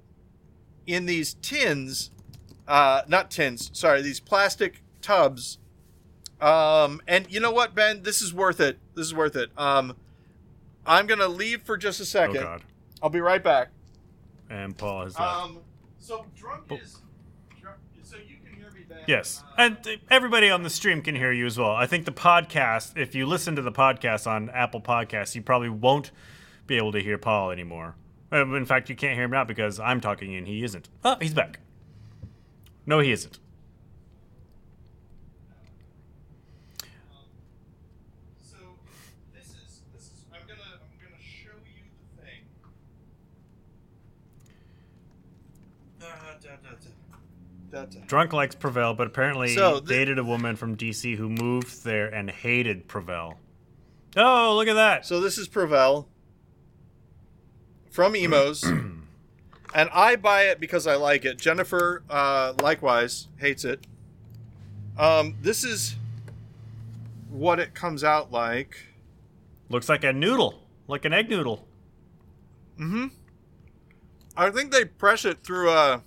in 0.85 1.07
these 1.07 1.33
tins, 1.35 2.11
uh, 2.67 3.01
not 3.07 3.31
tins, 3.31 3.71
sorry, 3.73 4.03
these 4.03 4.19
plastic 4.19 4.83
tubs. 5.01 5.57
Um, 6.41 7.01
and 7.07 7.31
you 7.31 7.39
know 7.39 7.51
what, 7.51 7.75
Ben? 7.75 8.03
This 8.03 8.21
is 8.21 8.33
worth 8.33 8.59
it. 8.59 8.79
This 8.95 9.05
is 9.07 9.13
worth 9.13 9.35
it. 9.35 9.51
Um, 9.57 9.95
I'm 10.85 11.05
gonna 11.05 11.27
leave 11.27 11.61
for 11.61 11.77
just 11.77 11.99
a 11.99 12.03
oh 12.03 12.05
second. 12.05 12.41
god. 12.41 12.63
I'll 13.01 13.09
be 13.09 13.21
right 13.21 13.43
back. 13.43 13.69
And 14.49 14.75
Paul 14.77 15.03
has 15.03 15.17
left. 15.19 15.33
Um, 15.35 15.59
so 15.99 16.25
drunk 16.35 16.63
Oh. 16.71 16.75
is, 16.75 16.97
drunk, 17.61 17.77
so 18.03 18.17
you 18.17 18.37
can 18.43 18.55
hear 18.57 18.71
me. 18.71 18.81
Ben. 18.89 18.99
Yes, 19.07 19.43
Uh, 19.57 19.61
and 19.61 19.99
everybody 20.09 20.49
on 20.49 20.63
the 20.63 20.69
stream 20.69 21.01
can 21.01 21.15
hear 21.15 21.31
you 21.31 21.45
as 21.45 21.57
well. 21.57 21.71
I 21.71 21.85
think 21.85 22.05
the 22.05 22.11
podcast, 22.11 22.97
if 22.97 23.13
you 23.15 23.25
listen 23.27 23.55
to 23.55 23.61
the 23.61 23.71
podcast 23.71 24.25
on 24.27 24.49
Apple 24.49 24.81
Podcasts, 24.81 25.35
you 25.35 25.41
probably 25.43 25.69
won't 25.69 26.11
be 26.67 26.77
able 26.77 26.91
to 26.91 26.99
hear 26.99 27.17
Paul 27.17 27.51
anymore. 27.51 27.95
Uh, 28.33 28.45
In 28.55 28.65
fact, 28.65 28.89
you 28.89 28.95
can't 28.95 29.13
hear 29.15 29.25
him 29.25 29.31
now 29.31 29.43
because 29.43 29.79
I'm 29.79 30.01
talking 30.01 30.35
and 30.35 30.47
he 30.47 30.63
isn't. 30.63 30.89
Oh, 31.05 31.17
he's 31.21 31.33
back. 31.33 31.59
No, 32.85 32.99
he 32.99 33.11
isn't. 33.11 33.39
so 38.37 38.57
this 39.33 39.47
is 39.49 39.81
this 39.93 40.03
is. 40.03 40.25
I'm 40.33 40.41
gonna 40.47 40.61
I'm 40.81 40.97
gonna 41.01 41.21
show 41.21 41.55
you 41.65 41.83
the 42.15 42.21
thing. 42.21 42.41
Uh, 46.01 46.05
da, 46.41 46.49
da, 46.63 46.75
Da, 47.71 47.85
da. 47.85 47.99
Drunk 48.07 48.33
likes 48.33 48.53
Provel, 48.55 48.95
but 48.97 49.07
apparently 49.07 49.55
So, 49.55 49.79
thi- 49.79 49.85
dated 49.87 50.19
a 50.19 50.23
woman 50.23 50.55
from 50.55 50.75
DC 50.75 51.15
who 51.15 51.29
moved 51.29 51.83
there 51.85 52.07
and 52.13 52.29
hated 52.29 52.87
Provel. 52.87 53.35
Oh, 54.17 54.55
look 54.55 54.67
at 54.67 54.73
that. 54.73 55.05
So 55.05 55.21
this 55.21 55.37
is 55.37 55.47
Provel 55.47 56.07
from 57.89 58.13
Imo's, 58.15 58.63
and 59.73 59.89
I 59.93 60.17
buy 60.17 60.43
it 60.43 60.59
because 60.59 60.85
I 60.85 60.95
like 60.95 61.23
it. 61.25 61.37
Jennifer, 61.37 62.03
uh, 62.09 62.53
likewise, 62.61 63.29
hates 63.37 63.63
it. 63.63 63.85
Um, 64.97 65.37
this 65.41 65.63
is 65.63 65.95
what 67.29 67.59
it 67.59 67.73
comes 67.73 68.03
out 68.03 68.31
like. 68.31 68.75
Looks 69.69 69.87
like 69.87 70.03
a 70.03 70.11
noodle, 70.11 70.61
like 70.89 71.05
an 71.05 71.13
egg 71.13 71.29
noodle. 71.29 71.65
Mm-hmm. 72.77 73.07
I 74.35 74.49
think 74.49 74.71
they 74.71 74.83
press 74.85 75.23
it 75.23 75.43
through 75.43 75.69
a 75.71 76.03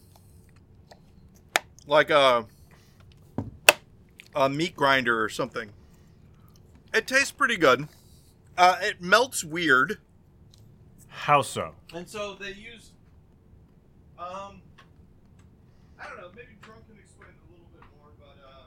like 1.87 2.11
a 2.11 2.47
a 4.35 4.49
meat 4.49 4.75
grinder 4.77 5.23
or 5.23 5.29
something. 5.29 5.71
It 6.93 7.07
tastes 7.07 7.31
pretty 7.31 7.57
good. 7.57 7.89
Uh, 8.57 8.77
it 8.83 9.01
melts 9.03 9.43
weird, 9.45 9.99
How 11.09 11.43
so? 11.43 11.75
and 11.93 12.09
so 12.09 12.35
they 12.35 12.53
use. 12.53 12.91
Um, 14.19 14.63
I 16.01 16.07
don't 16.09 16.17
know. 16.21 16.29
Maybe 16.37 16.49
drunk 16.63 16.87
can 16.89 16.97
explain 16.99 17.31
a 17.31 17.51
little 17.53 17.67
bit 17.73 17.83
more, 17.99 18.11
but 18.19 18.37
uh, 18.45 18.67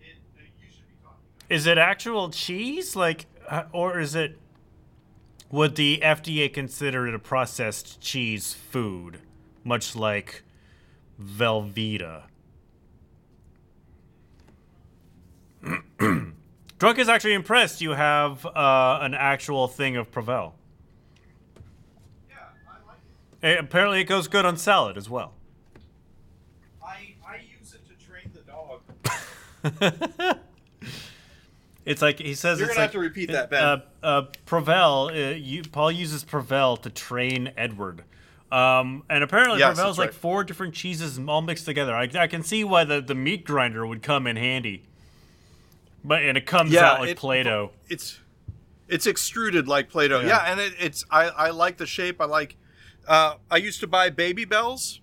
it, 0.00 0.16
it 0.36 0.50
you 0.60 0.68
should 0.70 0.86
be 0.88 0.94
talking. 1.02 1.18
Is 1.48 1.66
it 1.66 1.78
actual 1.78 2.28
cheese, 2.30 2.94
like, 2.94 3.26
uh, 3.48 3.64
or 3.72 3.98
is 3.98 4.14
it? 4.14 4.38
Would 5.50 5.76
the 5.76 6.00
FDA 6.02 6.52
consider 6.52 7.06
it 7.08 7.14
a 7.14 7.18
processed 7.18 8.00
cheese 8.00 8.52
food, 8.52 9.20
much 9.64 9.94
like 9.96 10.42
Velveeta? 11.22 12.24
Drunk 16.78 16.98
is 16.98 17.08
actually 17.08 17.34
impressed. 17.34 17.80
You 17.80 17.90
have 17.92 18.44
uh, 18.46 18.98
an 19.02 19.14
actual 19.14 19.66
thing 19.68 19.96
of 19.96 20.10
Provel. 20.10 20.52
Yeah, 22.28 22.36
I 22.68 22.72
like 22.86 22.96
Eh, 23.42 23.58
apparently, 23.58 24.00
it 24.00 24.04
goes 24.04 24.28
good 24.28 24.44
on 24.44 24.56
salad 24.56 24.96
as 24.96 25.08
well. 25.08 25.32
I 26.84 27.14
I 27.26 27.40
use 27.58 27.74
it 27.74 27.80
to 27.88 28.06
train 28.06 28.30
the 28.34 28.40
dog. 28.42 30.38
It's 31.84 32.02
like 32.02 32.18
he 32.18 32.34
says. 32.34 32.58
You're 32.58 32.66
it's 32.66 32.74
gonna 32.74 32.82
have 32.86 32.92
to 32.92 32.98
repeat 32.98 33.30
it- 33.30 33.34
that, 33.34 33.48
Ben. 33.48 33.62
Uh, 33.62 33.80
uh, 34.02 34.22
Provel, 34.44 35.10
uh, 35.10 35.34
you, 35.36 35.62
Paul 35.62 35.92
uses 35.92 36.24
Provel 36.24 36.82
to 36.82 36.90
train 36.90 37.52
Edward. 37.56 38.02
Um, 38.50 39.04
and 39.08 39.22
apparently, 39.22 39.60
Yes, 39.60 39.78
Provel's 39.78 39.96
that's 39.96 39.98
like 39.98 40.08
right. 40.08 40.14
four 40.14 40.42
different 40.42 40.74
cheeses 40.74 41.16
all 41.28 41.42
mixed 41.42 41.64
together. 41.64 41.94
I, 41.94 42.10
I 42.18 42.26
can 42.26 42.42
see 42.42 42.64
why 42.64 42.82
the, 42.82 43.00
the 43.00 43.14
meat 43.14 43.44
grinder 43.44 43.86
would 43.86 44.02
come 44.02 44.26
in 44.26 44.34
handy. 44.34 44.82
But 46.06 46.22
and 46.22 46.38
it 46.38 46.46
comes 46.46 46.70
Yeah, 46.72 46.92
out 46.92 47.00
like 47.00 47.10
it- 47.10 47.16
Play-Doh. 47.16 47.72
It's 47.88 48.20
it's 48.88 49.06
extruded 49.06 49.66
like 49.66 49.90
Play-Doh. 49.90 50.20
Yeah. 50.20 50.26
Yeah, 50.28 50.52
and 50.52 50.60
it, 50.60 50.74
it's 50.78 51.04
I 51.10 51.24
I 51.28 51.50
like 51.50 51.76
the 51.78 51.86
shape. 51.86 52.20
I 52.20 52.26
like. 52.26 52.56
Uh, 53.08 53.34
I 53.50 53.56
used 53.56 53.80
to 53.80 53.86
buy 53.86 54.10
baby 54.10 54.44
bells, 54.44 55.00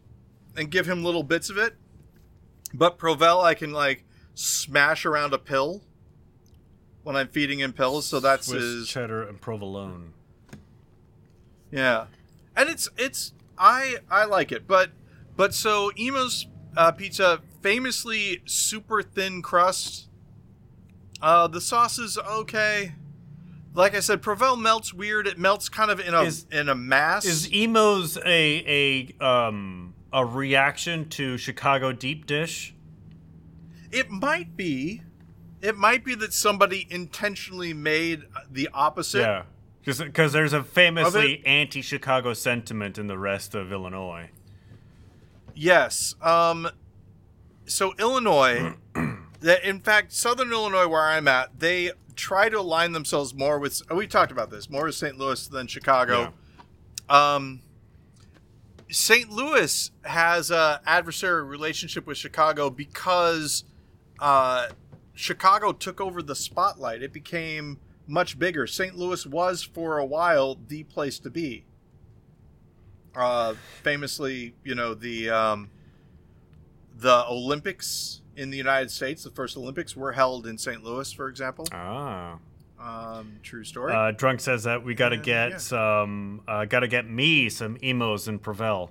and 0.56 0.70
give 0.72 0.88
him 0.88 1.04
little 1.04 1.24
bits 1.24 1.50
of 1.50 1.58
it. 1.58 1.76
But 2.74 2.98
Provel, 2.98 3.44
I 3.44 3.54
can 3.54 3.72
like 3.72 4.06
smash 4.34 5.06
around 5.06 5.34
a 5.34 5.38
pill 5.38 5.84
when 7.04 7.16
I'm 7.18 7.28
feeding 7.28 7.60
him 7.60 7.74
pills. 7.74 8.06
So 8.06 8.20
that's 8.22 8.48
Swiss 8.48 8.62
his. 8.64 8.88
cheddar 8.88 9.24
and 9.24 9.40
provolone. 9.42 10.14
Yeah, 11.72 12.06
and 12.56 12.70
it's 12.70 12.88
it's 12.98 13.34
I 13.58 13.98
I 14.10 14.26
like 14.26 14.52
it, 14.52 14.68
but 14.68 14.92
but 15.36 15.54
so 15.54 15.92
Imo's 15.98 16.48
uh, 16.78 16.92
pizza 16.92 17.42
famously 17.62 18.42
super 18.46 19.02
thin 19.04 19.42
crust. 19.42 20.08
Uh, 21.24 21.48
the 21.48 21.62
sauce 21.62 21.98
is 21.98 22.18
okay. 22.18 22.92
Like 23.74 23.96
I 23.96 24.02
said, 24.02 24.22
Provel 24.22 24.60
melts 24.60 24.94
weird. 24.94 25.26
It 25.26 25.40
melts 25.40 25.70
kind 25.70 25.90
of 25.90 26.00
in 26.00 26.14
a 26.14 26.22
Is- 26.24 26.46
in 26.52 26.68
a 26.70 26.76
mass. 26.76 27.26
Is 27.26 27.50
Imo's 27.52 28.18
a 28.18 29.10
a 29.20 29.26
um 29.26 29.94
a 30.12 30.24
reaction 30.26 31.10
to 31.10 31.38
Chicago 31.38 31.92
deep 31.92 32.28
dish? 32.28 32.76
it 33.92 34.10
might 34.10 34.58
be, 34.58 35.02
it 35.62 35.78
might 35.78 36.04
be 36.04 36.16
that 36.16 36.34
somebody 36.34 36.88
intentionally 36.90 37.74
made 37.74 38.24
the 38.52 38.68
opposite. 38.74 39.20
Yeah. 39.22 39.44
Because 39.86 40.34
there's 40.34 40.54
a 40.54 40.64
famously 40.64 41.46
anti-Chicago 41.46 42.34
sentiment 42.34 42.98
in 42.98 43.06
the 43.08 43.18
rest 43.20 43.54
of 43.54 43.72
Illinois. 43.72 44.30
Yes. 45.54 46.16
Um, 46.22 46.70
so 47.66 47.94
Illinois, 48.00 48.74
that 49.44 49.64
in 49.64 49.80
fact, 49.80 50.14
Southern 50.14 50.52
Illinois, 50.52 50.88
where 50.88 51.02
I'm 51.02 51.28
at, 51.28 51.60
they 51.60 51.92
try 52.16 52.50
to 52.50 52.60
align 52.60 52.94
themselves 52.94 53.34
more 53.34 53.60
with. 53.60 53.82
We 53.92 54.08
talked 54.08 54.32
about 54.32 54.50
this 54.50 54.70
more 54.70 54.86
with 54.86 54.96
St. 54.96 55.18
Louis 55.18 55.48
than 55.48 55.68
Chicago. 55.68 56.34
Um, 57.10 57.62
St. 58.90 59.30
Louis 59.30 59.92
has 60.04 60.50
a 60.50 60.82
adversarial 60.88 61.48
relationship 61.48 62.08
with 62.08 62.18
Chicago 62.18 62.70
because 62.70 63.64
uh, 64.20 64.68
Chicago 65.14 65.72
took 65.72 66.00
over 66.00 66.22
the 66.22 66.36
spotlight. 66.36 67.04
It 67.04 67.12
became 67.12 67.80
much 68.08 68.40
bigger. 68.40 68.66
St. 68.68 68.96
Louis 68.96 69.26
was 69.26 69.64
for 69.64 69.98
a 69.98 70.06
while 70.06 70.58
the 70.68 70.84
place 70.84 71.20
to 71.20 71.30
be. 71.30 71.66
Uh, 73.16 73.54
famously, 73.84 74.56
you 74.64 74.74
know 74.74 74.94
the 74.96 75.30
um, 75.30 75.70
the 76.98 77.26
Olympics 77.28 78.23
in 78.36 78.50
the 78.50 78.58
United 78.58 78.92
States, 78.92 79.24
the 79.24 79.30
first 79.30 79.58
Olympics 79.58 79.96
were 79.96 80.12
held 80.12 80.48
in 80.48 80.58
St. 80.58 80.84
Louis, 80.84 81.12
for 81.12 81.28
example. 81.30 81.68
Ah. 81.72 82.38
Um, 82.80 83.40
true 83.44 83.64
story. 83.64 83.94
Uh, 83.94 84.12
Drunk 84.12 84.42
says 84.42 84.64
that 84.64 84.84
we 84.84 84.94
got 84.94 85.10
to 85.10 85.18
get 85.18 85.52
yeah. 85.52 85.58
some, 85.58 86.42
uh, 86.48 86.66
got 86.66 86.82
to 86.82 86.88
get 86.88 87.10
me 87.10 87.50
some 87.50 87.78
Imo's 87.82 88.28
in 88.28 88.40
Provel. 88.40 88.90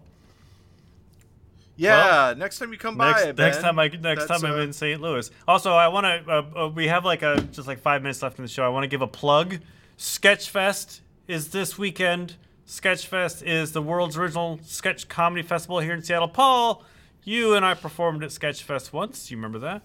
yeah, 1.77 2.33
next 2.37 2.59
time 2.59 2.73
you 2.73 2.79
come 2.79 2.97
by, 2.97 3.11
Next, 3.11 3.25
Ben, 3.25 3.37
next 3.37 3.61
time 3.61 3.79
I 3.79 3.89
next 3.89 4.27
time 4.29 4.45
I'm 4.45 4.55
uh, 4.55 4.63
in 4.63 4.73
St. 4.73 5.01
Louis. 5.01 5.31
Also, 5.47 5.73
I 5.73 5.89
want 5.89 6.07
to. 6.07 6.33
Uh, 6.33 6.65
uh, 6.65 6.69
we 6.69 6.89
have 6.89 7.05
like 7.05 7.23
a 7.23 7.43
just 7.53 7.69
like 7.69 7.81
five 7.81 8.03
minutes 8.03 8.23
left 8.23 8.39
in 8.39 8.45
the 8.45 8.51
show. 8.51 8.65
I 8.65 8.69
want 8.69 8.85
to 8.85 8.89
give 8.89 9.03
a 9.03 9.07
plug. 9.07 9.59
Sketchfest 9.99 11.01
is 11.29 11.49
this 11.51 11.77
weekend. 11.77 12.37
Sketchfest 12.67 13.43
is 13.43 13.73
the 13.73 13.83
world's 13.83 14.17
original 14.17 14.59
sketch 14.63 15.09
comedy 15.09 15.43
festival 15.43 15.81
here 15.81 15.93
in 15.93 16.03
Seattle. 16.03 16.29
Paul, 16.29 16.83
you 17.25 17.55
and 17.55 17.65
I 17.65 17.75
performed 17.75 18.23
at 18.25 18.31
Sketchfest 18.31 18.93
once. 18.93 19.31
You 19.31 19.37
remember 19.37 19.59
that? 19.61 19.83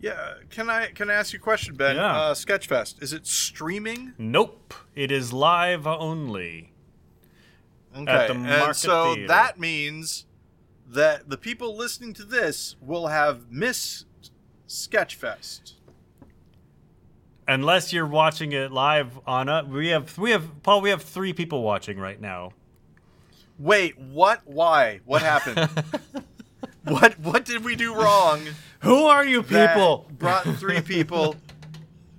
Yeah, 0.00 0.34
can 0.50 0.68
I 0.68 0.88
can 0.88 1.10
I 1.10 1.14
ask 1.14 1.32
you 1.32 1.38
a 1.38 1.42
question, 1.42 1.74
Ben? 1.74 1.96
Yeah. 1.96 2.16
Uh, 2.16 2.34
Sketchfest 2.34 3.02
is 3.02 3.12
it 3.12 3.26
streaming? 3.26 4.12
Nope. 4.18 4.74
It 4.94 5.10
is 5.10 5.32
live 5.32 5.86
only. 5.86 6.72
Okay, 7.96 8.26
the 8.26 8.34
and 8.34 8.76
so 8.76 9.14
Theater. 9.14 9.28
that 9.28 9.58
means 9.58 10.26
that 10.88 11.30
the 11.30 11.38
people 11.38 11.76
listening 11.76 12.12
to 12.14 12.24
this 12.24 12.76
will 12.80 13.06
have 13.06 13.50
missed 13.50 14.06
Sketchfest. 14.68 15.72
Unless 17.48 17.92
you're 17.92 18.06
watching 18.06 18.52
it 18.52 18.72
live 18.72 19.18
on 19.26 19.48
a, 19.48 19.64
we 19.64 19.88
have 19.88 20.18
we 20.18 20.32
have 20.32 20.62
Paul. 20.62 20.82
We 20.82 20.90
have 20.90 21.02
three 21.02 21.32
people 21.32 21.62
watching 21.62 21.98
right 21.98 22.20
now. 22.20 22.50
Wait, 23.58 23.98
what? 23.98 24.42
Why? 24.44 25.00
What 25.06 25.22
happened? 25.22 25.70
what 26.92 27.18
What 27.18 27.44
did 27.44 27.64
we 27.64 27.76
do 27.76 27.94
wrong? 27.94 28.40
Who 28.80 29.04
are 29.06 29.24
you 29.24 29.42
that 29.42 29.74
people? 29.74 30.08
brought 30.18 30.44
three 30.56 30.80
people. 30.94 31.36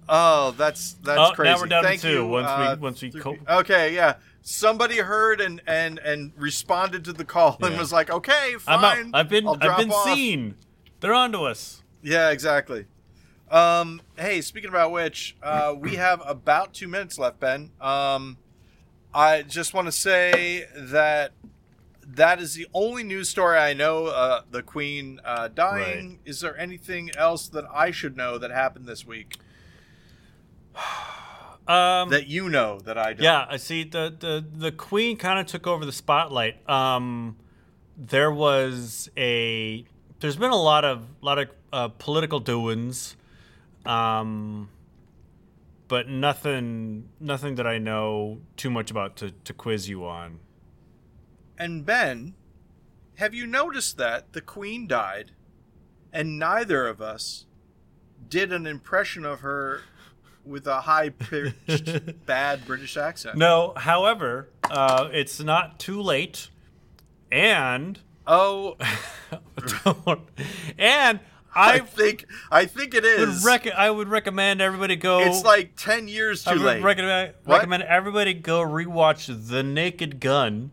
Oh, 0.10 0.52
that's 0.52 0.94
that's 1.04 1.20
Oh, 1.20 1.24
now 1.30 1.32
crazy. 1.34 1.60
we're 1.62 1.68
down 1.68 1.84
to 1.84 1.90
Thank 1.90 2.02
two, 2.02 2.12
you. 2.12 2.28
once 2.28 2.48
we- 2.48 2.66
uh, 2.66 2.76
once 2.78 3.02
we 3.02 3.12
three 3.12 3.22
co- 3.22 3.38
okay, 3.50 3.94
yeah. 3.94 4.16
Somebody 4.42 4.98
heard 4.98 5.42
and 5.42 5.62
and 5.68 6.00
and 6.00 6.32
responded 6.38 7.04
to 7.06 7.14
the 7.14 7.26
call 7.26 7.58
and 7.62 7.78
was 7.78 7.92
like, 7.92 8.10
"Okay, 8.10 8.54
I'm 8.66 8.80
fine. 8.80 9.08
out. 9.08 9.20
I've 9.20 9.30
been 9.30 9.46
I'll 9.48 9.58
I've 9.60 9.78
been 9.78 9.92
off." 9.92 10.14
seen. 10.16 10.56
They're 11.02 11.14
onto 11.14 11.40
us. 11.44 11.84
Yeah, 12.02 12.30
exactly. 12.30 12.86
Um, 13.52 14.02
hey, 14.18 14.40
speaking 14.42 14.70
about 14.70 14.92
which, 14.92 15.36
uh, 15.44 15.74
we 15.78 15.96
have 15.98 16.22
about 16.26 16.74
two 16.74 16.88
minutes 16.88 17.20
left, 17.20 17.40
Ben. 17.42 17.72
Um, 17.82 18.38
I 19.14 19.42
just 19.42 19.74
want 19.74 19.88
to 19.88 19.92
say 19.92 20.66
that 20.76 21.34
that 22.08 22.40
is 22.40 22.54
the 22.54 22.68
only 22.74 23.04
news 23.04 23.30
story 23.30 23.58
I 23.58 23.74
know. 23.74 24.06
Uh, 24.06 24.42
the 24.50 24.64
Queen 24.64 25.20
uh, 25.26 25.50
dying. 25.50 26.20
Is 26.26 26.40
there 26.40 26.58
anything 26.58 27.12
else 27.18 27.48
that 27.50 27.66
I 27.74 27.92
should 27.92 28.16
know 28.16 28.38
that 28.38 28.50
happened 28.52 28.86
this 28.86 29.06
week 29.06 29.38
Um, 31.68 32.12
that 32.12 32.28
you 32.28 32.48
know 32.50 32.80
that 32.86 32.98
I 32.98 33.12
don't? 33.12 33.24
yeah, 33.24 33.46
I 33.50 33.58
see. 33.58 33.84
The 33.84 34.16
the 34.18 34.46
the 34.56 34.72
Queen 34.72 35.18
kind 35.18 35.38
of 35.38 35.48
took 35.48 35.68
over 35.68 35.86
the 35.86 35.92
spotlight. 35.92 36.68
Um, 36.70 37.36
there 37.98 38.32
was 38.32 39.10
a. 39.18 39.84
There's 40.22 40.38
been 40.38 40.52
a 40.52 40.56
lot 40.62 40.86
of 40.86 41.04
lot 41.20 41.40
of 41.40 41.50
uh, 41.74 41.90
political 41.90 42.40
doings, 42.40 43.18
um, 43.86 44.70
but 45.90 46.08
nothing 46.08 47.10
nothing 47.20 47.56
that 47.56 47.68
I 47.68 47.80
know 47.80 48.40
too 48.56 48.70
much 48.70 48.90
about 48.90 49.18
to 49.18 49.32
to 49.32 49.52
quiz 49.52 49.90
you 49.90 50.06
on. 50.06 50.40
And 51.58 51.86
Ben, 51.86 52.36
have 53.16 53.34
you 53.34 53.48
noticed 53.48 53.98
that 53.98 54.34
the 54.34 54.42
Queen 54.42 54.88
died, 54.88 55.32
and 56.14 56.38
neither 56.38 56.88
of 56.88 57.02
us 57.02 57.46
did 58.30 58.52
an 58.54 58.66
impression 58.68 59.26
of 59.26 59.40
her 59.42 59.82
with 60.46 60.68
a 60.68 60.82
high 60.82 61.10
pitched 61.10 62.26
bad 62.26 62.66
British 62.66 62.96
accent? 62.98 63.38
No, 63.38 63.74
however, 63.76 64.50
uh, 64.70 65.10
it's 65.12 65.40
not 65.42 65.80
too 65.80 66.02
late, 66.02 66.50
and 67.32 68.00
Oh, 68.30 68.76
and 70.78 71.20
I 71.56 71.74
I 71.76 71.80
think 71.80 72.26
I 72.52 72.66
think 72.66 72.94
it 72.94 73.06
is. 73.06 73.44
would 73.44 73.50
rec- 73.50 73.68
I 73.74 73.90
would 73.90 74.10
recommend 74.10 74.62
everybody 74.62 74.96
go. 74.96 75.20
it's 75.20 75.44
like 75.44 75.74
ten 75.76 76.08
years 76.08 76.44
too 76.44 76.52
I 76.52 76.54
would 76.54 76.62
late. 76.62 76.84
recommend 76.84 77.34
recommend 77.46 77.84
everybody 77.84 78.34
go 78.34 78.62
rewatch 78.62 79.48
The 79.48 79.64
Naked 79.64 80.20
Gun. 80.20 80.72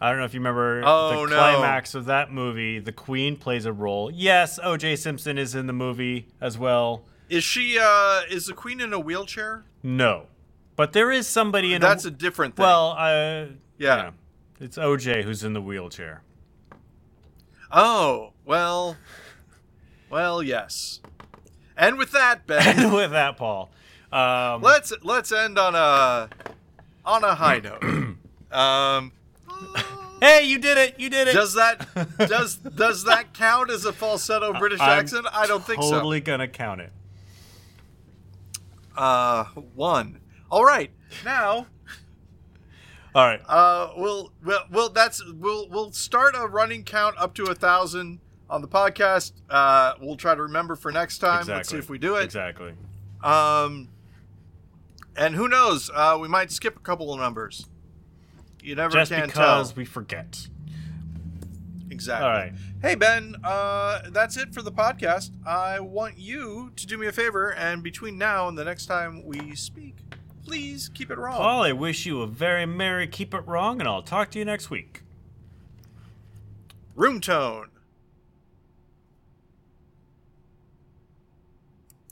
I 0.00 0.10
don't 0.10 0.18
know 0.18 0.24
if 0.24 0.34
you 0.34 0.40
remember 0.40 0.82
Oh, 0.84 1.24
the 1.24 1.30
no. 1.30 1.36
climax 1.36 1.94
of 1.94 2.06
that 2.06 2.30
movie. 2.32 2.78
The 2.80 2.92
Queen 2.92 3.36
plays 3.36 3.64
a 3.64 3.72
role. 3.72 4.10
Yes, 4.10 4.58
O.J. 4.62 4.96
Simpson 4.96 5.38
is 5.38 5.54
in 5.54 5.66
the 5.66 5.72
movie 5.72 6.28
as 6.40 6.58
well. 6.58 7.04
is 7.28 7.44
she? 7.44 7.78
uh 7.80 8.22
Is 8.30 8.46
the 8.46 8.52
Queen 8.54 8.80
in 8.80 8.92
a 8.92 8.98
wheelchair? 9.00 9.64
No, 9.82 10.26
but 10.76 10.92
there 10.92 11.10
is 11.12 11.26
somebody 11.28 11.74
in. 11.74 11.80
That's 11.80 12.04
a, 12.04 12.08
a 12.08 12.10
different 12.10 12.56
thing. 12.56 12.64
well, 12.64 12.96
uh, 12.98 13.46
Yeah. 13.78 14.10
it's 14.60 14.76
O.J. 14.78 15.22
who's 15.22 15.44
in 15.44 15.52
the 15.52 15.62
wheelchair. 15.62 16.22
oh 17.72 18.32
well, 18.44 18.96
well 20.10 20.42
yes. 20.42 21.00
And 21.76 21.98
with 21.98 22.12
that, 22.12 22.46
Ben, 22.46 22.78
And 22.84 22.94
with 22.94 23.10
that, 23.12 23.36
Paul, 23.36 23.70
um, 24.12 24.62
let's 24.62 24.92
let's 25.02 25.32
end 25.32 25.58
on 25.58 25.74
a 25.74 26.28
on 27.04 27.24
a 27.24 27.34
high 27.34 27.60
note. 27.60 27.82
Um, 28.52 29.10
hey, 30.20 30.44
you 30.44 30.58
did 30.58 30.78
it! 30.78 30.98
You 30.98 31.10
did 31.10 31.28
it! 31.28 31.32
does 31.34 31.54
that 31.54 31.86
does 32.18 32.56
does 32.56 33.04
that 33.04 33.34
count 33.34 33.70
as 33.70 33.84
a 33.84 33.92
falsetto 33.92 34.52
British 34.58 34.80
I'm 34.80 34.98
accent? 34.98 35.26
I 35.32 35.46
don't 35.46 35.64
think 35.64 35.82
so. 35.82 35.90
totally 35.90 36.20
gonna 36.20 36.48
count 36.48 36.80
it. 36.80 36.92
Uh, 38.96 39.44
one. 39.74 40.20
All 40.50 40.64
right. 40.64 40.90
Now, 41.24 41.66
All 43.14 43.26
right. 43.26 43.40
Uh, 43.46 43.92
we'll, 43.96 44.32
we'll, 44.44 44.60
we'll, 44.70 44.88
that's, 44.88 45.22
we'll, 45.34 45.68
we'll 45.68 45.92
start 45.92 46.34
a 46.36 46.46
running 46.46 46.84
count 46.84 47.16
up 47.18 47.34
to 47.34 47.44
a 47.44 47.54
thousand 47.54 48.20
on 48.50 48.60
the 48.60 48.68
podcast. 48.68 49.32
Uh, 49.48 49.94
we'll 50.00 50.16
try 50.16 50.34
to 50.34 50.42
remember 50.42 50.76
for 50.76 50.92
next 50.92 51.18
time. 51.18 51.40
exactly. 51.40 51.54
Let's 51.56 51.68
see 51.70 51.76
if 51.78 51.88
we 51.90 51.98
do 51.98 52.16
it. 52.16 52.24
Exactly. 52.24 52.74
Um, 53.22 53.88
and 55.16 55.34
who 55.34 55.48
knows? 55.48 55.90
Uh, 55.92 56.18
we 56.20 56.28
might 56.28 56.50
skip 56.50 56.76
a 56.76 56.80
couple 56.80 57.12
of 57.12 57.20
numbers. 57.20 57.66
You 58.64 58.74
never 58.74 58.92
Just 58.92 59.12
can 59.12 59.26
because 59.26 59.68
tell. 59.72 59.76
we 59.76 59.84
forget. 59.84 60.48
Exactly. 61.90 62.26
All 62.26 62.32
right. 62.32 62.52
Hey 62.80 62.94
Ben, 62.94 63.36
uh, 63.44 64.10
that's 64.10 64.38
it 64.38 64.54
for 64.54 64.62
the 64.62 64.72
podcast. 64.72 65.30
I 65.46 65.80
want 65.80 66.16
you 66.18 66.72
to 66.76 66.86
do 66.86 66.96
me 66.96 67.06
a 67.06 67.12
favor, 67.12 67.50
and 67.50 67.82
between 67.82 68.16
now 68.16 68.48
and 68.48 68.56
the 68.56 68.64
next 68.64 68.86
time 68.86 69.22
we 69.24 69.54
speak, 69.54 69.96
please 70.46 70.88
keep 70.88 71.10
it 71.10 71.18
wrong. 71.18 71.36
Paul, 71.36 71.62
I 71.62 71.72
wish 71.72 72.06
you 72.06 72.22
a 72.22 72.26
very 72.26 72.64
merry 72.64 73.06
keep 73.06 73.34
it 73.34 73.46
wrong, 73.46 73.80
and 73.80 73.88
I'll 73.88 74.02
talk 74.02 74.30
to 74.30 74.38
you 74.38 74.46
next 74.46 74.70
week. 74.70 75.02
Room 76.96 77.20
tone. 77.20 77.68